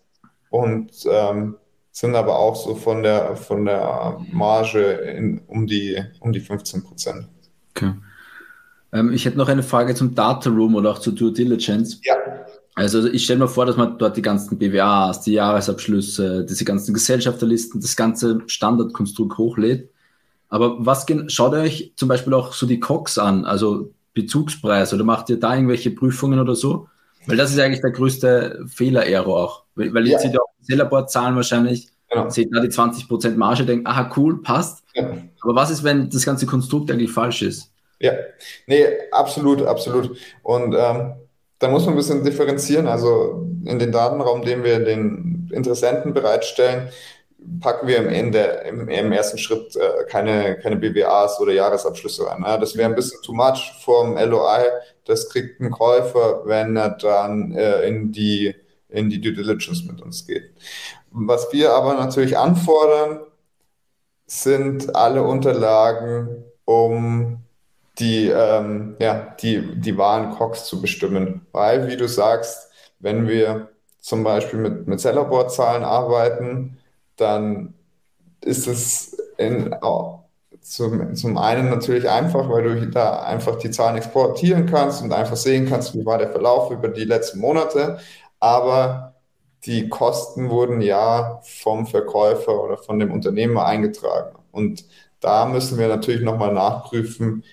und 0.50 0.90
ähm, 1.08 1.56
sind 1.92 2.16
aber 2.16 2.38
auch 2.38 2.56
so 2.56 2.74
von 2.74 3.02
der, 3.02 3.36
von 3.36 3.66
der 3.66 4.18
Marge 4.32 4.80
in, 4.80 5.40
um, 5.46 5.66
die, 5.66 6.02
um 6.20 6.32
die 6.32 6.40
15 6.40 6.82
Prozent. 6.82 7.28
Okay. 7.76 7.92
Ähm, 8.92 9.12
ich 9.12 9.24
hätte 9.24 9.38
noch 9.38 9.48
eine 9.48 9.62
Frage 9.62 9.94
zum 9.94 10.14
Data 10.14 10.50
Room 10.50 10.74
oder 10.74 10.90
auch 10.90 10.98
zur 10.98 11.14
Due 11.14 11.32
Diligence. 11.32 12.00
Ja. 12.04 12.14
Also 12.74 13.06
ich 13.06 13.24
stelle 13.24 13.40
mir 13.40 13.48
vor, 13.48 13.66
dass 13.66 13.76
man 13.76 13.98
dort 13.98 14.16
die 14.16 14.22
ganzen 14.22 14.58
BWAs, 14.58 15.20
die 15.20 15.32
Jahresabschlüsse, 15.32 16.46
diese 16.48 16.64
ganzen 16.64 16.94
Gesellschafterlisten, 16.94 17.80
das 17.80 17.96
ganze 17.96 18.40
Standardkonstrukt 18.46 19.36
hochlädt. 19.36 19.90
Aber 20.48 20.76
was 20.84 21.06
schaut 21.28 21.52
ihr 21.52 21.60
euch 21.60 21.92
zum 21.96 22.08
Beispiel 22.08 22.34
auch 22.34 22.52
so 22.52 22.66
die 22.66 22.80
COX 22.80 23.18
an, 23.18 23.44
also 23.44 23.92
Bezugspreis, 24.14 24.92
oder 24.92 25.04
macht 25.04 25.30
ihr 25.30 25.38
da 25.38 25.54
irgendwelche 25.54 25.90
Prüfungen 25.90 26.38
oder 26.38 26.54
so? 26.54 26.88
Weil 27.26 27.36
das 27.36 27.52
ist 27.52 27.58
eigentlich 27.58 27.80
der 27.80 27.90
größte 27.90 28.64
Fehler-Error 28.68 29.36
auch. 29.36 29.64
Weil 29.74 30.06
ja. 30.06 30.12
jetzt 30.12 30.22
sieht 30.22 30.34
ja 30.34 30.40
auch 30.40 30.50
Sellerboard-Zahlen 30.62 31.36
wahrscheinlich, 31.36 31.88
genau. 32.10 32.28
seht 32.30 32.48
da 32.52 32.60
die 32.60 32.68
20% 32.68 33.36
Marge, 33.36 33.64
denkt, 33.64 33.86
aha, 33.86 34.10
cool, 34.16 34.42
passt. 34.42 34.82
Ja. 34.94 35.16
Aber 35.40 35.54
was 35.54 35.70
ist, 35.70 35.84
wenn 35.84 36.10
das 36.10 36.24
ganze 36.24 36.46
Konstrukt 36.46 36.90
eigentlich 36.90 37.12
falsch 37.12 37.42
ist? 37.42 37.71
Ja, 38.02 38.14
nee, 38.66 38.84
absolut, 39.12 39.62
absolut. 39.62 40.18
Und 40.42 40.74
ähm, 40.76 41.14
da 41.60 41.68
muss 41.68 41.84
man 41.86 41.94
ein 41.94 41.96
bisschen 41.96 42.24
differenzieren. 42.24 42.88
Also 42.88 43.46
in 43.64 43.78
den 43.78 43.92
Datenraum, 43.92 44.42
den 44.44 44.64
wir 44.64 44.80
den 44.84 45.48
Interessenten 45.52 46.12
bereitstellen, 46.12 46.90
packen 47.60 47.88
wir 47.88 47.98
im, 47.98 48.08
Ende, 48.08 48.40
im, 48.68 48.88
im 48.88 49.12
ersten 49.12 49.38
Schritt 49.38 49.76
äh, 49.76 50.04
keine, 50.08 50.58
keine 50.58 50.76
BWAs 50.76 51.40
oder 51.40 51.52
Jahresabschlüsse 51.52 52.26
rein. 52.26 52.42
Ja, 52.44 52.58
das 52.58 52.76
wäre 52.76 52.88
ein 52.90 52.96
bisschen 52.96 53.22
too 53.22 53.34
much 53.34 53.72
vom 53.84 54.16
LOI. 54.18 54.64
Das 55.06 55.28
kriegt 55.30 55.60
ein 55.60 55.70
Käufer, 55.70 56.42
wenn 56.46 56.76
er 56.76 56.90
dann 56.90 57.52
äh, 57.54 57.86
in, 57.88 58.12
die, 58.12 58.54
in 58.88 59.10
die 59.10 59.20
Due 59.20 59.32
Diligence 59.32 59.84
mit 59.84 60.02
uns 60.02 60.26
geht. 60.26 60.52
Was 61.12 61.52
wir 61.52 61.72
aber 61.74 61.94
natürlich 61.94 62.38
anfordern, 62.38 63.20
sind 64.26 64.94
alle 64.96 65.22
Unterlagen, 65.22 66.44
um 66.64 67.41
die, 67.98 68.28
ähm, 68.28 68.96
ja, 69.00 69.34
die, 69.40 69.80
die 69.80 69.96
wahren 69.98 70.30
Cox 70.30 70.64
zu 70.66 70.80
bestimmen. 70.80 71.46
Weil, 71.52 71.88
wie 71.88 71.96
du 71.96 72.08
sagst, 72.08 72.70
wenn 73.00 73.28
wir 73.28 73.68
zum 74.00 74.24
Beispiel 74.24 74.58
mit, 74.58 74.86
mit 74.88 75.00
Sellerboard-Zahlen 75.00 75.84
arbeiten, 75.84 76.78
dann 77.16 77.74
ist 78.40 78.66
es 78.66 79.16
in, 79.38 79.74
oh, 79.82 80.20
zum, 80.60 81.14
zum 81.14 81.38
einen 81.38 81.70
natürlich 81.70 82.08
einfach, 82.08 82.48
weil 82.48 82.62
du 82.62 82.86
da 82.88 83.22
einfach 83.22 83.56
die 83.56 83.70
Zahlen 83.70 83.96
exportieren 83.96 84.66
kannst 84.66 85.02
und 85.02 85.12
einfach 85.12 85.36
sehen 85.36 85.68
kannst, 85.68 85.94
wie 85.94 86.06
war 86.06 86.18
der 86.18 86.30
Verlauf 86.30 86.70
über 86.70 86.88
die 86.88 87.04
letzten 87.04 87.40
Monate. 87.40 87.98
Aber 88.40 89.14
die 89.64 89.88
Kosten 89.88 90.50
wurden 90.50 90.80
ja 90.80 91.40
vom 91.44 91.86
Verkäufer 91.86 92.62
oder 92.62 92.78
von 92.78 92.98
dem 92.98 93.12
Unternehmer 93.12 93.64
eingetragen. 93.66 94.36
Und 94.50 94.84
da 95.20 95.46
müssen 95.46 95.78
wir 95.78 95.88
natürlich 95.88 96.22
nochmal 96.22 96.52
nachprüfen, 96.52 97.44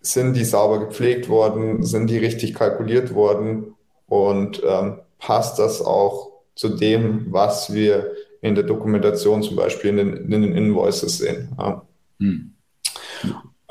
sind 0.00 0.34
die 0.34 0.44
sauber 0.44 0.80
gepflegt 0.80 1.28
worden, 1.28 1.82
sind 1.82 2.08
die 2.08 2.18
richtig 2.18 2.54
kalkuliert 2.54 3.14
worden 3.14 3.74
und 4.06 4.62
ähm, 4.66 5.00
passt 5.18 5.58
das 5.58 5.82
auch 5.82 6.30
zu 6.54 6.70
dem, 6.70 7.26
was 7.30 7.72
wir 7.72 8.12
in 8.40 8.54
der 8.54 8.64
Dokumentation 8.64 9.42
zum 9.42 9.56
Beispiel 9.56 9.90
in 9.90 9.96
den, 9.96 10.32
in 10.32 10.42
den 10.42 10.56
Invoices 10.56 11.18
sehen. 11.18 11.54
Ja. 11.58 11.82
Hm. 12.18 12.54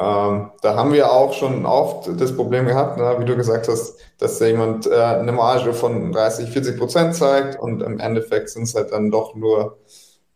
Ähm, 0.02 0.52
da 0.62 0.76
haben 0.76 0.94
wir 0.94 1.12
auch 1.12 1.34
schon 1.34 1.65
oft 1.65 2.10
das 2.22 2.34
Problem 2.34 2.65
gehabt, 2.65 2.98
ne, 2.98 3.18
wie 3.20 3.26
du 3.26 3.36
gesagt 3.36 3.68
hast, 3.68 3.98
dass 4.18 4.39
jemand 4.39 4.88
äh, 4.88 4.96
eine 4.96 5.34
Marge 5.34 5.74
von 5.74 6.13
30, 6.13 6.50
40 6.50 6.78
Prozent 6.78 7.15
zeigt 7.15 7.60
und 7.60 7.82
im 7.82 8.00
Endeffekt 8.00 8.50
sind 8.50 8.63
es 8.63 8.76
halt 8.76 8.94
dann 8.94 9.12
doch 9.12 9.36
nur 9.36 9.78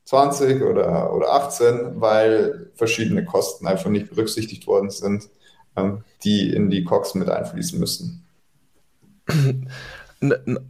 20 0.06 0.64
oder, 0.64 1.14
oder 1.14 1.32
18, 1.32 2.02
weil 2.02 2.72
verschiedene 2.76 3.24
Kosten 3.24 3.66
einfach 3.66 3.90
nicht 3.90 4.10
berücksichtigt 4.10 4.68
worden 4.68 4.90
sind. 4.90 5.30
Ähm, 5.76 6.04
die 6.24 6.54
in 6.54 6.70
die 6.70 6.84
Cox 6.84 7.16
mit 7.16 7.30
einfließen 7.30 7.80
müssen. 7.80 8.26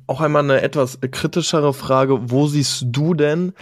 Auch 0.07 0.21
einmal 0.21 0.43
eine 0.43 0.61
etwas 0.61 0.99
kritischere 1.01 1.73
Frage. 1.73 2.31
Wo 2.31 2.47
siehst 2.47 2.85
du 2.87 3.13
denn 3.13 3.53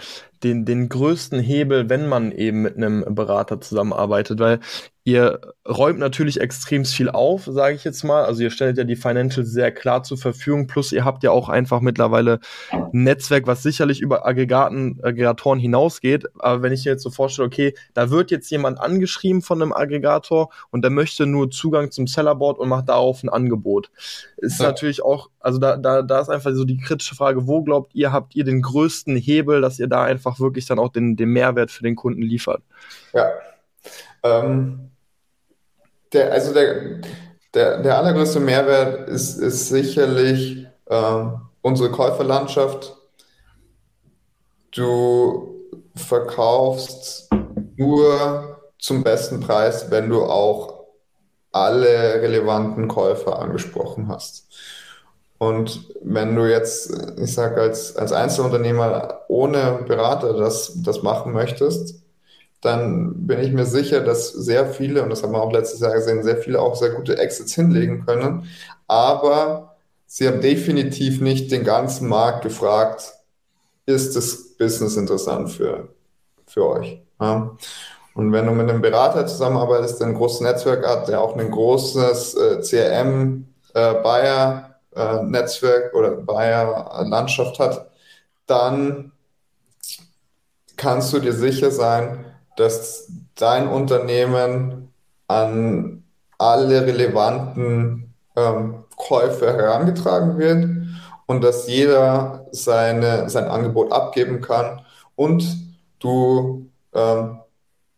den, 0.42 0.64
den 0.64 0.88
größten 0.88 1.40
Hebel, 1.40 1.88
wenn 1.88 2.08
man 2.08 2.32
eben 2.32 2.62
mit 2.62 2.76
einem 2.76 3.04
Berater 3.14 3.60
zusammenarbeitet? 3.60 4.38
Weil 4.38 4.60
Ihr 5.04 5.40
räumt 5.68 5.98
natürlich 5.98 6.40
extrem 6.40 6.84
viel 6.84 7.10
auf, 7.10 7.46
sage 7.46 7.74
ich 7.74 7.82
jetzt 7.82 8.04
mal. 8.04 8.24
Also 8.24 8.44
ihr 8.44 8.50
stellt 8.50 8.78
ja 8.78 8.84
die 8.84 8.94
Financials 8.94 9.50
sehr 9.50 9.72
klar 9.72 10.04
zur 10.04 10.16
Verfügung. 10.16 10.68
Plus 10.68 10.92
ihr 10.92 11.04
habt 11.04 11.24
ja 11.24 11.32
auch 11.32 11.48
einfach 11.48 11.80
mittlerweile 11.80 12.38
ein 12.70 13.02
Netzwerk, 13.02 13.48
was 13.48 13.64
sicherlich 13.64 14.00
über 14.00 14.24
Aggregaten, 14.26 15.00
Aggregatoren 15.02 15.58
hinausgeht. 15.58 16.26
Aber 16.38 16.62
wenn 16.62 16.72
ich 16.72 16.84
mir 16.84 16.92
jetzt 16.92 17.02
so 17.02 17.10
vorstelle, 17.10 17.46
okay, 17.46 17.74
da 17.94 18.10
wird 18.10 18.30
jetzt 18.30 18.48
jemand 18.52 18.78
angeschrieben 18.78 19.42
von 19.42 19.60
einem 19.60 19.72
Aggregator 19.72 20.50
und 20.70 20.82
der 20.82 20.92
möchte 20.92 21.26
nur 21.26 21.50
Zugang 21.50 21.90
zum 21.90 22.06
Sellerboard 22.06 22.60
und 22.60 22.68
macht 22.68 22.88
darauf 22.88 23.24
ein 23.24 23.28
Angebot. 23.28 23.90
Ist 24.36 24.60
ja. 24.60 24.66
natürlich 24.66 25.02
auch, 25.02 25.30
also 25.40 25.58
da, 25.58 25.78
da, 25.78 26.02
da 26.02 26.20
ist 26.20 26.28
einfach 26.28 26.52
so 26.54 26.64
die 26.64 26.76
kritische 26.76 27.16
Frage, 27.16 27.48
wo 27.48 27.64
glaubt 27.64 27.92
ihr, 27.92 28.12
habt 28.12 28.36
ihr 28.36 28.44
den 28.44 28.62
größten 28.62 29.16
Hebel, 29.16 29.62
dass 29.62 29.80
ihr 29.80 29.88
da 29.88 30.04
einfach 30.04 30.31
wirklich 30.40 30.66
dann 30.66 30.78
auch 30.78 30.90
den, 30.90 31.16
den 31.16 31.30
Mehrwert 31.30 31.70
für 31.70 31.82
den 31.82 31.96
Kunden 31.96 32.22
liefert? 32.22 32.62
Ja. 33.12 33.30
Ähm 34.22 34.90
der, 36.12 36.32
also 36.32 36.52
der, 36.52 37.00
der, 37.54 37.82
der 37.82 37.98
allergrößte 37.98 38.40
Mehrwert 38.40 39.08
ist, 39.08 39.36
ist 39.36 39.68
sicherlich 39.68 40.66
äh, 40.86 41.24
unsere 41.62 41.90
Käuferlandschaft. 41.90 42.96
Du 44.72 45.70
verkaufst 45.94 47.28
nur 47.76 48.60
zum 48.78 49.02
besten 49.02 49.40
Preis, 49.40 49.90
wenn 49.90 50.08
du 50.08 50.22
auch 50.22 50.84
alle 51.52 52.22
relevanten 52.22 52.88
Käufer 52.88 53.38
angesprochen 53.38 54.08
hast. 54.08 54.48
Und 55.42 55.88
wenn 56.04 56.36
du 56.36 56.48
jetzt, 56.48 56.94
ich 57.18 57.34
sage 57.34 57.60
als, 57.60 57.96
als 57.96 58.12
Einzelunternehmer 58.12 59.22
ohne 59.26 59.80
Berater 59.88 60.34
das, 60.34 60.70
das 60.84 61.02
machen 61.02 61.32
möchtest, 61.32 62.00
dann 62.60 63.26
bin 63.26 63.40
ich 63.40 63.50
mir 63.50 63.66
sicher, 63.66 64.02
dass 64.02 64.28
sehr 64.28 64.66
viele, 64.66 65.02
und 65.02 65.10
das 65.10 65.24
haben 65.24 65.32
wir 65.32 65.42
auch 65.42 65.50
letztes 65.50 65.80
Jahr 65.80 65.94
gesehen, 65.94 66.22
sehr 66.22 66.36
viele 66.36 66.60
auch 66.60 66.76
sehr 66.76 66.90
gute 66.90 67.18
Exits 67.18 67.54
hinlegen 67.56 68.06
können. 68.06 68.46
Aber 68.86 69.74
sie 70.06 70.28
haben 70.28 70.40
definitiv 70.40 71.20
nicht 71.20 71.50
den 71.50 71.64
ganzen 71.64 72.06
Markt 72.06 72.42
gefragt, 72.42 73.12
ist 73.84 74.14
das 74.14 74.56
Business 74.56 74.96
interessant 74.96 75.50
für, 75.50 75.88
für 76.46 76.68
euch? 76.68 77.02
Ja? 77.20 77.56
Und 78.14 78.30
wenn 78.30 78.46
du 78.46 78.52
mit 78.52 78.70
einem 78.70 78.80
Berater 78.80 79.26
zusammenarbeitest, 79.26 79.98
der 79.98 80.06
ein 80.06 80.14
großes 80.14 80.42
Netzwerk 80.42 80.86
hat, 80.86 81.08
der 81.08 81.20
auch 81.20 81.36
ein 81.36 81.50
großes 81.50 82.34
äh, 82.36 82.60
CRM, 82.60 83.48
äh, 83.74 83.94
äh, 84.94 85.22
Netzwerk 85.22 85.94
oder 85.94 86.12
Bayer 86.12 87.04
Landschaft 87.06 87.58
hat, 87.58 87.90
dann 88.46 89.12
kannst 90.76 91.12
du 91.12 91.20
dir 91.20 91.32
sicher 91.32 91.70
sein, 91.70 92.24
dass 92.56 93.08
dein 93.34 93.68
Unternehmen 93.68 94.92
an 95.28 96.04
alle 96.38 96.86
relevanten 96.86 98.14
ähm, 98.36 98.84
Käufe 98.96 99.46
herangetragen 99.46 100.38
wird 100.38 100.68
und 101.26 101.42
dass 101.42 101.68
jeder 101.68 102.46
seine, 102.50 103.30
sein 103.30 103.44
Angebot 103.44 103.92
abgeben 103.92 104.40
kann 104.40 104.82
und 105.16 105.44
du 105.98 106.66
ähm, 106.92 107.40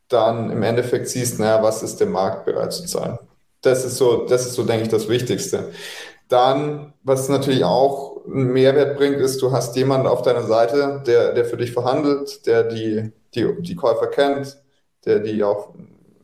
dann 0.09 0.51
im 0.51 0.63
Endeffekt 0.63 1.09
siehst, 1.09 1.41
naja, 1.41 1.63
was 1.63 1.83
ist 1.83 1.99
der 1.99 2.07
Markt 2.07 2.45
bereit 2.45 2.73
zu 2.73 2.85
zahlen. 2.85 3.19
Das 3.63 3.85
ist 3.85 3.97
so, 3.97 4.27
das 4.27 4.47
ist 4.47 4.55
so, 4.55 4.63
denke 4.63 4.85
ich, 4.85 4.89
das 4.91 5.09
Wichtigste. 5.09 5.73
Dann, 6.29 6.95
was 7.03 7.29
natürlich 7.29 7.65
auch 7.65 8.25
einen 8.27 8.53
Mehrwert 8.53 8.97
bringt, 8.97 9.17
ist, 9.17 9.43
du 9.43 9.53
hast 9.53 9.77
jemanden 9.77 10.07
auf 10.07 10.23
deiner 10.23 10.43
Seite, 10.45 11.03
der, 11.07 11.33
der 11.35 11.45
für 11.45 11.57
dich 11.57 11.73
verhandelt, 11.73 12.47
der 12.47 12.65
die, 12.65 13.13
die, 13.35 13.47
die 13.61 13.77
Käufer 13.77 14.07
kennt, 14.09 14.59
der 15.05 15.21
die 15.21 15.45
auch 15.45 15.75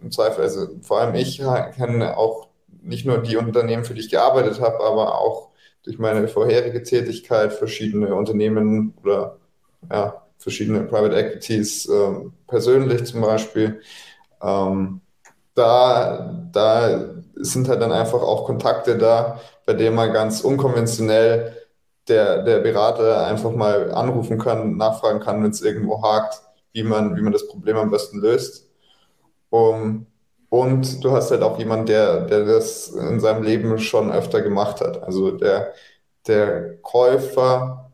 im 0.03 0.11
Zweifel, 0.11 0.42
also 0.42 0.68
vor 0.82 1.01
allem 1.01 1.14
ich 1.14 1.38
kenne 1.76 2.16
auch 2.16 2.48
nicht 2.82 3.05
nur 3.07 3.18
die 3.18 3.36
Unternehmen, 3.36 3.84
für 3.84 3.94
die 3.94 4.01
ich 4.01 4.11
gearbeitet 4.11 4.61
habe, 4.61 4.82
aber 4.82 5.18
auch 5.18 5.51
durch 5.84 5.98
meine 5.98 6.28
vorherige 6.28 6.82
Tätigkeit 6.82 7.53
verschiedene 7.53 8.14
Unternehmen 8.14 8.94
oder 9.03 9.36
ja, 9.90 10.26
verschiedene 10.38 10.82
Private 10.84 11.16
Equities 11.16 11.86
äh, 11.86 12.14
persönlich 12.46 13.05
zum 13.05 13.20
Beispiel. 13.22 13.80
Ähm, 14.42 15.01
da, 15.55 16.48
da 16.53 17.14
sind 17.43 17.68
halt 17.68 17.80
dann 17.82 17.93
einfach 17.93 18.22
auch 18.22 18.45
Kontakte 18.45 18.99
da, 18.99 19.41
bei 19.66 19.74
denen 19.74 19.97
man 19.97 20.12
ganz 20.12 20.41
unkonventionell 20.43 21.57
der, 22.09 22.43
der 22.43 22.61
Berater 22.61 23.26
einfach 23.26 23.53
mal 23.53 23.93
anrufen 23.93 24.38
kann, 24.38 24.76
nachfragen 24.76 25.20
kann, 25.20 25.43
wenn 25.43 25.51
es 25.51 25.62
irgendwo 25.62 26.03
hakt, 26.03 26.43
wie 26.72 26.82
man, 26.82 27.16
wie 27.16 27.22
man 27.22 27.32
das 27.32 27.47
Problem 27.47 27.76
am 27.76 27.91
besten 27.91 28.20
löst. 28.20 28.68
Um, 29.51 30.07
und 30.49 31.03
du 31.05 31.12
hast 31.12 31.30
halt 31.30 31.43
auch 31.43 31.59
jemanden, 31.59 31.86
der, 31.86 32.22
der 32.22 32.45
das 32.45 32.88
in 32.88 33.20
seinem 33.20 33.43
Leben 33.43 33.78
schon 33.78 34.11
öfter 34.11 34.43
gemacht 34.43 34.80
hat. 34.80 35.03
Also 35.03 35.30
der, 35.30 35.72
der 36.26 36.76
Käufer 36.82 37.93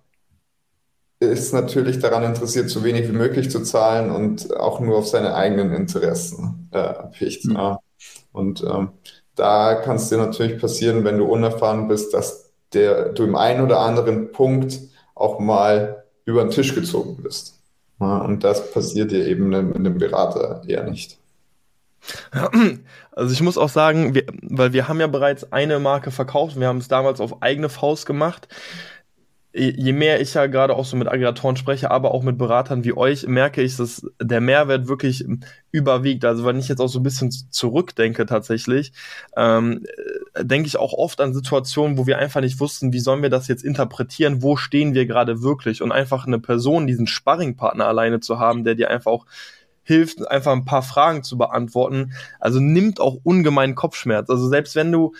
ist 1.18 1.52
natürlich 1.52 1.98
daran 1.98 2.24
interessiert, 2.24 2.68
so 2.70 2.84
wenig 2.84 3.08
wie 3.08 3.12
möglich 3.12 3.50
zu 3.50 3.62
zahlen 3.62 4.10
und 4.10 4.54
auch 4.56 4.80
nur 4.80 4.98
auf 4.98 5.06
seine 5.06 5.34
eigenen 5.34 5.72
Interessen 5.72 6.68
äh, 6.72 6.94
picht. 7.12 7.44
Mhm. 7.44 7.56
Ja. 7.56 7.80
Und 8.32 8.62
ähm, 8.62 8.90
da 9.36 9.76
kann 9.76 9.96
es 9.96 10.08
dir 10.08 10.18
natürlich 10.18 10.60
passieren, 10.60 11.04
wenn 11.04 11.18
du 11.18 11.26
unerfahren 11.26 11.88
bist, 11.88 12.12
dass 12.14 12.50
der, 12.72 13.10
du 13.10 13.24
im 13.24 13.36
einen 13.36 13.62
oder 13.62 13.80
anderen 13.80 14.32
Punkt 14.32 14.80
auch 15.14 15.38
mal 15.38 16.04
über 16.24 16.42
den 16.42 16.50
Tisch 16.50 16.74
gezogen 16.74 17.22
bist. 17.22 17.60
Ja, 18.00 18.18
und 18.18 18.44
das 18.44 18.72
passiert 18.72 19.12
dir 19.12 19.26
eben 19.26 19.48
mit 19.48 19.76
einem 19.76 19.98
Berater 19.98 20.62
eher 20.66 20.84
nicht. 20.84 21.18
Also 23.12 23.32
ich 23.32 23.40
muss 23.40 23.58
auch 23.58 23.70
sagen, 23.70 24.14
wir, 24.14 24.24
weil 24.42 24.72
wir 24.72 24.88
haben 24.88 25.00
ja 25.00 25.06
bereits 25.06 25.50
eine 25.52 25.78
Marke 25.78 26.10
verkauft, 26.10 26.60
wir 26.60 26.68
haben 26.68 26.78
es 26.78 26.86
damals 26.86 27.20
auf 27.20 27.42
eigene 27.42 27.68
Faust 27.68 28.06
gemacht 28.06 28.46
je 29.58 29.92
mehr 29.92 30.20
ich 30.20 30.34
ja 30.34 30.46
gerade 30.46 30.74
auch 30.74 30.84
so 30.84 30.96
mit 30.96 31.08
Aggregatoren 31.08 31.56
spreche, 31.56 31.90
aber 31.90 32.12
auch 32.12 32.22
mit 32.22 32.36
Beratern 32.36 32.84
wie 32.84 32.94
euch, 32.94 33.26
merke 33.26 33.62
ich, 33.62 33.76
dass 33.76 34.06
der 34.20 34.42
Mehrwert 34.42 34.86
wirklich 34.86 35.24
überwiegt. 35.70 36.24
Also 36.26 36.44
wenn 36.44 36.58
ich 36.58 36.68
jetzt 36.68 36.80
auch 36.80 36.88
so 36.88 37.00
ein 37.00 37.02
bisschen 37.02 37.30
zurückdenke 37.30 38.26
tatsächlich, 38.26 38.92
ähm, 39.36 39.84
äh, 40.34 40.44
denke 40.44 40.66
ich 40.66 40.76
auch 40.76 40.92
oft 40.92 41.20
an 41.20 41.32
Situationen, 41.32 41.96
wo 41.96 42.06
wir 42.06 42.18
einfach 42.18 42.42
nicht 42.42 42.60
wussten, 42.60 42.92
wie 42.92 43.00
sollen 43.00 43.22
wir 43.22 43.30
das 43.30 43.48
jetzt 43.48 43.64
interpretieren, 43.64 44.42
wo 44.42 44.56
stehen 44.56 44.92
wir 44.92 45.06
gerade 45.06 45.40
wirklich 45.42 45.80
und 45.80 45.90
einfach 45.90 46.26
eine 46.26 46.38
Person, 46.38 46.86
diesen 46.86 47.06
Sparringpartner 47.06 47.86
alleine 47.86 48.20
zu 48.20 48.38
haben, 48.38 48.64
der 48.64 48.74
dir 48.74 48.90
einfach 48.90 49.10
auch 49.10 49.26
hilft, 49.82 50.28
einfach 50.28 50.52
ein 50.52 50.64
paar 50.64 50.82
Fragen 50.82 51.22
zu 51.22 51.38
beantworten. 51.38 52.12
Also 52.40 52.60
nimmt 52.60 53.00
auch 53.00 53.18
ungemein 53.22 53.74
Kopfschmerz. 53.74 54.28
Also 54.28 54.48
selbst 54.48 54.74
wenn 54.74 54.92
du 54.92 55.14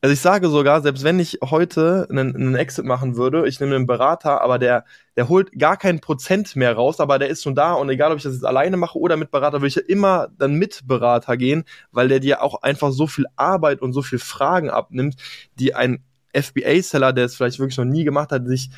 also 0.00 0.12
ich 0.12 0.20
sage 0.20 0.48
sogar, 0.48 0.80
selbst 0.80 1.02
wenn 1.02 1.18
ich 1.18 1.38
heute 1.42 2.06
einen, 2.08 2.34
einen 2.36 2.54
Exit 2.54 2.84
machen 2.84 3.16
würde, 3.16 3.48
ich 3.48 3.58
nehme 3.58 3.74
einen 3.74 3.86
Berater, 3.86 4.42
aber 4.42 4.58
der, 4.58 4.84
der 5.16 5.28
holt 5.28 5.50
gar 5.58 5.76
keinen 5.76 6.00
Prozent 6.00 6.54
mehr 6.54 6.74
raus, 6.74 7.00
aber 7.00 7.18
der 7.18 7.28
ist 7.28 7.42
schon 7.42 7.56
da 7.56 7.72
und 7.72 7.90
egal, 7.90 8.12
ob 8.12 8.18
ich 8.18 8.22
das 8.22 8.34
jetzt 8.34 8.44
alleine 8.44 8.76
mache 8.76 8.98
oder 8.98 9.16
mit 9.16 9.30
Berater, 9.32 9.58
würde 9.58 9.68
ich 9.68 9.74
ja 9.74 9.82
immer 9.86 10.28
dann 10.38 10.54
mit 10.54 10.86
Berater 10.86 11.36
gehen, 11.36 11.64
weil 11.90 12.08
der 12.08 12.20
dir 12.20 12.42
auch 12.42 12.62
einfach 12.62 12.92
so 12.92 13.08
viel 13.08 13.26
Arbeit 13.34 13.82
und 13.82 13.92
so 13.92 14.02
viel 14.02 14.20
Fragen 14.20 14.70
abnimmt, 14.70 15.16
die 15.58 15.74
ein 15.74 16.04
FBA-Seller, 16.32 17.12
der 17.12 17.24
es 17.24 17.34
vielleicht 17.34 17.58
wirklich 17.58 17.78
noch 17.78 17.84
nie 17.84 18.04
gemacht 18.04 18.30
hat, 18.30 18.46
sich 18.46 18.70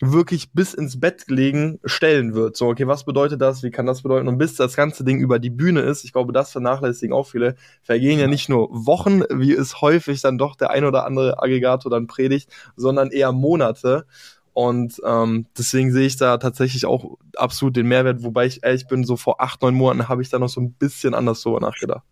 wirklich 0.00 0.52
bis 0.52 0.74
ins 0.74 0.98
Bett 0.98 1.24
legen 1.28 1.78
stellen 1.84 2.34
wird. 2.34 2.56
So, 2.56 2.68
okay, 2.68 2.86
was 2.86 3.04
bedeutet 3.04 3.40
das? 3.40 3.62
Wie 3.62 3.70
kann 3.70 3.86
das 3.86 4.02
bedeuten? 4.02 4.28
Und 4.28 4.38
bis 4.38 4.56
das 4.56 4.74
ganze 4.74 5.04
Ding 5.04 5.18
über 5.18 5.38
die 5.38 5.50
Bühne 5.50 5.80
ist, 5.80 6.04
ich 6.04 6.12
glaube, 6.12 6.32
das 6.32 6.52
vernachlässigen 6.52 7.14
auch 7.14 7.28
viele, 7.28 7.54
vergehen 7.82 8.18
ja 8.18 8.26
nicht 8.26 8.48
nur 8.48 8.68
Wochen, 8.70 9.22
wie 9.30 9.52
es 9.52 9.80
häufig 9.80 10.20
dann 10.20 10.38
doch 10.38 10.56
der 10.56 10.70
ein 10.70 10.84
oder 10.84 11.06
andere 11.06 11.42
Aggregator 11.42 11.90
dann 11.90 12.06
predigt, 12.06 12.50
sondern 12.76 13.10
eher 13.10 13.32
Monate. 13.32 14.06
Und 14.52 15.00
ähm, 15.04 15.46
deswegen 15.56 15.92
sehe 15.92 16.06
ich 16.06 16.16
da 16.16 16.38
tatsächlich 16.38 16.86
auch 16.86 17.16
absolut 17.36 17.76
den 17.76 17.86
Mehrwert, 17.86 18.22
wobei 18.22 18.46
ich 18.46 18.64
ehrlich 18.64 18.86
bin, 18.86 19.04
so 19.04 19.16
vor 19.16 19.40
acht, 19.40 19.62
neun 19.62 19.74
Monaten 19.74 20.08
habe 20.08 20.22
ich 20.22 20.28
da 20.28 20.38
noch 20.38 20.48
so 20.48 20.60
ein 20.60 20.72
bisschen 20.72 21.14
anders 21.14 21.42
drüber 21.42 21.60
nachgedacht. 21.60 22.04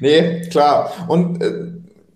Nee, 0.00 0.48
klar. 0.48 0.90
Und 1.08 1.42
äh, 1.42 1.72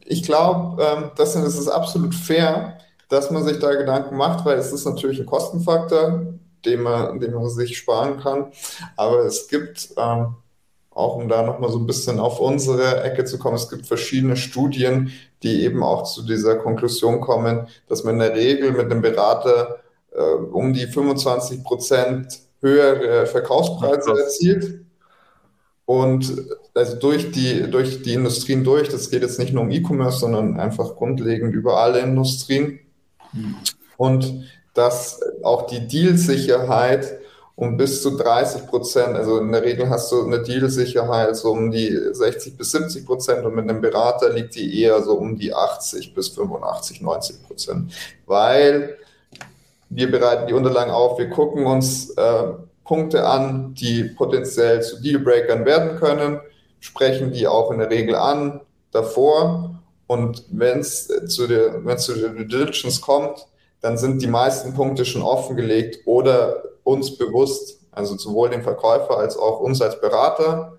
ich 0.07 0.23
glaube, 0.23 0.83
ähm, 0.83 1.11
das, 1.17 1.35
das 1.35 1.59
ist 1.59 1.69
absolut 1.69 2.15
fair 2.15 2.79
dass 3.09 3.31
man 3.31 3.45
sich 3.45 3.59
da 3.59 3.75
Gedanken 3.75 4.17
macht, 4.17 4.45
weil 4.45 4.59
es 4.59 4.73
ist 4.73 4.85
natürlich 4.85 5.21
ein 5.21 5.27
Kostenfaktor, 5.27 6.27
den 6.65 6.83
man, 6.83 7.21
den 7.21 7.35
man 7.35 7.49
sich 7.49 7.77
sparen 7.77 8.19
kann. 8.19 8.53
Aber 8.97 9.25
es 9.25 9.49
gibt, 9.49 9.91
ähm, 9.97 10.35
auch 10.91 11.17
um 11.17 11.29
da 11.29 11.43
nochmal 11.43 11.71
so 11.71 11.79
ein 11.79 11.87
bisschen 11.87 12.21
auf 12.21 12.41
unsere 12.41 13.03
Ecke 13.03 13.25
zu 13.25 13.39
kommen, 13.39 13.57
es 13.57 13.69
gibt 13.69 13.87
verschiedene 13.87 14.37
Studien, 14.37 15.13
die 15.43 15.63
eben 15.65 15.83
auch 15.83 16.05
zu 16.05 16.23
dieser 16.23 16.57
Konklusion 16.57 17.21
kommen, 17.21 17.69
dass 17.89 18.05
man 18.05 18.15
in 18.15 18.21
der 18.21 18.35
Regel 18.35 18.73
mit 18.73 18.91
einem 18.91 19.03
Berater 19.03 19.81
äh, 20.13 20.21
um 20.21 20.73
die 20.73 20.87
25 20.87 21.65
Prozent 21.65 22.41
höhere 22.61 23.27
Verkaufspreise 23.27 24.11
erzielt. 24.11 24.81
Und 25.87 26.33
also 26.73 26.97
durch 26.97 27.31
die, 27.31 27.71
durch 27.71 28.03
die 28.03 28.15
Industrien 28.15 28.65
durch, 28.65 28.89
das 28.89 29.11
geht 29.11 29.23
jetzt 29.23 29.39
nicht 29.39 29.53
nur 29.53 29.65
um 29.65 29.71
E-Commerce, 29.71 30.19
sondern 30.19 30.59
einfach 30.59 30.97
grundlegend 30.97 31.55
über 31.55 31.79
alle 31.79 32.01
Industrien. 32.01 32.81
Und 33.97 34.45
dass 34.75 35.21
auch 35.43 35.67
die 35.67 35.87
Dealsicherheit 35.87 37.19
um 37.57 37.77
bis 37.77 38.03
zu 38.03 38.17
30 38.17 38.67
Prozent, 38.67 39.17
also 39.17 39.39
in 39.39 39.53
der 39.53 39.63
Regel 39.63 39.89
hast 39.89 40.11
du 40.11 40.25
eine 40.25 40.43
Dealsicherheit 40.43 41.37
so 41.37 41.53
um 41.53 41.71
die 41.71 41.97
60 42.13 42.57
bis 42.57 42.73
70 42.73 43.07
Prozent 43.07 43.45
und 43.45 43.55
mit 43.55 43.69
einem 43.69 43.81
Berater 43.81 44.31
liegt 44.31 44.57
die 44.57 44.83
eher 44.83 45.01
so 45.03 45.13
um 45.13 45.39
die 45.39 45.55
80 45.55 46.15
bis 46.15 46.31
85, 46.31 47.01
90 47.01 47.47
Prozent. 47.47 47.93
Weil 48.27 48.97
wir 49.89 50.11
bereiten 50.11 50.49
die 50.49 50.53
Unterlagen 50.53 50.91
auf, 50.91 51.19
wir 51.19 51.31
gucken 51.31 51.67
uns 51.67 52.11
äh, 52.11 52.45
Punkte 52.85 53.25
an, 53.25 53.75
die 53.75 54.03
potenziell 54.03 54.83
zu 54.83 55.01
Dealbreakern 55.01 55.65
werden 55.65 55.97
können, 55.99 56.41
sprechen 56.81 57.31
die 57.33 57.47
auch 57.47 57.71
in 57.71 57.79
der 57.79 57.89
Regel 57.89 58.17
an 58.17 58.61
davor 58.91 59.74
und 60.07 60.45
wenn 60.51 60.81
es 60.81 61.09
zu 61.27 61.47
der, 61.47 61.85
wenn 61.85 61.99
zu 61.99 62.15
der 62.15 62.31
Diligence 62.31 63.01
kommt, 63.01 63.47
dann 63.81 63.99
sind 63.99 64.23
die 64.23 64.27
meisten 64.27 64.75
Punkte 64.75 65.05
schon 65.05 65.23
offengelegt 65.23 66.07
oder 66.07 66.63
uns 66.85 67.17
bewusst, 67.17 67.81
also 67.93 68.17
sowohl 68.17 68.51
dem 68.51 68.63
Verkäufer 68.63 69.19
als 69.19 69.37
auch 69.37 69.61
uns 69.61 69.81
als 69.81 70.01
Berater. 70.01 70.79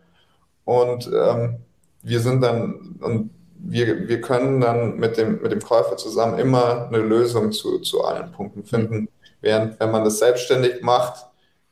Und 0.64 1.10
ähm, 1.14 1.58
wir 2.02 2.20
sind 2.20 2.42
dann, 2.42 3.00
und 3.02 3.32
wir, 3.58 4.08
wir 4.08 4.22
können 4.22 4.62
dann 4.62 4.98
mit 4.98 5.18
dem, 5.18 5.42
mit 5.42 5.52
dem 5.52 5.62
Käufer 5.62 5.98
zusammen 5.98 6.38
immer 6.40 6.88
eine 6.88 7.00
Lösung 7.00 7.52
zu, 7.52 7.80
zu 7.80 8.04
allen 8.04 8.32
Punkten 8.32 8.64
finden. 8.64 9.10
Während 9.42 9.80
wenn 9.80 9.92
man 9.92 10.04
das 10.04 10.20
selbstständig 10.20 10.82
macht, 10.82 11.26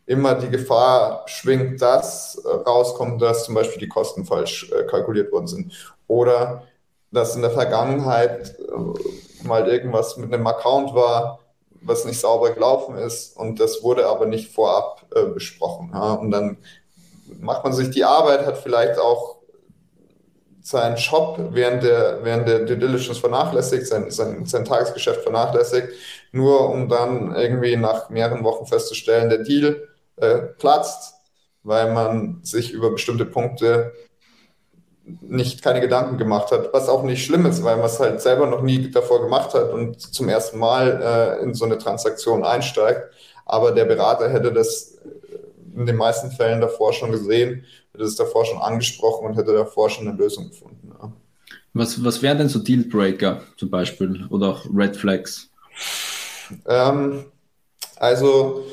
immer 0.06 0.36
die 0.36 0.50
Gefahr 0.50 1.24
schwingt, 1.28 1.82
dass 1.82 2.36
äh, 2.36 2.48
rauskommt, 2.48 3.22
dass 3.22 3.46
zum 3.46 3.56
Beispiel 3.56 3.80
die 3.80 3.88
Kosten 3.88 4.26
falsch 4.26 4.72
äh, 4.72 4.84
kalkuliert 4.84 5.32
worden 5.32 5.48
sind. 5.48 5.96
Oder 6.08 6.64
dass 7.14 7.36
in 7.36 7.42
der 7.42 7.52
Vergangenheit 7.52 8.56
äh, 8.60 9.48
mal 9.48 9.68
irgendwas 9.68 10.18
mit 10.18 10.34
einem 10.34 10.48
Account 10.48 10.94
war, 10.94 11.40
was 11.82 12.06
nicht 12.06 12.20
sauber 12.20 12.52
gelaufen 12.52 12.96
ist 12.96 13.38
und 13.38 13.60
das 13.60 13.84
wurde 13.84 14.08
aber 14.08 14.26
nicht 14.26 14.52
vorab 14.52 15.06
äh, 15.16 15.26
besprochen. 15.26 15.92
Ja? 15.94 16.14
Und 16.14 16.32
dann 16.32 16.58
macht 17.40 17.64
man 17.64 17.74
sich 17.74 17.90
die 17.92 18.04
Arbeit, 18.04 18.46
hat 18.46 18.58
vielleicht 18.58 18.98
auch 19.00 19.38
seinen 20.62 20.98
Shop 20.98 21.38
während 21.52 21.84
der, 21.84 22.20
während 22.24 22.48
der 22.48 22.60
Due 22.60 22.78
Diligence 22.78 23.18
vernachlässigt, 23.18 23.86
sein, 23.86 24.10
sein, 24.10 24.46
sein 24.46 24.64
Tagesgeschäft 24.64 25.22
vernachlässigt, 25.22 25.90
nur 26.32 26.70
um 26.70 26.88
dann 26.88 27.36
irgendwie 27.36 27.76
nach 27.76 28.10
mehreren 28.10 28.46
Wochen 28.46 28.66
festzustellen, 28.66 29.30
der 29.30 29.40
Deal 29.40 29.88
äh, 30.16 30.38
platzt, 30.58 31.16
weil 31.64 31.92
man 31.92 32.40
sich 32.44 32.72
über 32.72 32.92
bestimmte 32.92 33.26
Punkte 33.26 33.92
nicht 35.06 35.62
keine 35.62 35.82
Gedanken 35.82 36.18
gemacht 36.18 36.52
hat, 36.52 36.72
was 36.74 36.88
auch 36.88 37.04
nicht 37.04 37.26
schlimm 37.26 37.46
ist, 37.46 37.64
weil 37.64 37.78
man 37.78 37.88
es 37.88 38.00
halt 38.00 38.22
selber 38.22 38.48
noch 38.48 38.62
nie 38.62 38.90
davor 38.90 39.22
gemacht 39.22 39.54
hat 39.54 39.72
und 39.72 40.00
zum 40.00 40.30
ersten 40.30 40.60
Mal 40.60 41.38
äh, 41.40 41.44
in 41.44 41.54
so 41.54 41.66
eine 41.66 41.78
Transaktion 41.78 42.44
einsteigt. 42.44 43.14
Aber 43.46 43.72
der 43.72 43.86
Berater 43.86 44.30
hätte 44.30 44.54
das 44.54 44.98
in 45.76 45.86
den 45.86 45.98
meisten 45.98 46.32
Fällen 46.32 46.62
davor 46.62 46.94
schon 46.94 47.12
gesehen, 47.12 47.66
hätte 47.92 48.04
es 48.04 48.16
davor 48.16 48.46
schon 48.46 48.60
angesprochen 48.60 49.28
und 49.28 49.36
hätte 49.36 49.54
davor 49.54 49.90
schon 49.90 50.08
eine 50.08 50.18
Lösung 50.18 50.50
gefunden. 50.50 50.94
Ja. 51.00 51.12
Was, 51.74 52.04
was 52.04 52.22
wären 52.22 52.38
denn 52.38 52.50
so 52.50 52.60
Dealbreaker 52.60 53.42
zum 53.58 53.70
Beispiel 53.70 54.26
oder 54.30 54.50
auch 54.50 54.66
Red 54.74 54.96
Flags? 54.96 55.50
Ähm, 56.68 57.26
also 57.98 58.66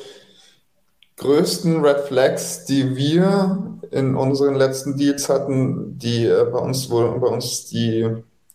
größten 1.21 1.85
Red 1.85 1.99
Flags, 2.07 2.65
die 2.65 2.95
wir 2.95 3.77
in 3.91 4.15
unseren 4.15 4.55
letzten 4.55 4.97
Deals 4.97 5.29
hatten, 5.29 5.97
die 5.97 6.25
äh, 6.25 6.45
bei 6.51 6.57
uns, 6.57 6.89
wo 6.89 7.19
bei 7.19 7.27
uns 7.27 7.67
die 7.67 8.01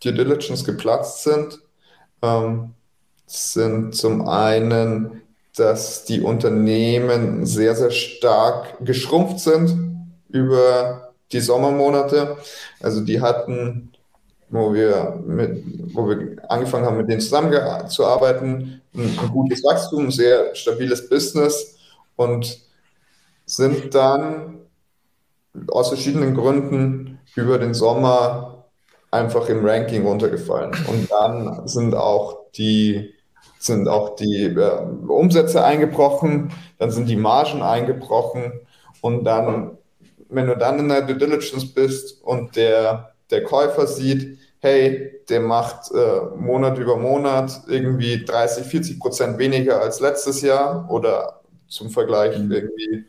Due 0.03 0.13
Diligence 0.13 0.65
geplatzt 0.65 1.23
sind, 1.23 1.61
ähm, 2.23 2.75
sind 3.27 3.95
zum 3.95 4.29
einen, 4.29 5.23
dass 5.57 6.05
die 6.05 6.21
Unternehmen 6.21 7.47
sehr, 7.47 7.75
sehr 7.77 7.91
stark 7.91 8.85
geschrumpft 8.85 9.41
sind 9.41 10.09
über 10.29 11.13
die 11.33 11.41
Sommermonate. 11.41 12.37
Also 12.81 13.01
die 13.01 13.21
hatten, 13.21 13.93
wo 14.51 14.75
wir, 14.75 15.23
mit, 15.25 15.65
wo 15.95 16.09
wir 16.09 16.37
angefangen 16.49 16.85
haben, 16.85 16.99
mit 16.99 17.09
denen 17.09 17.21
zusammenzuarbeiten, 17.21 18.83
ein, 18.95 19.19
ein 19.19 19.31
gutes 19.31 19.63
Wachstum, 19.65 20.07
ein 20.07 20.11
sehr 20.11 20.55
stabiles 20.55 21.09
Business 21.09 21.76
und 22.17 22.61
sind 23.45 23.95
dann 23.95 24.59
aus 25.69 25.89
verschiedenen 25.89 26.35
Gründen 26.35 27.19
über 27.35 27.59
den 27.59 27.75
Sommer 27.75 28.65
einfach 29.11 29.49
im 29.49 29.65
Ranking 29.65 30.07
runtergefallen. 30.07 30.73
Und 30.89 31.11
dann 31.11 31.67
sind 31.67 31.95
auch 31.95 32.51
die, 32.57 33.15
sind 33.59 33.89
auch 33.89 34.17
die 34.17 34.45
äh, 34.45 34.81
Umsätze 35.09 35.65
eingebrochen, 35.65 36.53
dann 36.79 36.91
sind 36.91 37.09
die 37.09 37.17
Margen 37.17 37.63
eingebrochen 37.63 38.61
und 39.01 39.25
dann, 39.25 39.79
wenn 40.29 40.47
du 40.47 40.57
dann 40.57 40.79
in 40.79 40.89
der 40.89 41.03
Due 41.03 41.17
Diligence 41.17 41.73
bist 41.73 42.23
und 42.23 42.57
der, 42.57 43.13
der 43.31 43.45
Käufer 43.45 43.87
sieht, 43.87 44.39
hey, 44.61 45.13
der 45.29 45.41
macht 45.41 45.93
äh, 45.93 46.37
Monat 46.37 46.79
über 46.79 46.97
Monat 46.97 47.63
irgendwie 47.69 48.25
30, 48.25 48.67
40 48.67 48.99
Prozent 48.99 49.39
weniger 49.39 49.81
als 49.81 50.01
letztes 50.01 50.43
Jahr 50.43 50.91
oder 50.91 51.36
zum 51.69 51.91
Vergleich 51.91 52.39
mhm. 52.39 52.53
irgendwie 52.53 53.05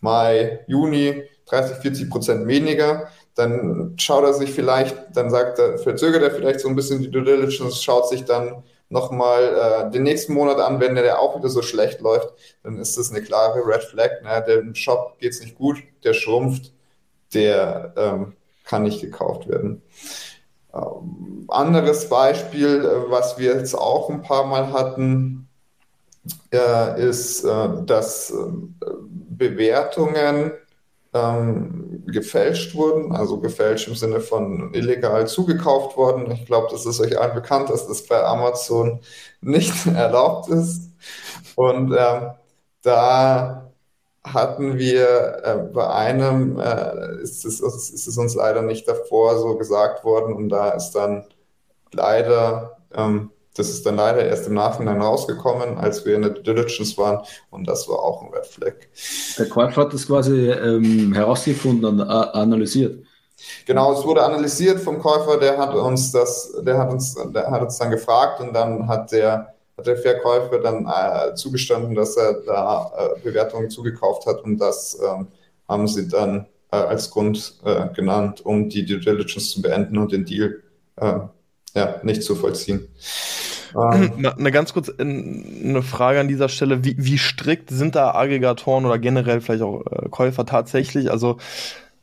Mai, 0.00 0.60
Juni 0.66 1.24
30, 1.46 1.78
40 1.78 2.10
Prozent 2.10 2.46
weniger, 2.46 3.08
dann 3.34 3.94
schaut 3.96 4.24
er 4.24 4.34
sich 4.34 4.50
vielleicht, 4.50 4.96
dann 5.14 5.30
sagt 5.30 5.58
er, 5.58 5.78
verzögert 5.78 6.22
er 6.22 6.30
vielleicht 6.30 6.60
so 6.60 6.68
ein 6.68 6.76
bisschen 6.76 7.00
die 7.00 7.10
Due 7.10 7.24
Diligence, 7.24 7.82
schaut 7.82 8.08
sich 8.08 8.24
dann 8.24 8.62
nochmal 8.90 9.88
äh, 9.88 9.90
den 9.90 10.02
nächsten 10.02 10.34
Monat 10.34 10.58
an, 10.58 10.80
wenn 10.80 10.94
der 10.94 11.20
auch 11.20 11.36
wieder 11.38 11.48
so 11.48 11.62
schlecht 11.62 12.00
läuft, 12.00 12.32
dann 12.62 12.78
ist 12.78 12.96
das 12.96 13.10
eine 13.10 13.22
klare 13.22 13.66
Red 13.66 13.82
Flag. 13.84 14.22
Ne? 14.22 14.44
Dem 14.46 14.74
Shop 14.74 15.18
geht 15.18 15.32
es 15.32 15.40
nicht 15.40 15.56
gut, 15.56 15.78
der 16.04 16.14
schrumpft, 16.14 16.72
der 17.34 17.92
ähm, 17.96 18.34
kann 18.64 18.82
nicht 18.82 19.00
gekauft 19.00 19.48
werden. 19.48 19.82
Ähm, 20.74 21.44
anderes 21.48 22.08
Beispiel, 22.08 22.84
äh, 22.84 23.10
was 23.10 23.38
wir 23.38 23.54
jetzt 23.54 23.74
auch 23.74 24.10
ein 24.10 24.22
paar 24.22 24.46
Mal 24.46 24.72
hatten, 24.72 25.47
äh, 26.52 27.08
ist, 27.08 27.44
äh, 27.44 27.68
dass 27.84 28.30
äh, 28.30 28.34
Bewertungen 29.30 30.52
ähm, 31.14 32.04
gefälscht 32.06 32.74
wurden, 32.74 33.12
also 33.12 33.40
gefälscht 33.40 33.88
im 33.88 33.94
Sinne 33.94 34.20
von 34.20 34.72
illegal 34.74 35.26
zugekauft 35.26 35.96
worden. 35.96 36.30
Ich 36.32 36.46
glaube, 36.46 36.68
das 36.70 36.86
ist 36.86 37.00
euch 37.00 37.18
allen 37.18 37.34
bekannt, 37.34 37.70
dass 37.70 37.86
das 37.86 38.06
bei 38.06 38.22
Amazon 38.22 39.00
nicht 39.40 39.86
erlaubt 39.86 40.48
ist. 40.48 40.90
Und 41.56 41.94
ähm, 41.98 42.30
da 42.82 43.70
hatten 44.24 44.78
wir 44.78 45.42
äh, 45.44 45.56
bei 45.72 45.88
einem, 45.88 46.58
äh, 46.58 47.22
ist, 47.22 47.44
es, 47.44 47.60
ist 47.60 48.06
es 48.06 48.18
uns 48.18 48.34
leider 48.34 48.62
nicht 48.62 48.86
davor 48.88 49.38
so 49.38 49.56
gesagt 49.56 50.04
worden 50.04 50.34
und 50.34 50.48
da 50.50 50.70
ist 50.70 50.92
dann 50.92 51.24
leider 51.92 52.78
ähm, 52.94 53.30
das 53.58 53.68
ist 53.70 53.84
dann 53.84 53.96
leider 53.96 54.24
erst 54.24 54.46
im 54.46 54.54
Nachhinein 54.54 55.00
rausgekommen, 55.00 55.78
als 55.78 56.04
wir 56.04 56.16
in 56.16 56.22
der 56.22 56.30
Diligence 56.30 56.96
waren 56.96 57.24
und 57.50 57.68
das 57.68 57.88
war 57.88 57.98
auch 57.98 58.22
ein 58.22 58.32
Red 58.32 58.46
Flag. 58.46 58.74
Der 59.38 59.48
Käufer 59.48 59.82
hat 59.82 59.92
das 59.92 60.06
quasi 60.06 60.50
ähm, 60.50 61.12
herausgefunden 61.12 61.84
und 61.84 62.00
analysiert. 62.02 63.04
Genau, 63.66 63.92
es 63.92 64.04
wurde 64.04 64.22
analysiert 64.24 64.80
vom 64.80 64.98
Käufer, 64.98 65.38
der 65.38 65.58
hat 65.58 65.74
uns 65.74 66.10
das, 66.12 66.52
der 66.62 66.78
hat 66.78 66.90
uns, 66.90 67.14
der 67.32 67.50
hat 67.50 67.62
uns 67.62 67.78
dann 67.78 67.90
gefragt 67.90 68.40
und 68.40 68.52
dann 68.52 68.88
hat 68.88 69.12
der, 69.12 69.54
hat 69.76 69.86
der 69.86 69.96
Verkäufer 69.96 70.58
dann 70.58 70.86
äh, 70.86 71.34
zugestanden, 71.34 71.94
dass 71.94 72.16
er 72.16 72.40
da 72.44 72.92
äh, 72.96 73.20
Bewertungen 73.20 73.70
zugekauft 73.70 74.26
hat 74.26 74.42
und 74.42 74.58
das 74.58 74.98
ähm, 75.00 75.28
haben 75.68 75.86
sie 75.86 76.08
dann 76.08 76.46
äh, 76.72 76.76
als 76.76 77.10
Grund 77.10 77.54
äh, 77.64 77.88
genannt, 77.94 78.44
um 78.44 78.68
die 78.68 78.84
Due 78.84 78.98
Diligence 78.98 79.50
zu 79.50 79.62
beenden 79.62 79.98
und 79.98 80.12
den 80.12 80.24
Deal 80.24 80.62
äh, 80.96 81.20
ja, 81.78 82.00
nicht 82.02 82.22
zu 82.22 82.34
vollziehen. 82.34 82.88
Ähm, 83.74 84.26
eine 84.36 84.50
ganz 84.50 84.72
kurz 84.72 84.90
eine 84.98 85.82
Frage 85.82 86.20
an 86.20 86.28
dieser 86.28 86.48
Stelle. 86.48 86.84
Wie, 86.84 86.96
wie 86.98 87.18
strikt 87.18 87.70
sind 87.70 87.94
da 87.94 88.14
Aggregatoren 88.14 88.84
oder 88.84 88.98
generell 88.98 89.40
vielleicht 89.40 89.62
auch 89.62 89.84
äh, 89.86 90.08
Käufer 90.08 90.44
tatsächlich? 90.44 91.10
Also, 91.10 91.38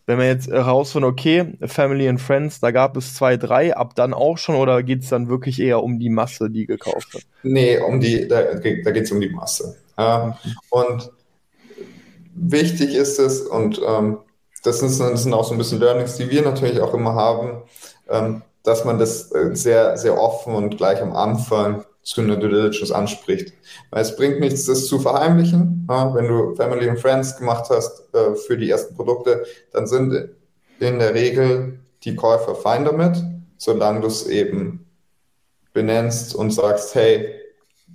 wenn 0.06 0.18
man 0.18 0.28
jetzt 0.28 0.48
herausfindet, 0.48 1.12
okay, 1.12 1.58
Family 1.66 2.08
and 2.08 2.22
Friends, 2.22 2.60
da 2.60 2.72
gab 2.72 2.96
es 2.96 3.16
zwei, 3.16 3.38
drei, 3.38 3.76
ab 3.76 3.96
dann 3.96 4.14
auch 4.14 4.38
schon 4.38 4.56
oder 4.56 4.84
geht 4.84 5.02
es 5.02 5.10
dann 5.10 5.28
wirklich 5.28 5.60
eher 5.60 5.84
um 5.84 6.00
die 6.00 6.10
Masse, 6.10 6.50
die 6.50 6.68
gekauft 6.68 7.14
wird? 7.14 7.26
Nee, 7.44 7.80
um 7.80 8.00
die, 8.00 8.28
da, 8.28 8.44
da 8.54 8.60
geht 8.60 8.86
es 8.86 9.12
um 9.12 9.20
die 9.20 9.30
Masse. 9.30 9.76
Ähm, 9.98 10.36
und 10.70 11.12
wichtig 12.36 12.94
ist 12.94 13.20
es, 13.20 13.42
und 13.42 13.82
ähm, 13.86 14.20
das, 14.64 14.80
sind, 14.80 15.00
das 15.00 15.24
sind 15.24 15.34
auch 15.34 15.46
so 15.46 15.54
ein 15.54 15.58
bisschen 15.58 15.80
Learnings, 15.80 16.16
die 16.18 16.30
wir 16.30 16.44
natürlich 16.44 16.80
auch 16.80 16.94
immer 16.94 17.16
haben, 17.16 17.64
ähm, 18.10 18.44
dass 18.66 18.84
man 18.84 19.00
das 19.00 19.32
äh, 19.32 19.56
sehr, 19.56 19.98
sehr 19.98 20.20
offen 20.20 20.56
und 20.56 20.78
gleich 20.78 21.02
am 21.02 21.16
Anfang 21.16 21.86
zu 22.02 22.22
einer 22.22 22.38
Due 22.38 22.50
Diligence 22.50 22.92
anspricht. 22.92 23.54
Weil 23.90 24.02
es 24.02 24.16
bringt 24.16 24.40
nichts, 24.40 24.66
das 24.66 24.86
zu 24.88 25.00
verheimlichen. 25.00 25.86
wenn 25.88 26.28
du 26.28 26.56
Family 26.56 26.90
and 26.90 27.00
Friends 27.00 27.38
gemacht 27.38 27.70
hast 27.70 28.14
äh, 28.14 28.36
für 28.36 28.58
die 28.58 28.70
ersten 28.70 28.96
Produkte, 28.96 29.46
dann 29.72 29.88
sind 29.88 30.30
in 30.80 31.00
der 31.00 31.14
Regel 31.14 31.80
die 32.04 32.16
Käufer 32.16 32.56
fein 32.56 32.86
damit, 32.86 33.18
solange 33.58 34.02
du 34.02 34.08
es 34.08 34.28
eben 34.28 34.86
benennst 35.74 36.36
und 36.36 36.52
sagst, 36.52 36.96
hey, 36.96 37.34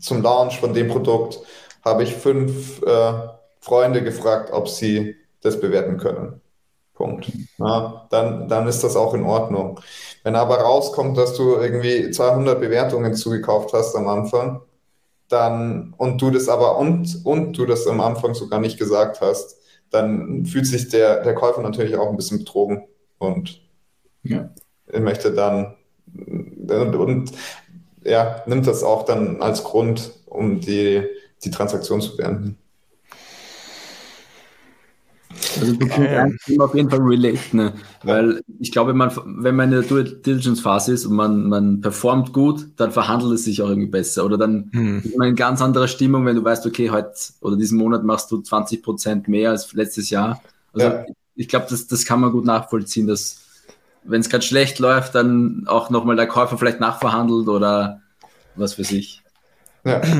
zum 0.00 0.22
Launch 0.22 0.58
von 0.58 0.74
dem 0.74 0.88
Produkt 0.88 1.40
habe 1.84 2.02
ich 2.02 2.14
fünf 2.14 2.82
äh, 2.82 3.12
Freunde 3.60 4.02
gefragt, 4.02 4.52
ob 4.52 4.68
sie 4.68 5.16
das 5.42 5.60
bewerten 5.60 5.98
können. 5.98 6.40
Punkt. 7.00 7.32
Ja, 7.56 8.06
dann, 8.10 8.46
dann 8.46 8.68
ist 8.68 8.84
das 8.84 8.94
auch 8.94 9.14
in 9.14 9.24
Ordnung. 9.24 9.80
Wenn 10.22 10.36
aber 10.36 10.58
rauskommt, 10.58 11.16
dass 11.16 11.34
du 11.34 11.54
irgendwie 11.54 12.10
200 12.10 12.60
Bewertungen 12.60 13.14
zugekauft 13.14 13.72
hast 13.72 13.96
am 13.96 14.06
Anfang, 14.06 14.60
dann 15.28 15.94
und 15.96 16.20
du 16.20 16.30
das 16.30 16.50
aber 16.50 16.76
und, 16.76 17.24
und 17.24 17.56
du 17.56 17.64
das 17.64 17.86
am 17.86 18.02
Anfang 18.02 18.34
sogar 18.34 18.60
nicht 18.60 18.78
gesagt 18.78 19.22
hast, 19.22 19.56
dann 19.90 20.44
fühlt 20.44 20.66
sich 20.66 20.90
der, 20.90 21.22
der 21.22 21.34
Käufer 21.34 21.62
natürlich 21.62 21.96
auch 21.96 22.10
ein 22.10 22.16
bisschen 22.16 22.40
betrogen 22.40 22.86
und 23.18 23.62
ja. 24.22 24.50
er 24.86 25.00
möchte 25.00 25.32
dann 25.32 25.76
und, 26.14 26.96
und 26.96 27.32
ja, 28.04 28.42
nimmt 28.44 28.66
das 28.66 28.82
auch 28.82 29.06
dann 29.06 29.40
als 29.40 29.64
Grund, 29.64 30.12
um 30.26 30.60
die, 30.60 31.06
die 31.44 31.50
Transaktion 31.50 32.02
zu 32.02 32.16
beenden. 32.16 32.58
Also 35.60 35.72
du 35.74 35.86
kannst 35.88 36.60
auf 36.60 36.74
jeden 36.74 36.90
Fall 36.90 37.00
relate, 37.00 37.56
ne? 37.56 37.72
Weil 38.02 38.42
ich 38.58 38.72
glaube, 38.72 38.94
man, 38.94 39.10
wenn 39.42 39.56
man 39.56 39.72
in 39.72 39.80
der 39.80 39.88
Due 39.88 40.04
Diligence 40.04 40.60
Phase 40.60 40.92
ist 40.92 41.06
und 41.06 41.14
man, 41.14 41.48
man 41.48 41.80
performt 41.80 42.32
gut, 42.32 42.66
dann 42.76 42.90
verhandelt 42.90 43.32
es 43.32 43.44
sich 43.44 43.62
auch 43.62 43.68
irgendwie 43.68 43.88
besser. 43.88 44.24
Oder 44.24 44.38
dann 44.38 44.70
hm. 44.72 45.02
ist 45.04 45.16
man 45.16 45.28
in 45.28 45.36
ganz 45.36 45.62
anderer 45.62 45.88
Stimmung, 45.88 46.26
wenn 46.26 46.36
du 46.36 46.44
weißt, 46.44 46.66
okay, 46.66 46.90
heute 46.90 47.12
oder 47.40 47.56
diesen 47.56 47.78
Monat 47.78 48.04
machst 48.04 48.30
du 48.30 48.40
20 48.40 48.82
Prozent 48.82 49.28
mehr 49.28 49.50
als 49.50 49.72
letztes 49.72 50.10
Jahr. 50.10 50.42
Also 50.72 50.86
ja. 50.86 51.04
ich 51.34 51.48
glaube, 51.48 51.66
das, 51.70 51.86
das 51.86 52.04
kann 52.04 52.20
man 52.20 52.32
gut 52.32 52.44
nachvollziehen, 52.44 53.06
dass 53.06 53.40
wenn 54.04 54.20
es 54.20 54.28
gerade 54.28 54.44
schlecht 54.44 54.78
läuft, 54.78 55.14
dann 55.14 55.64
auch 55.66 55.90
nochmal 55.90 56.16
der 56.16 56.26
Käufer 56.26 56.58
vielleicht 56.58 56.80
nachverhandelt 56.80 57.48
oder 57.48 58.00
was 58.56 58.74
für 58.74 58.84
sich. 58.84 59.19
Ja. 59.84 60.00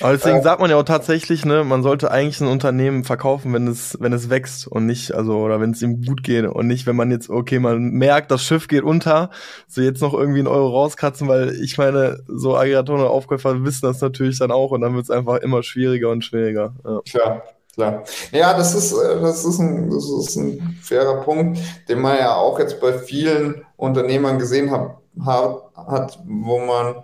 Aber 0.00 0.12
deswegen 0.12 0.42
sagt 0.42 0.60
man 0.60 0.68
ja 0.68 0.76
auch 0.76 0.84
tatsächlich, 0.84 1.46
ne, 1.46 1.64
man 1.64 1.82
sollte 1.82 2.10
eigentlich 2.10 2.40
ein 2.42 2.48
Unternehmen 2.48 3.04
verkaufen, 3.04 3.54
wenn 3.54 3.66
es, 3.66 3.96
wenn 3.98 4.12
es 4.12 4.28
wächst 4.28 4.66
und 4.66 4.84
nicht, 4.84 5.14
also, 5.14 5.38
oder 5.38 5.58
wenn 5.58 5.70
es 5.70 5.80
ihm 5.80 6.04
gut 6.04 6.22
geht 6.22 6.44
und 6.44 6.66
nicht, 6.66 6.86
wenn 6.86 6.96
man 6.96 7.10
jetzt, 7.10 7.30
okay, 7.30 7.58
man 7.58 7.80
merkt, 7.92 8.30
das 8.30 8.42
Schiff 8.42 8.68
geht 8.68 8.82
unter, 8.82 9.30
so 9.68 9.80
jetzt 9.80 10.02
noch 10.02 10.12
irgendwie 10.12 10.40
einen 10.40 10.48
Euro 10.48 10.68
rauskratzen, 10.68 11.28
weil 11.28 11.50
ich 11.62 11.78
meine, 11.78 12.18
so 12.26 12.56
Aggregatoren 12.56 13.00
und 13.00 13.06
Aufkäufer 13.06 13.64
wissen 13.64 13.86
das 13.86 14.00
natürlich 14.02 14.38
dann 14.38 14.50
auch 14.50 14.70
und 14.72 14.82
dann 14.82 14.94
wird 14.94 15.04
es 15.04 15.10
einfach 15.10 15.36
immer 15.38 15.62
schwieriger 15.62 16.10
und 16.10 16.22
schwieriger. 16.22 16.74
Ja. 16.84 17.00
Klar, 17.08 17.42
klar. 17.72 18.04
Ja, 18.32 18.54
das 18.54 18.74
ist, 18.74 18.92
äh, 18.92 19.20
das 19.22 19.46
ist 19.46 19.58
ein, 19.58 19.88
das 19.88 20.10
ist 20.10 20.36
ein 20.36 20.78
fairer 20.82 21.22
Punkt, 21.22 21.58
den 21.88 22.00
man 22.00 22.18
ja 22.18 22.34
auch 22.34 22.58
jetzt 22.58 22.82
bei 22.82 22.98
vielen 22.98 23.64
Unternehmern 23.76 24.38
gesehen 24.38 24.70
hat, 24.70 24.98
hat 25.24 26.18
wo 26.26 26.58
man 26.58 26.96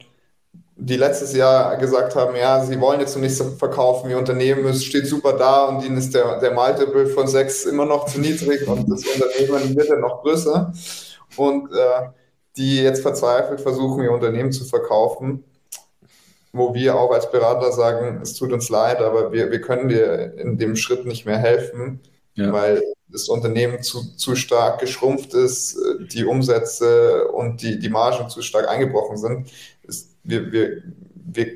die 0.84 0.96
letztes 0.96 1.32
Jahr 1.32 1.76
gesagt 1.76 2.16
haben, 2.16 2.34
ja, 2.34 2.64
sie 2.64 2.80
wollen 2.80 2.98
jetzt 2.98 3.14
noch 3.14 3.22
nicht 3.22 3.36
so 3.36 3.44
verkaufen, 3.44 4.10
ihr 4.10 4.18
Unternehmen 4.18 4.64
es 4.66 4.84
steht 4.84 5.06
super 5.06 5.34
da 5.34 5.66
und 5.66 5.84
ihnen 5.84 5.96
ist 5.96 6.12
der, 6.12 6.40
der 6.40 6.52
Multiple 6.52 7.06
von 7.06 7.28
sechs 7.28 7.64
immer 7.64 7.86
noch 7.86 8.06
zu 8.06 8.20
niedrig 8.20 8.66
und 8.66 8.90
das 8.90 9.04
Unternehmen 9.06 9.76
wird 9.76 9.88
ja 9.88 9.96
noch 9.96 10.22
größer. 10.22 10.72
Und 11.36 11.72
äh, 11.72 12.08
die 12.56 12.82
jetzt 12.82 13.02
verzweifelt 13.02 13.60
versuchen, 13.60 14.02
ihr 14.02 14.10
Unternehmen 14.10 14.50
zu 14.50 14.64
verkaufen, 14.64 15.44
wo 16.52 16.74
wir 16.74 16.96
auch 16.96 17.12
als 17.12 17.30
Berater 17.30 17.70
sagen, 17.72 18.20
es 18.20 18.34
tut 18.34 18.52
uns 18.52 18.68
leid, 18.68 19.00
aber 19.00 19.32
wir, 19.32 19.50
wir 19.50 19.60
können 19.60 19.88
dir 19.88 20.36
in 20.36 20.58
dem 20.58 20.74
Schritt 20.74 21.06
nicht 21.06 21.24
mehr 21.24 21.38
helfen, 21.38 22.00
ja. 22.34 22.52
weil 22.52 22.82
das 23.08 23.28
Unternehmen 23.28 23.82
zu, 23.82 24.16
zu 24.16 24.34
stark 24.34 24.80
geschrumpft 24.80 25.32
ist, 25.34 25.78
die 26.12 26.24
Umsätze 26.24 27.28
und 27.28 27.62
die, 27.62 27.78
die 27.78 27.88
Margen 27.88 28.28
zu 28.28 28.42
stark 28.42 28.68
eingebrochen 28.68 29.16
sind 29.16 29.48
wir, 30.24 30.52
wir, 30.52 30.82
wir 31.14 31.46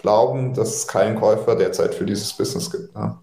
glauben, 0.00 0.54
dass 0.54 0.74
es 0.74 0.86
keinen 0.86 1.18
Käufer 1.18 1.56
derzeit 1.56 1.94
für 1.94 2.04
dieses 2.04 2.32
Business 2.32 2.70
gibt. 2.70 2.94
Ja. 2.94 3.20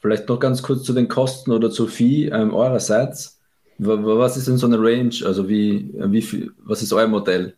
Vielleicht 0.00 0.28
noch 0.28 0.40
ganz 0.40 0.62
kurz 0.62 0.84
zu 0.84 0.92
den 0.92 1.08
Kosten 1.08 1.52
oder 1.52 1.70
zu 1.70 1.86
Fee 1.86 2.28
ähm, 2.28 2.54
eurerseits. 2.54 3.38
Was 3.78 4.36
ist 4.36 4.46
denn 4.46 4.58
so 4.58 4.66
eine 4.66 4.78
Range? 4.78 5.14
Also 5.24 5.48
wie, 5.48 5.92
wie 5.94 6.22
viel, 6.22 6.52
was 6.58 6.82
ist 6.82 6.92
euer 6.92 7.06
Modell? 7.06 7.54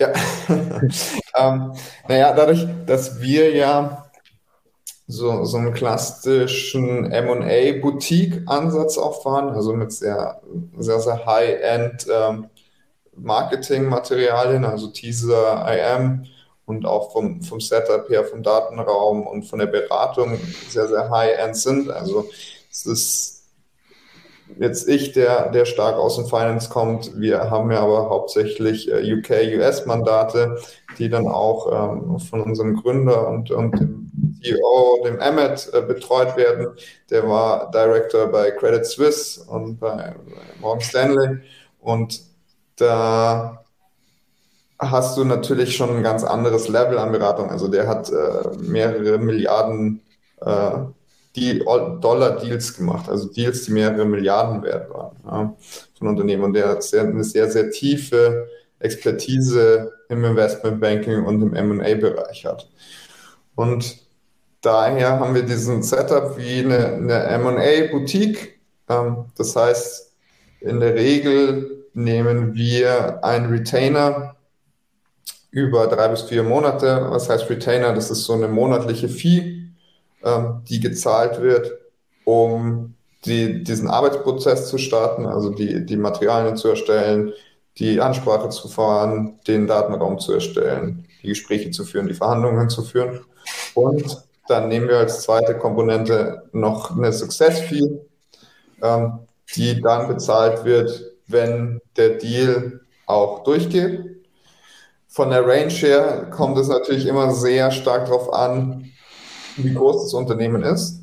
Ja, 0.00 0.12
ähm, 1.36 1.72
naja, 2.08 2.32
dadurch, 2.34 2.66
dass 2.86 3.20
wir 3.20 3.54
ja 3.54 4.06
so, 5.06 5.44
so 5.44 5.58
einen 5.58 5.74
klassischen 5.74 7.10
M&A-Boutique-Ansatz 7.10 8.96
auch 8.96 9.22
fahren, 9.22 9.50
also 9.50 9.74
mit 9.74 9.92
sehr, 9.92 10.40
sehr, 10.78 11.00
sehr 11.00 11.26
High-End 11.26 12.06
ähm, 12.10 12.46
Marketingmaterialien, 13.22 14.64
also 14.64 14.88
Teaser, 14.88 15.66
IM 15.68 16.26
und 16.66 16.86
auch 16.86 17.12
vom, 17.12 17.42
vom 17.42 17.60
Setup 17.60 18.08
her, 18.08 18.24
vom 18.24 18.42
Datenraum 18.42 19.26
und 19.26 19.44
von 19.44 19.58
der 19.58 19.66
Beratung 19.66 20.38
sehr, 20.68 20.88
sehr 20.88 21.10
high-end 21.10 21.56
sind. 21.56 21.90
Also 21.90 22.28
es 22.70 22.86
ist 22.86 23.40
jetzt 24.58 24.88
ich, 24.88 25.12
der, 25.12 25.50
der 25.50 25.64
stark 25.64 25.96
aus 25.96 26.16
dem 26.16 26.26
Finance 26.26 26.70
kommt. 26.70 27.18
Wir 27.18 27.50
haben 27.50 27.70
ja 27.70 27.80
aber 27.80 28.10
hauptsächlich 28.10 28.90
äh, 28.90 29.14
UK, 29.14 29.30
US-Mandate, 29.58 30.58
die 30.98 31.08
dann 31.08 31.28
auch 31.28 31.92
ähm, 31.92 32.18
von 32.18 32.42
unserem 32.42 32.76
Gründer 32.76 33.28
und, 33.28 33.50
und 33.50 33.78
dem 33.78 34.12
CEO, 34.42 35.02
dem 35.04 35.18
Emmet, 35.18 35.70
äh, 35.72 35.82
betreut 35.82 36.36
werden. 36.36 36.68
Der 37.10 37.28
war 37.28 37.70
Director 37.70 38.26
bei 38.28 38.50
Credit 38.50 38.86
Suisse 38.86 39.44
und 39.44 39.78
bei, 39.78 39.96
bei 39.96 40.60
Morgan 40.60 40.80
Stanley. 40.80 41.38
Und 41.80 42.29
da 42.80 43.64
hast 44.78 45.16
du 45.16 45.24
natürlich 45.24 45.76
schon 45.76 45.96
ein 45.96 46.02
ganz 46.02 46.24
anderes 46.24 46.68
Level 46.68 46.98
an 46.98 47.12
Beratung. 47.12 47.50
Also 47.50 47.68
der 47.68 47.86
hat 47.86 48.10
äh, 48.10 48.56
mehrere 48.58 49.18
Milliarden 49.18 50.00
äh, 50.40 50.70
Dollar-Deals 51.34 52.76
gemacht, 52.76 53.08
also 53.08 53.28
Deals, 53.28 53.64
die 53.64 53.72
mehrere 53.72 54.04
Milliarden 54.04 54.62
wert 54.62 54.90
waren 54.90 55.16
ja, 55.24 55.56
von 55.96 56.08
Unternehmen. 56.08 56.42
Und 56.42 56.54
der 56.54 56.68
hat 56.68 56.82
sehr, 56.82 57.02
eine 57.02 57.22
sehr, 57.22 57.50
sehr 57.50 57.70
tiefe 57.70 58.48
Expertise 58.80 59.92
im 60.08 60.24
Investmentbanking 60.24 61.24
und 61.24 61.42
im 61.42 61.54
M&A-Bereich 61.54 62.46
hat. 62.46 62.68
Und 63.54 63.98
daher 64.62 65.20
haben 65.20 65.34
wir 65.34 65.42
diesen 65.42 65.82
Setup 65.82 66.36
wie 66.36 66.60
eine, 66.60 66.94
eine 66.94 67.22
M&A-Boutique. 67.24 68.58
Ähm, 68.88 69.26
das 69.36 69.54
heißt, 69.54 70.12
in 70.60 70.80
der 70.80 70.94
Regel 70.94 71.79
nehmen 71.92 72.54
wir 72.54 73.24
einen 73.24 73.46
Retainer 73.46 74.36
über 75.50 75.86
drei 75.88 76.08
bis 76.08 76.22
vier 76.22 76.42
Monate. 76.42 77.06
Was 77.10 77.28
heißt 77.28 77.50
Retainer? 77.50 77.92
Das 77.92 78.10
ist 78.10 78.24
so 78.24 78.34
eine 78.34 78.48
monatliche 78.48 79.08
Fee, 79.08 79.64
ähm, 80.22 80.62
die 80.68 80.80
gezahlt 80.80 81.40
wird, 81.40 81.72
um 82.24 82.94
die, 83.24 83.62
diesen 83.64 83.88
Arbeitsprozess 83.88 84.68
zu 84.68 84.78
starten, 84.78 85.26
also 85.26 85.50
die, 85.50 85.84
die 85.84 85.96
Materialien 85.96 86.56
zu 86.56 86.68
erstellen, 86.68 87.32
die 87.78 88.00
Ansprache 88.00 88.48
zu 88.48 88.68
fahren, 88.68 89.38
den 89.46 89.66
Datenraum 89.66 90.18
zu 90.18 90.32
erstellen, 90.32 91.06
die 91.22 91.28
Gespräche 91.28 91.70
zu 91.70 91.84
führen, 91.84 92.08
die 92.08 92.14
Verhandlungen 92.14 92.68
zu 92.70 92.82
führen. 92.82 93.20
Und 93.74 94.24
dann 94.48 94.68
nehmen 94.68 94.88
wir 94.88 94.98
als 94.98 95.22
zweite 95.22 95.56
Komponente 95.56 96.42
noch 96.52 96.96
eine 96.96 97.12
Success 97.12 97.60
Fee, 97.60 98.00
ähm, 98.82 99.20
die 99.54 99.80
dann 99.80 100.08
bezahlt 100.08 100.64
wird, 100.64 101.09
wenn 101.32 101.80
der 101.96 102.10
Deal 102.10 102.80
auch 103.06 103.44
durchgeht. 103.44 104.04
Von 105.08 105.30
der 105.30 105.46
Range 105.46 105.72
her 105.72 106.28
kommt 106.30 106.56
es 106.58 106.68
natürlich 106.68 107.06
immer 107.06 107.32
sehr 107.32 107.70
stark 107.72 108.06
darauf 108.06 108.32
an, 108.32 108.90
wie 109.56 109.74
groß 109.74 110.04
das 110.04 110.14
Unternehmen 110.14 110.62
ist 110.62 111.00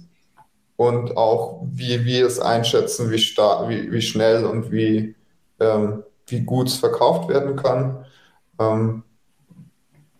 und 0.77 1.17
auch 1.17 1.63
wie 1.73 2.05
wir 2.05 2.25
es 2.25 2.39
einschätzen, 2.39 3.11
wie, 3.11 3.19
stark, 3.19 3.67
wie, 3.67 3.91
wie 3.91 4.01
schnell 4.01 4.45
und 4.45 4.71
wie, 4.71 5.15
ähm, 5.59 6.03
wie 6.27 6.41
gut 6.41 6.67
es 6.67 6.75
verkauft 6.75 7.29
werden 7.29 7.55
kann. 7.57 8.05
Ähm, 8.59 9.03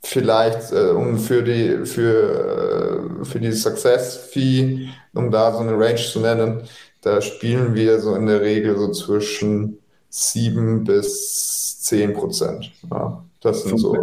vielleicht 0.03 0.71
äh, 0.71 0.89
um 0.89 1.17
für 1.17 1.43
die 1.43 1.85
für, 1.85 3.19
äh, 3.21 3.25
für 3.25 3.39
die 3.39 3.51
Success 3.51 4.17
Fee, 4.17 4.89
um 5.13 5.31
da 5.31 5.53
so 5.53 5.59
eine 5.59 5.77
Range 5.79 5.95
zu 5.95 6.19
nennen, 6.19 6.63
da 7.01 7.21
spielen 7.21 7.75
wir 7.75 7.99
so 7.99 8.15
in 8.15 8.25
der 8.25 8.41
Regel 8.41 8.77
so 8.77 8.91
zwischen 8.91 9.79
7 10.09 10.83
bis 10.83 11.81
10 11.81 12.13
Prozent. 12.13 12.71
Ja, 12.89 13.23
das 13.41 13.63
sind 13.63 13.71
vom, 13.71 13.79
so. 13.79 13.97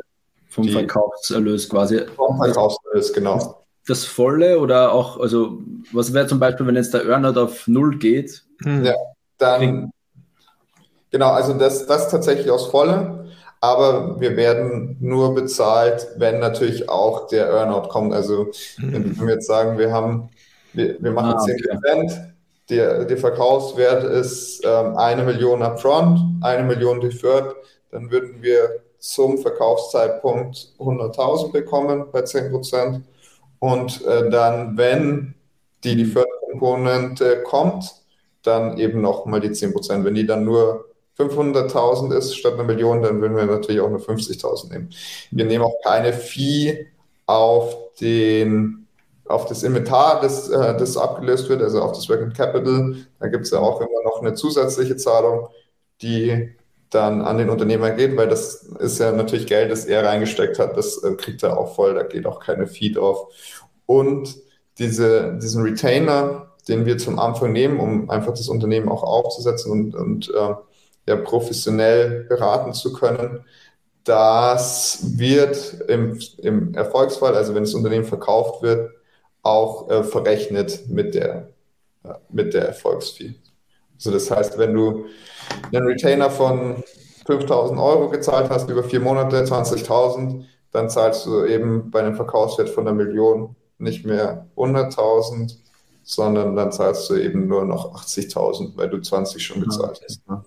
Vom 0.48 0.66
die, 0.66 0.72
Verkaufserlös 0.72 1.68
quasi. 1.68 2.00
Vom 2.16 2.36
Verkaufserlös, 2.36 3.12
genau. 3.12 3.64
Das 3.86 4.05
volle 4.05 4.59
oder 4.61 4.92
auch, 4.92 5.20
also 5.20 5.59
was 5.92 6.14
wäre 6.14 6.26
zum 6.26 6.40
Beispiel, 6.40 6.66
wenn 6.66 6.76
jetzt 6.76 6.94
der 6.94 7.05
Earnout 7.05 7.38
auf 7.38 7.66
Null 7.66 7.98
geht? 7.98 8.44
Hm. 8.62 8.84
Ja, 8.84 8.94
dann, 9.38 9.90
genau, 11.11 11.30
also 11.30 11.52
das, 11.55 11.86
das 11.86 12.09
tatsächlich 12.09 12.50
aus 12.50 12.68
volle, 12.68 13.26
aber 13.61 14.20
wir 14.20 14.36
werden 14.36 14.96
nur 15.00 15.34
bezahlt, 15.34 16.07
wenn 16.16 16.38
natürlich 16.38 16.88
auch 16.88 17.26
der 17.28 17.48
Earnout 17.48 17.88
kommt. 17.88 18.14
Also 18.14 18.50
hm. 18.76 18.92
wenn 19.18 19.26
wir 19.26 19.34
jetzt 19.34 19.46
sagen, 19.46 19.76
wir 19.76 19.92
haben, 19.92 20.30
wir, 20.72 20.96
wir 21.02 21.11
machen 21.11 21.34
ah, 21.34 21.38
10 21.38 21.57
Prozent, 21.57 22.11
okay 22.12 22.34
der, 22.70 23.04
der 23.04 23.18
Verkaufswert 23.18 24.04
ist 24.04 24.62
ähm, 24.64 24.96
eine 24.96 25.22
Million 25.22 25.62
upfront, 25.62 26.20
eine 26.42 26.64
Million 26.64 27.00
deferred, 27.00 27.54
dann 27.90 28.10
würden 28.10 28.42
wir 28.42 28.82
zum 28.98 29.38
Verkaufszeitpunkt 29.38 30.72
100.000 30.78 31.52
bekommen 31.52 32.06
bei 32.10 32.22
10 32.22 32.50
Prozent. 32.50 33.02
Und 33.58 34.04
äh, 34.06 34.30
dann, 34.30 34.76
wenn 34.78 35.34
die 35.84 35.96
Deferred-Komponente 35.96 37.42
kommt, 37.42 37.94
dann 38.42 38.78
eben 38.78 39.02
nochmal 39.02 39.40
die 39.40 39.52
10 39.52 39.72
Prozent. 39.72 40.04
Wenn 40.04 40.14
die 40.14 40.26
dann 40.26 40.44
nur 40.44 40.86
500.000 41.18 42.16
ist 42.16 42.36
statt 42.36 42.54
einer 42.54 42.64
Million, 42.64 43.02
dann 43.02 43.20
würden 43.20 43.36
wir 43.36 43.44
natürlich 43.44 43.80
auch 43.80 43.90
nur 43.90 44.00
50.000 44.00 44.72
nehmen. 44.72 44.90
Wir 45.30 45.44
nehmen 45.44 45.64
auch 45.64 45.80
keine 45.84 46.12
Fee 46.12 46.86
auf 47.26 47.76
den 48.00 48.84
auf 49.27 49.47
das 49.47 49.62
Inventar, 49.62 50.20
das, 50.20 50.51
äh, 50.51 50.77
das 50.77 50.97
abgelöst 50.97 51.49
wird, 51.49 51.62
also 51.62 51.81
auf 51.81 51.93
das 51.93 52.09
Working 52.09 52.33
Capital. 52.33 52.97
Da 53.20 53.29
gibt 53.29 53.45
es 53.45 53.51
ja 53.51 53.59
auch 53.59 53.81
immer 53.81 54.03
noch 54.05 54.20
eine 54.20 54.35
zusätzliche 54.35 54.97
Zahlung, 54.97 55.49
die 56.03 56.55
dann 56.91 57.22
an 57.22 57.39
den 57.39 57.51
Unternehmer 57.51 57.91
geht, 57.91 58.16
weil 58.16 58.29
das 58.29 58.62
ist 58.79 59.01
ja 59.01 59.11
natürlich 59.12 59.47
Geld, 59.47 59.70
das 59.70 59.85
er 59.87 60.05
reingesteckt 60.05 60.59
hat, 60.59 60.77
das 60.77 61.03
äh, 61.03 61.14
kriegt 61.14 61.43
er 61.43 61.59
auch 61.59 61.75
voll, 61.75 61.95
da 61.95 62.03
geht 62.03 62.27
auch 62.27 62.41
keine 62.41 62.66
Fee 62.66 62.91
drauf. 62.91 63.29
Und 63.87 64.37
diese, 64.79 65.39
diesen 65.41 65.62
Retainer, 65.62 66.53
den 66.68 66.87
wir 66.87 66.99
zum 66.99 67.18
Anfang 67.18 67.53
nehmen, 67.53 67.81
um 67.81 68.11
einfach 68.11 68.33
das 68.33 68.49
Unternehmen 68.49 68.89
auch 68.89 69.03
aufzusetzen 69.03 69.72
und, 69.72 69.95
und 69.95 70.31
äh, 70.31 70.55
ja, 71.07 71.16
professionell 71.16 72.25
beraten 72.25 72.72
zu 72.72 72.93
können. 72.93 73.45
Das 74.05 75.01
wird 75.18 75.81
im, 75.89 76.18
im 76.39 76.75
Erfolgsfall, 76.75 77.35
also 77.35 77.55
wenn 77.55 77.64
das 77.64 77.75
Unternehmen 77.75 78.05
verkauft 78.05 78.62
wird, 78.62 78.91
auch 79.45 79.88
äh, 79.90 80.03
verrechnet 80.03 80.88
mit 80.88 81.14
der, 81.14 81.51
äh, 82.03 82.14
mit 82.30 82.55
der 82.55 82.66
Erfolgsfee. 82.66 83.34
Also 83.95 84.11
das 84.11 84.30
heißt, 84.30 84.59
wenn 84.59 84.74
du 84.74 85.07
einen 85.72 85.86
Retainer 85.86 86.30
von 86.30 86.82
5000 87.26 87.78
Euro 87.78 88.11
gezahlt 88.11 88.51
hast 88.51 88.68
über 88.68 88.82
vier 88.82 89.01
Monate, 89.01 89.45
20.000, 89.45 90.45
dann 90.72 90.90
zahlst 90.90 91.26
du 91.26 91.45
eben 91.45 91.90
bei 91.90 92.01
einem 92.01 92.16
Verkaufswert 92.16 92.68
von 92.68 92.86
einer 92.86 92.97
Million 92.97 93.55
nicht 93.78 94.05
mehr 94.05 94.49
100.000, 94.57 95.57
sondern 96.03 96.57
dann 96.57 96.72
zahlst 96.72 97.09
du 97.09 97.14
eben 97.14 97.47
nur 97.47 97.64
noch 97.64 97.95
80.000, 97.95 98.72
weil 98.76 98.90
du 98.90 99.01
20 99.01 99.42
schon 99.42 99.62
gezahlt 99.62 99.99
okay. 99.99 100.05
hast. 100.09 100.28
Ne? 100.28 100.45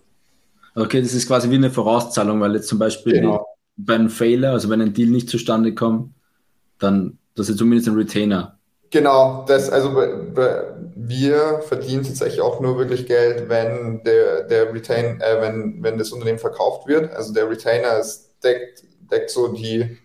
Okay, 0.75 1.01
das 1.01 1.13
ist 1.13 1.27
quasi 1.27 1.49
wie 1.49 1.55
eine 1.55 1.71
Vorauszahlung, 1.71 2.39
weil 2.41 2.55
jetzt 2.55 2.67
zum 2.67 2.77
Beispiel 2.77 3.13
genau. 3.13 3.47
bei 3.77 3.95
einem 3.95 4.09
Failer, 4.09 4.51
also 4.51 4.69
wenn 4.69 4.81
ein 4.81 4.93
Deal 4.93 5.09
nicht 5.09 5.29
zustande 5.29 5.73
kommt, 5.73 6.13
dann 6.77 7.17
das 7.35 7.49
ist 7.49 7.57
zumindest 7.57 7.87
ein 7.87 7.95
Retainer. 7.95 8.56
Genau, 8.89 9.43
das, 9.47 9.69
also 9.69 9.95
wir 9.95 11.61
verdienen 11.67 12.03
tatsächlich 12.03 12.41
auch 12.41 12.61
nur 12.61 12.77
wirklich 12.77 13.05
Geld, 13.05 13.49
wenn 13.49 14.01
der, 14.03 14.43
der 14.43 14.73
Retain, 14.73 15.19
äh, 15.19 15.41
wenn, 15.41 15.83
wenn 15.83 15.97
das 15.97 16.11
Unternehmen 16.11 16.39
verkauft 16.39 16.87
wird. 16.87 17.13
Also 17.13 17.33
der 17.33 17.49
Retainer 17.49 17.97
ist, 17.97 18.31
deckt, 18.43 18.83
deckt 19.11 19.29
so 19.29 19.49
die, 19.49 19.97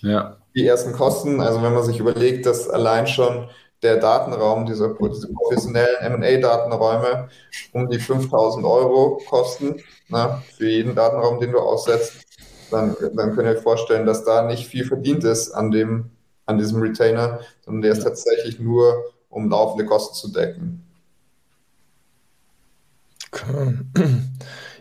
ja. 0.00 0.36
die 0.54 0.66
ersten 0.66 0.92
Kosten. 0.92 1.40
Also 1.40 1.62
wenn 1.62 1.74
man 1.74 1.84
sich 1.84 2.00
überlegt, 2.00 2.46
dass 2.46 2.68
allein 2.68 3.06
schon 3.06 3.48
der 3.82 3.98
Datenraum, 3.98 4.66
diese, 4.66 4.96
diese 5.12 5.32
professionellen 5.32 6.18
MA-Datenräume 6.18 7.28
um 7.72 7.88
die 7.88 8.00
5000 8.00 8.64
Euro 8.64 9.20
kosten, 9.28 9.76
na, 10.08 10.42
für 10.56 10.68
jeden 10.68 10.94
Datenraum, 10.94 11.38
den 11.38 11.52
du 11.52 11.58
aussetzt, 11.58 12.14
dann, 12.70 12.96
dann 13.14 13.34
könnt 13.34 13.46
ihr 13.46 13.56
euch 13.56 13.62
vorstellen, 13.62 14.06
dass 14.06 14.24
da 14.24 14.42
nicht 14.42 14.66
viel 14.66 14.86
verdient 14.86 15.22
ist 15.22 15.52
an 15.52 15.70
dem 15.70 16.10
an 16.46 16.58
diesem 16.58 16.80
Retainer, 16.80 17.40
sondern 17.64 17.82
der 17.82 17.92
ist 17.92 18.02
tatsächlich 18.02 18.60
nur, 18.60 19.04
um 19.28 19.48
laufende 19.48 19.86
Kosten 19.86 20.14
zu 20.14 20.32
decken. 20.32 20.84
Okay. 23.32 23.74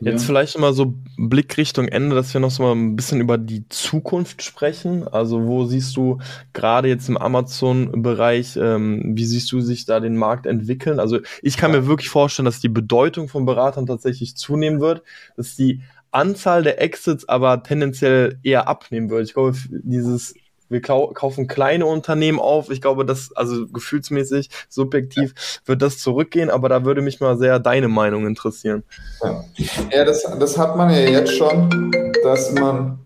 Jetzt 0.01 0.23
ja. 0.23 0.27
vielleicht 0.27 0.59
mal 0.59 0.73
so 0.73 0.95
Blick 1.17 1.55
Richtung 1.57 1.87
Ende, 1.87 2.15
dass 2.15 2.33
wir 2.33 2.41
noch 2.41 2.51
so 2.51 2.63
mal 2.63 2.73
ein 2.73 2.95
bisschen 2.95 3.21
über 3.21 3.37
die 3.37 3.67
Zukunft 3.69 4.41
sprechen. 4.43 5.07
Also 5.07 5.45
wo 5.47 5.65
siehst 5.65 5.95
du 5.95 6.19
gerade 6.51 6.89
jetzt 6.89 7.07
im 7.07 7.17
Amazon-Bereich, 7.17 8.57
ähm, 8.57 9.15
wie 9.15 9.25
siehst 9.25 9.51
du 9.51 9.61
sich 9.61 9.85
da 9.85 9.99
den 9.99 10.17
Markt 10.17 10.45
entwickeln? 10.45 10.99
Also 10.99 11.19
ich 11.41 11.57
kann 11.57 11.73
ja. 11.73 11.79
mir 11.79 11.87
wirklich 11.87 12.09
vorstellen, 12.09 12.45
dass 12.45 12.59
die 12.59 12.69
Bedeutung 12.69 13.29
von 13.29 13.45
Beratern 13.45 13.85
tatsächlich 13.85 14.35
zunehmen 14.35 14.81
wird, 14.81 15.03
dass 15.37 15.55
die 15.55 15.81
Anzahl 16.11 16.63
der 16.63 16.81
Exits 16.81 17.27
aber 17.27 17.63
tendenziell 17.63 18.39
eher 18.43 18.67
abnehmen 18.67 19.09
wird. 19.09 19.25
Ich 19.25 19.33
glaube, 19.33 19.57
dieses 19.69 20.35
wir 20.73 20.81
kaufen 20.81 21.47
kleine 21.47 21.85
Unternehmen 21.85 22.39
auf. 22.39 22.69
Ich 22.69 22.81
glaube, 22.81 23.05
das, 23.05 23.33
also 23.35 23.67
gefühlsmäßig, 23.67 24.49
subjektiv, 24.67 25.61
wird 25.65 25.81
das 25.81 25.99
zurückgehen, 25.99 26.49
aber 26.49 26.67
da 26.67 26.83
würde 26.83 27.01
mich 27.01 27.21
mal 27.21 27.37
sehr 27.37 27.59
deine 27.59 27.87
Meinung 27.87 28.27
interessieren. 28.27 28.83
Ja, 29.21 29.45
ja 29.91 30.03
das, 30.03 30.23
das 30.39 30.57
hat 30.57 30.75
man 30.75 30.89
ja 30.89 30.99
jetzt 30.99 31.37
schon, 31.37 32.03
dass 32.23 32.51
man. 32.51 32.99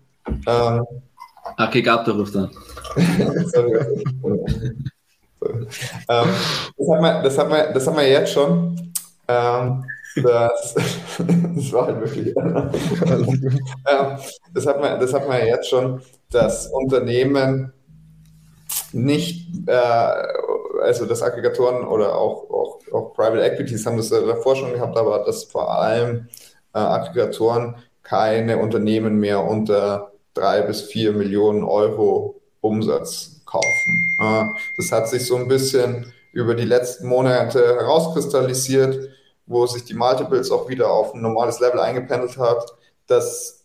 Ähm, 0.46 0.84
Aggregator 1.56 2.14
ruft 2.14 2.36
an. 2.36 2.50
ähm, 2.96 3.48
das, 6.08 6.88
hat 6.88 7.00
man, 7.00 7.24
das, 7.24 7.38
hat 7.38 7.48
man, 7.48 7.74
das 7.74 7.86
haben 7.86 7.96
wir 7.96 8.08
jetzt 8.08 8.32
schon. 8.32 8.92
Ähm, 9.28 9.84
das, 10.22 10.74
das 11.54 11.72
war 11.72 11.86
halt 11.86 12.00
wirklich. 12.00 12.36
ähm, 12.36 14.18
das, 14.54 14.66
hat 14.66 14.80
man, 14.80 15.00
das 15.00 15.12
hat 15.12 15.28
man 15.28 15.46
jetzt 15.46 15.68
schon 15.68 16.00
dass 16.30 16.66
Unternehmen 16.68 17.72
nicht, 18.92 19.48
äh, 19.66 19.72
also 20.82 21.06
dass 21.06 21.22
Aggregatoren 21.22 21.86
oder 21.86 22.16
auch, 22.16 22.50
auch, 22.50 22.78
auch 22.92 23.14
Private 23.14 23.42
Equities 23.42 23.86
haben 23.86 23.96
das 23.96 24.10
davor 24.10 24.56
schon 24.56 24.72
gehabt, 24.72 24.96
aber 24.96 25.24
dass 25.24 25.44
vor 25.44 25.70
allem 25.70 26.28
äh, 26.74 26.78
Aggregatoren 26.78 27.76
keine 28.02 28.58
Unternehmen 28.58 29.18
mehr 29.18 29.44
unter 29.44 30.12
drei 30.34 30.62
bis 30.62 30.82
vier 30.82 31.12
Millionen 31.12 31.64
Euro 31.64 32.40
Umsatz 32.60 33.42
kaufen. 33.44 34.16
Äh, 34.20 34.44
das 34.76 34.92
hat 34.92 35.08
sich 35.08 35.26
so 35.26 35.36
ein 35.36 35.48
bisschen 35.48 36.12
über 36.32 36.54
die 36.54 36.64
letzten 36.64 37.08
Monate 37.08 37.60
herauskristallisiert, 37.76 39.08
wo 39.48 39.66
sich 39.66 39.84
die 39.84 39.94
Multiples 39.94 40.50
auch 40.50 40.68
wieder 40.68 40.90
auf 40.90 41.14
ein 41.14 41.22
normales 41.22 41.58
Level 41.60 41.80
eingependelt 41.80 42.36
hat, 42.36 42.74
dass 43.06 43.64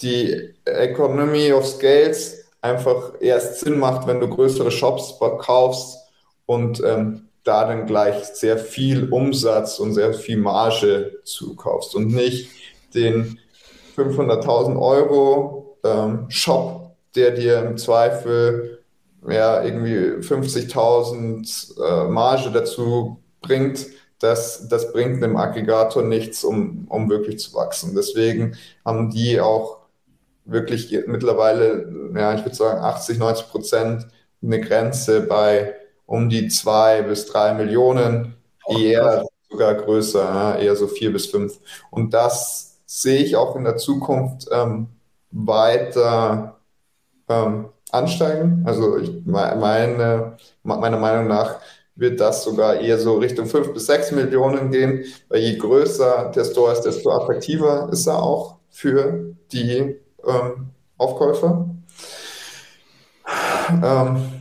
die 0.00 0.54
Economy 0.64 1.52
of 1.52 1.66
Scales 1.66 2.44
einfach 2.60 3.14
erst 3.20 3.60
Sinn 3.60 3.78
macht, 3.78 4.06
wenn 4.06 4.20
du 4.20 4.28
größere 4.28 4.70
Shops 4.70 5.14
kaufst 5.38 5.98
und 6.46 6.82
ähm, 6.84 7.28
da 7.44 7.66
dann 7.66 7.86
gleich 7.86 8.24
sehr 8.26 8.58
viel 8.58 9.10
Umsatz 9.10 9.78
und 9.78 9.94
sehr 9.94 10.12
viel 10.12 10.36
Marge 10.36 11.20
zukaufst 11.24 11.94
und 11.94 12.08
nicht 12.08 12.50
den 12.94 13.38
500.000 13.96 14.80
Euro 14.80 15.78
ähm, 15.84 16.26
Shop, 16.28 16.96
der 17.14 17.32
dir 17.32 17.62
im 17.62 17.76
Zweifel 17.78 18.78
ja, 19.26 19.62
irgendwie 19.62 20.24
50.000 20.24 21.82
äh, 21.82 22.08
Marge 22.08 22.50
dazu 22.52 23.18
bringt, 23.40 23.86
das, 24.18 24.68
das 24.68 24.92
bringt 24.92 25.22
einem 25.22 25.36
Aggregator 25.36 26.02
nichts, 26.02 26.44
um, 26.44 26.86
um 26.88 27.08
wirklich 27.08 27.38
zu 27.38 27.54
wachsen. 27.54 27.94
Deswegen 27.94 28.56
haben 28.84 29.10
die 29.10 29.40
auch 29.40 29.78
wirklich 30.44 30.96
mittlerweile, 31.06 32.10
ja, 32.14 32.34
ich 32.34 32.44
würde 32.44 32.56
sagen 32.56 32.80
80, 32.80 33.18
90 33.18 33.48
Prozent 33.48 34.08
eine 34.42 34.60
Grenze 34.60 35.22
bei 35.22 35.74
um 36.06 36.28
die 36.30 36.48
zwei 36.48 37.02
bis 37.02 37.26
drei 37.26 37.52
Millionen, 37.54 38.34
eher 38.66 39.26
sogar 39.50 39.74
größer, 39.74 40.22
ja, 40.24 40.56
eher 40.56 40.76
so 40.76 40.86
vier 40.86 41.12
bis 41.12 41.26
fünf. 41.26 41.58
Und 41.90 42.14
das 42.14 42.78
sehe 42.86 43.22
ich 43.22 43.36
auch 43.36 43.56
in 43.56 43.64
der 43.64 43.76
Zukunft 43.76 44.48
ähm, 44.50 44.88
weiter 45.30 46.58
ähm, 47.28 47.68
ansteigen. 47.90 48.64
Also 48.66 48.96
ich 48.98 49.10
meine, 49.26 50.36
meiner 50.62 50.98
Meinung 50.98 51.26
nach 51.26 51.60
wird 51.98 52.20
das 52.20 52.44
sogar 52.44 52.80
eher 52.80 52.98
so 52.98 53.16
Richtung 53.16 53.46
fünf 53.46 53.72
bis 53.74 53.86
sechs 53.86 54.12
Millionen 54.12 54.70
gehen, 54.70 55.04
weil 55.28 55.40
je 55.40 55.58
größer 55.58 56.32
der 56.34 56.44
Store 56.44 56.72
ist, 56.72 56.82
desto 56.82 57.10
attraktiver 57.10 57.88
ist 57.92 58.06
er 58.06 58.22
auch 58.22 58.56
für 58.70 59.34
die 59.52 59.96
ähm, 60.24 60.68
Aufkäufer. 60.96 61.68
Ähm, 63.82 64.38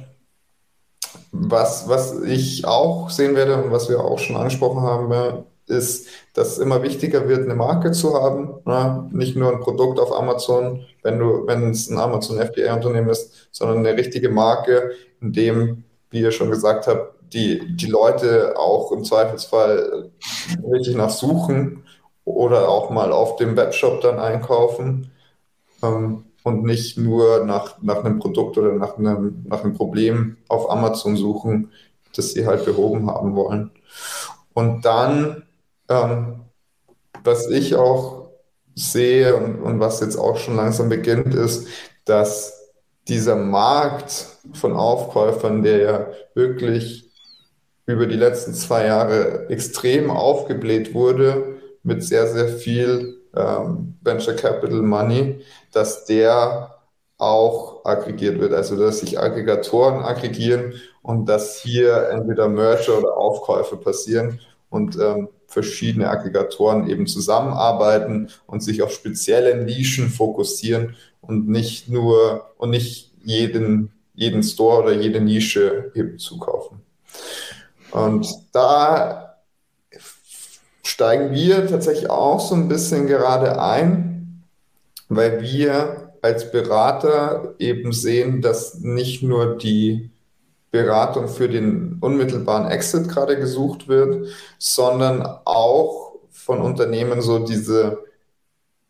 was, 1.32 1.90
was 1.90 2.22
ich 2.22 2.66
auch 2.66 3.10
sehen 3.10 3.36
werde 3.36 3.62
und 3.62 3.72
was 3.72 3.90
wir 3.90 4.00
auch 4.00 4.20
schon 4.20 4.38
angesprochen 4.38 4.84
haben, 4.84 5.44
ist, 5.66 6.08
dass 6.34 6.54
es 6.54 6.58
immer 6.60 6.82
wichtiger 6.84 7.28
wird, 7.28 7.44
eine 7.44 7.56
Marke 7.56 7.92
zu 7.92 8.14
haben. 8.14 8.62
Ne? 8.66 9.10
Nicht 9.12 9.36
nur 9.36 9.52
ein 9.52 9.60
Produkt 9.60 10.00
auf 10.00 10.14
Amazon, 10.14 10.86
wenn 11.04 11.20
du, 11.20 11.46
wenn 11.46 11.72
es 11.72 11.90
ein 11.90 11.98
Amazon 11.98 12.40
FBA-Unternehmen 12.40 13.10
ist, 13.10 13.50
sondern 13.52 13.80
eine 13.80 13.98
richtige 13.98 14.30
Marke, 14.30 14.92
in 15.20 15.34
dem, 15.34 15.84
wie 16.10 16.22
ihr 16.22 16.32
schon 16.32 16.52
gesagt 16.52 16.88
habt, 16.88 17.17
die, 17.34 17.76
die 17.76 17.88
Leute 17.88 18.58
auch 18.58 18.92
im 18.92 19.04
Zweifelsfall 19.04 20.12
richtig 20.72 20.96
nachsuchen 20.96 21.84
oder 22.26 22.70
auch 22.70 22.90
mal 22.90 23.12
auf 23.12 23.38
dem 23.38 23.56
Webshop 23.56 24.02
dann 24.02 24.20
einkaufen 24.20 25.12
ähm, 25.84 26.26
und 26.44 26.64
nicht 26.64 26.98
nur 26.98 27.46
nach, 27.46 27.82
nach 27.82 28.04
einem 28.04 28.20
Produkt 28.20 28.58
oder 28.58 28.74
nach 28.74 28.98
einem, 28.98 29.44
nach 29.48 29.64
einem 29.64 29.74
Problem 29.74 30.38
auf 30.48 30.70
Amazon 30.70 31.16
suchen, 31.16 31.72
das 32.16 32.32
sie 32.32 32.46
halt 32.46 32.66
behoben 32.66 33.10
haben 33.10 33.36
wollen. 33.36 33.72
Und 34.54 34.86
dann, 34.86 35.44
ähm, 35.90 36.42
was 37.24 37.50
ich 37.50 37.76
auch 37.76 38.30
sehe 38.76 39.36
und, 39.36 39.62
und 39.62 39.80
was 39.80 40.00
jetzt 40.00 40.18
auch 40.18 40.38
schon 40.38 40.56
langsam 40.56 40.90
beginnt, 40.90 41.34
ist, 41.36 41.68
dass 42.06 42.72
dieser 43.08 43.36
Markt 43.36 44.28
von 44.54 44.74
Aufkäufern, 44.74 45.64
der 45.64 45.78
ja 45.78 46.08
wirklich 46.34 47.07
über 47.88 48.06
die 48.06 48.16
letzten 48.18 48.54
zwei 48.54 48.86
Jahre 48.86 49.50
extrem 49.50 50.12
aufgebläht 50.12 50.94
wurde, 50.94 51.58
mit 51.84 52.04
sehr, 52.04 52.28
sehr 52.28 52.50
viel 52.50 53.22
ähm, 53.36 53.96
Venture 54.02 54.36
Capital 54.36 54.82
Money, 54.82 55.42
dass 55.72 56.06
der 56.06 56.76
auch 57.18 57.84
aggregiert 57.86 58.40
wird, 58.40 58.54
also 58.54 58.76
dass 58.78 59.00
sich 59.00 59.20
Aggregatoren 59.20 60.04
aggregieren 60.04 60.74
und 61.02 61.28
dass 61.28 61.60
hier 61.62 62.10
entweder 62.12 62.48
Merger 62.50 63.00
oder 63.00 63.18
Aufkäufe 63.18 63.78
passieren 63.78 64.40
und 64.70 64.98
ähm, 65.00 65.30
verschiedene 65.48 66.10
Aggregatoren 66.10 66.90
eben 66.90 67.08
zusammenarbeiten 67.08 68.30
und 68.46 68.62
sich 68.62 68.84
auf 68.84 68.92
spezielle 68.92 69.64
Nischen 69.64 70.10
fokussieren 70.10 70.96
und 71.22 71.48
nicht 71.48 71.90
nur 71.90 72.52
und 72.58 72.70
nicht 72.72 73.14
jeden, 73.24 73.92
jeden 74.14 74.44
Store 74.44 74.84
oder 74.84 74.94
jede 74.94 75.22
Nische 75.22 75.92
eben 75.96 76.20
zukaufen. 76.20 76.77
Und 77.92 78.28
da 78.52 79.38
steigen 80.84 81.32
wir 81.32 81.68
tatsächlich 81.68 82.10
auch 82.10 82.40
so 82.40 82.56
ein 82.56 82.68
bisschen 82.68 83.08
gerade 83.08 83.62
ein, 83.62 84.44
weil 85.10 85.42
wir 85.42 86.14
als 86.22 86.52
Berater 86.52 87.56
eben 87.60 87.94
sehen, 87.94 88.42
dass 88.42 88.80
nicht 88.80 89.24
nur 89.24 89.58
die 89.58 90.10
Beratung 90.72 91.28
für 91.28 91.48
den 91.48 91.98
unmittelbaren 92.02 92.70
Exit 92.70 93.08
gerade 93.10 93.38
gesucht 93.40 93.88
wird, 93.88 94.28
sondern 94.58 95.22
auch 95.46 96.16
von 96.30 96.62
Unternehmen 96.62 97.22
so 97.22 97.40
diese, 97.40 98.00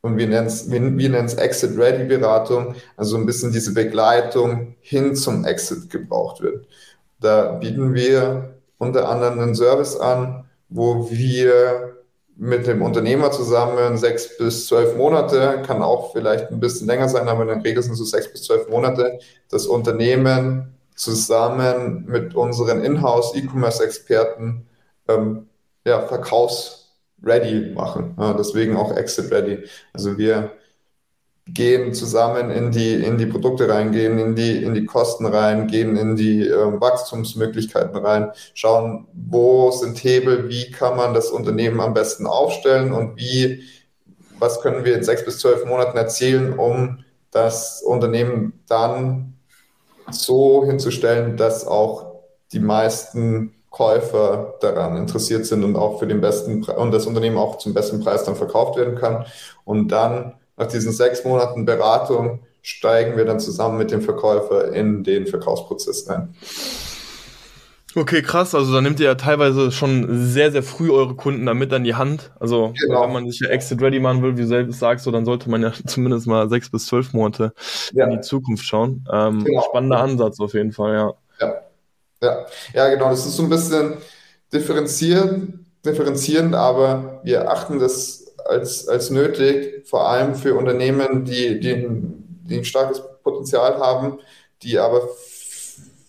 und 0.01 0.17
wir 0.17 0.27
nennen 0.27 0.47
es 0.47 0.69
wir, 0.69 0.97
wir 0.97 1.09
Exit-Ready-Beratung, 1.37 2.75
also 2.95 3.17
ein 3.17 3.25
bisschen 3.25 3.51
diese 3.51 3.73
Begleitung 3.73 4.75
hin 4.81 5.15
zum 5.15 5.45
Exit 5.45 5.89
gebraucht 5.89 6.41
wird. 6.41 6.65
Da 7.19 7.53
bieten 7.53 7.93
wir 7.93 8.56
unter 8.77 9.09
anderem 9.09 9.39
einen 9.39 9.55
Service 9.55 9.95
an, 9.95 10.45
wo 10.69 11.09
wir 11.09 11.97
mit 12.35 12.67
dem 12.67 12.81
Unternehmer 12.83 13.31
zusammen 13.31 13.97
sechs 13.97 14.37
bis 14.37 14.67
zwölf 14.67 14.95
Monate, 14.95 15.63
kann 15.65 15.81
auch 15.81 16.13
vielleicht 16.13 16.51
ein 16.51 16.59
bisschen 16.59 16.87
länger 16.87 17.09
sein, 17.09 17.27
aber 17.27 17.41
in 17.41 17.47
der 17.47 17.63
Regel 17.63 17.81
sind 17.81 17.93
es 17.93 17.97
so 17.97 18.05
sechs 18.05 18.31
bis 18.31 18.43
zwölf 18.43 18.69
Monate, 18.69 19.19
das 19.49 19.65
Unternehmen 19.65 20.75
zusammen 20.95 22.05
mit 22.07 22.35
unseren 22.35 22.83
Inhouse 22.83 23.35
E-Commerce-Experten 23.35 24.67
ähm, 25.07 25.47
ja, 25.85 26.01
verkaufsready 26.01 27.71
machen. 27.73 28.15
Ja, 28.19 28.33
deswegen 28.33 28.75
auch 28.75 28.95
Exit-ready. 28.95 29.63
Also 29.93 30.17
wir 30.17 30.51
gehen 31.53 31.93
zusammen 31.93 32.51
in 32.51 32.71
die, 32.71 32.93
in 32.95 33.17
die 33.17 33.25
Produkte 33.25 33.69
rein, 33.69 33.91
gehen 33.91 34.19
in 34.19 34.35
die, 34.35 34.63
in 34.63 34.73
die 34.73 34.85
Kosten 34.85 35.25
rein, 35.25 35.67
gehen 35.67 35.95
in 35.95 36.15
die 36.15 36.47
äh, 36.47 36.81
Wachstumsmöglichkeiten 36.81 37.95
rein, 37.95 38.31
schauen, 38.53 39.07
wo 39.13 39.71
sind 39.71 40.03
Hebel, 40.03 40.49
wie 40.49 40.71
kann 40.71 40.97
man 40.97 41.13
das 41.13 41.29
Unternehmen 41.29 41.79
am 41.79 41.93
besten 41.93 42.27
aufstellen 42.27 42.91
und 42.91 43.17
wie, 43.17 43.63
was 44.39 44.61
können 44.61 44.83
wir 44.83 44.95
in 44.95 45.03
sechs 45.03 45.23
bis 45.23 45.39
zwölf 45.39 45.65
Monaten 45.65 45.97
erzielen, 45.97 46.57
um 46.57 46.99
das 47.31 47.81
Unternehmen 47.81 48.63
dann 48.67 49.37
so 50.09 50.65
hinzustellen, 50.65 51.37
dass 51.37 51.65
auch 51.65 52.21
die 52.51 52.59
meisten 52.59 53.53
Käufer 53.69 54.55
daran 54.61 54.97
interessiert 54.97 55.45
sind 55.45 55.63
und 55.63 55.75
auch 55.75 55.99
für 55.99 56.07
den 56.07 56.21
besten 56.21 56.63
und 56.63 56.91
das 56.91 57.05
Unternehmen 57.05 57.37
auch 57.37 57.57
zum 57.57 57.73
besten 57.73 57.99
Preis 57.99 58.23
dann 58.23 58.35
verkauft 58.35 58.77
werden 58.77 58.95
kann. 58.95 59.25
Und 59.65 59.89
dann 59.89 60.33
nach 60.57 60.67
diesen 60.67 60.91
sechs 60.91 61.23
Monaten 61.23 61.65
Beratung 61.65 62.39
steigen 62.61 63.15
wir 63.15 63.25
dann 63.25 63.39
zusammen 63.39 63.77
mit 63.77 63.91
dem 63.91 64.01
Verkäufer 64.01 64.73
in 64.73 65.03
den 65.03 65.27
Verkaufsprozess 65.27 66.07
ein. 66.07 66.35
Okay, 67.95 68.21
krass. 68.21 68.53
Also 68.53 68.73
da 68.73 68.81
nehmt 68.81 68.99
ihr 68.99 69.07
ja 69.07 69.15
teilweise 69.15 69.71
schon 69.71 70.27
sehr, 70.27 70.51
sehr 70.51 70.61
früh 70.61 70.91
eure 70.91 71.15
Kunden 71.15 71.45
damit 71.45 71.73
an 71.73 71.83
die 71.83 71.95
Hand. 71.95 72.31
Also 72.39 72.73
genau. 72.79 73.03
wenn 73.03 73.13
man 73.13 73.29
sich 73.29 73.39
ja 73.39 73.49
Exit 73.49 73.81
Ready 73.81 73.99
machen 73.99 74.21
will, 74.21 74.37
wie 74.37 74.41
du 74.41 74.47
selbst 74.47 74.79
sagst, 74.79 75.05
so, 75.05 75.11
dann 75.11 75.25
sollte 75.25 75.49
man 75.49 75.61
ja 75.61 75.71
zumindest 75.87 76.27
mal 76.27 76.49
sechs 76.49 76.69
bis 76.69 76.85
zwölf 76.85 77.13
Monate 77.13 77.53
ja. 77.93 78.05
in 78.05 78.11
die 78.11 78.21
Zukunft 78.21 78.65
schauen. 78.65 79.07
Ähm, 79.11 79.43
genau. 79.43 79.63
Spannender 79.63 79.99
Ansatz 79.99 80.39
auf 80.39 80.53
jeden 80.53 80.73
Fall, 80.73 80.93
ja. 80.93 81.13
Ja. 81.39 81.53
Ja. 82.21 82.45
ja, 82.73 82.89
genau. 82.89 83.09
Das 83.09 83.25
ist 83.25 83.35
so 83.35 83.43
ein 83.43 83.49
bisschen 83.49 83.97
differenzierend, 84.53 85.65
differenzierend, 85.85 86.53
aber 86.55 87.21
wir 87.23 87.49
achten 87.49 87.79
das 87.79 88.26
als, 88.47 88.87
als 88.87 89.09
nötig, 89.09 89.87
vor 89.87 90.09
allem 90.09 90.35
für 90.35 90.55
Unternehmen, 90.55 91.25
die, 91.25 91.59
die, 91.59 91.87
die 91.89 92.57
ein 92.57 92.65
starkes 92.65 93.01
Potenzial 93.23 93.77
haben, 93.77 94.19
die 94.63 94.79
aber 94.79 95.07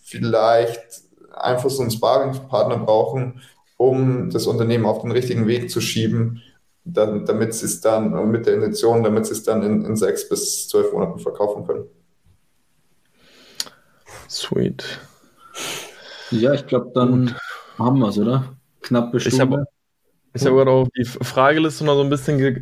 vielleicht 0.03 1.03
einfach 1.35 1.71
so 1.71 1.83
einen 1.83 1.91
Sparingspartner 1.91 2.79
brauchen, 2.79 3.43
um 3.77 4.31
das 4.31 4.47
Unternehmen 4.47 4.87
auf 4.87 5.03
den 5.03 5.13
richtigen 5.13 5.47
Weg 5.47 5.71
zu 5.71 5.81
schieben, 5.81 6.43
dann, 6.85 7.27
damit 7.27 7.55
sie 7.55 7.67
es 7.67 7.81
dann 7.81 8.31
mit 8.31 8.47
der 8.47 8.55
Intention, 8.55 9.03
damit 9.03 9.27
sie 9.27 9.33
es 9.33 9.43
dann 9.43 9.63
in, 9.63 9.85
in 9.85 9.97
sechs 9.97 10.29
bis 10.29 10.69
zwölf 10.69 10.93
Monaten 10.93 11.19
verkaufen 11.19 11.67
können. 11.67 11.85
Sweet. 14.29 14.85
Ja, 16.31 16.53
ich 16.53 16.67
glaube, 16.67 16.91
dann 16.95 17.37
haben 17.79 17.99
wir 17.99 18.09
es, 18.09 18.19
oder? 18.19 18.57
Knappe 18.83 19.21
Stunde. 19.21 19.37
Ich 19.37 19.41
habe 19.41 19.67
gerade 20.35 20.71
auf 20.71 20.89
die 20.97 21.05
Frageliste 21.05 21.85
noch 21.85 21.95
so 21.95 22.03
ein 22.03 22.11
bisschen 22.11 22.39
ge 22.39 22.59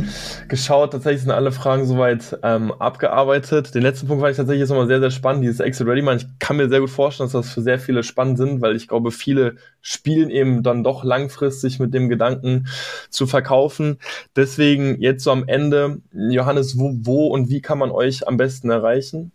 geschaut. 0.48 0.92
Tatsächlich 0.92 1.22
sind 1.22 1.30
alle 1.30 1.52
Fragen 1.52 1.86
soweit 1.86 2.38
ähm, 2.42 2.72
abgearbeitet. 2.72 3.74
Den 3.74 3.82
letzten 3.82 4.06
Punkt 4.06 4.22
fand 4.22 4.32
ich 4.32 4.36
tatsächlich 4.36 4.60
jetzt 4.60 4.70
nochmal 4.70 4.86
sehr, 4.86 5.00
sehr 5.00 5.10
spannend, 5.10 5.42
dieses 5.42 5.60
Exit 5.60 5.86
Ready 5.86 6.02
Man. 6.02 6.18
Ich 6.18 6.26
kann 6.38 6.56
mir 6.56 6.68
sehr 6.68 6.80
gut 6.80 6.90
vorstellen, 6.90 7.30
dass 7.30 7.46
das 7.46 7.52
für 7.52 7.62
sehr 7.62 7.78
viele 7.78 8.02
spannend 8.02 8.38
sind, 8.38 8.60
weil 8.60 8.76
ich 8.76 8.88
glaube, 8.88 9.10
viele 9.10 9.56
spielen 9.80 10.30
eben 10.30 10.62
dann 10.62 10.84
doch 10.84 11.04
langfristig 11.04 11.78
mit 11.78 11.94
dem 11.94 12.08
Gedanken 12.08 12.66
zu 13.10 13.26
verkaufen. 13.26 13.98
Deswegen 14.34 15.00
jetzt 15.00 15.24
so 15.24 15.30
am 15.30 15.48
Ende, 15.48 15.98
Johannes, 16.12 16.78
wo, 16.78 16.92
wo 17.02 17.26
und 17.28 17.50
wie 17.50 17.60
kann 17.60 17.78
man 17.78 17.90
euch 17.90 18.28
am 18.28 18.36
besten 18.36 18.70
erreichen? 18.70 19.32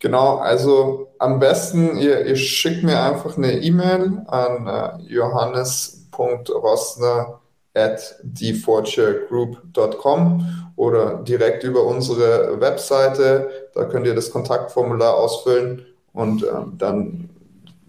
Genau, 0.00 0.36
also 0.36 1.14
am 1.18 1.38
besten, 1.38 1.98
ihr, 1.98 2.26
ihr 2.26 2.36
schickt 2.36 2.82
mir 2.82 3.00
einfach 3.00 3.38
eine 3.38 3.52
E-Mail 3.52 4.22
an 4.26 4.66
äh, 4.66 4.98
johannes.rossner 5.10 7.40
at 7.74 8.16
theforturegroup.com 8.22 10.72
oder 10.76 11.22
direkt 11.24 11.64
über 11.64 11.84
unsere 11.84 12.60
Webseite. 12.60 13.68
Da 13.74 13.84
könnt 13.84 14.06
ihr 14.06 14.14
das 14.14 14.30
Kontaktformular 14.30 15.16
ausfüllen 15.16 15.84
und 16.12 16.44
ähm, 16.44 16.74
dann 16.78 17.28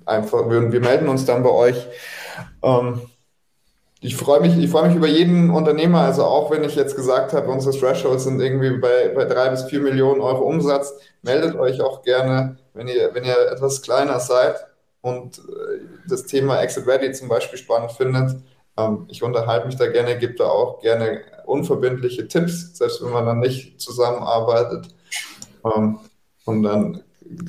einfach, 0.05 0.49
wir, 0.49 0.71
wir 0.71 0.79
melden 0.79 1.07
uns 1.07 1.25
dann 1.25 1.43
bei 1.43 1.51
euch. 1.51 1.85
Ähm, 2.63 3.01
ich 4.01 4.17
freue 4.17 4.41
mich, 4.41 4.57
ich 4.57 4.69
freue 4.69 4.87
mich 4.87 4.95
über 4.95 5.07
jeden 5.07 5.49
Unternehmer, 5.49 6.01
also 6.01 6.25
auch 6.25 6.51
wenn 6.51 6.63
ich 6.63 6.75
jetzt 6.75 6.95
gesagt 6.95 7.33
habe, 7.33 7.49
unsere 7.49 7.75
Thresholds 7.75 8.25
sind 8.25 8.39
irgendwie 8.39 8.77
bei, 8.77 9.09
bei 9.15 9.25
drei 9.25 9.49
bis 9.49 9.63
vier 9.63 9.79
Millionen 9.79 10.21
Euro 10.21 10.43
Umsatz, 10.43 10.93
meldet 11.23 11.55
euch 11.55 11.81
auch 11.81 12.03
gerne, 12.03 12.57
wenn 12.73 12.87
ihr, 12.87 13.09
wenn 13.13 13.23
ihr 13.23 13.35
etwas 13.51 13.81
kleiner 13.81 14.19
seid 14.19 14.57
und 15.01 15.39
äh, 15.39 15.79
das 16.07 16.25
Thema 16.25 16.61
Exit 16.61 16.85
Ready 16.85 17.13
zum 17.13 17.29
Beispiel 17.29 17.57
spannend 17.57 17.93
findet 17.93 18.35
ähm, 18.77 19.05
ich 19.09 19.23
unterhalte 19.23 19.67
mich 19.67 19.75
da 19.75 19.87
gerne, 19.87 20.17
gebe 20.17 20.35
da 20.35 20.45
auch 20.45 20.81
gerne 20.81 21.21
unverbindliche 21.45 22.27
Tipps, 22.27 22.77
selbst 22.77 23.03
wenn 23.03 23.11
man 23.11 23.25
dann 23.25 23.39
nicht 23.39 23.79
zusammenarbeitet. 23.79 24.87
Ähm, 25.63 25.99
und 26.45 26.63
dann 26.63 27.03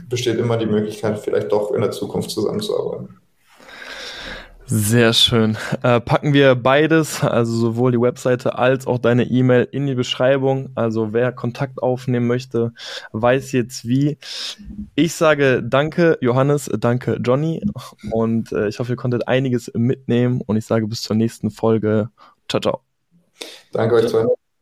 besteht 0.09 0.39
immer 0.39 0.57
die 0.57 0.67
Möglichkeit, 0.67 1.19
vielleicht 1.19 1.53
doch 1.53 1.73
in 1.73 1.83
der 1.83 1.91
Zukunft 1.91 2.31
zusammenzuarbeiten. 2.31 3.21
Sehr 4.69 5.13
schön. 5.13 5.57
Äh, 5.83 6.01
packen 6.01 6.33
wir 6.33 6.57
beides, 6.57 7.23
also 7.23 7.57
sowohl 7.57 7.93
die 7.93 8.01
Webseite 8.01 8.59
als 8.59 8.89
auch 8.89 8.99
deine 8.99 9.23
E-Mail 9.25 9.69
in 9.71 9.87
die 9.87 9.95
Beschreibung. 9.95 10.71
Also 10.75 11.13
wer 11.13 11.31
Kontakt 11.31 11.81
aufnehmen 11.83 12.27
möchte, 12.27 12.73
weiß 13.13 13.53
jetzt 13.53 13.87
wie. 13.87 14.19
Ich 14.97 15.15
sage 15.15 15.63
danke 15.63 16.19
Johannes, 16.21 16.69
danke 16.79 17.21
Johnny 17.25 17.65
und 18.11 18.51
äh, 18.51 18.67
ich 18.69 18.81
hoffe, 18.81 18.93
ihr 18.93 18.97
konntet 18.97 19.29
einiges 19.29 19.71
mitnehmen 19.75 20.41
und 20.45 20.57
ich 20.57 20.67
sage 20.67 20.89
bis 20.89 21.03
zur 21.03 21.15
nächsten 21.15 21.51
Folge. 21.51 22.11
Ciao, 22.49 22.61
ciao. 22.61 22.81
Danke 23.73 23.95
euch 23.95 24.09
zwei. 24.09 24.27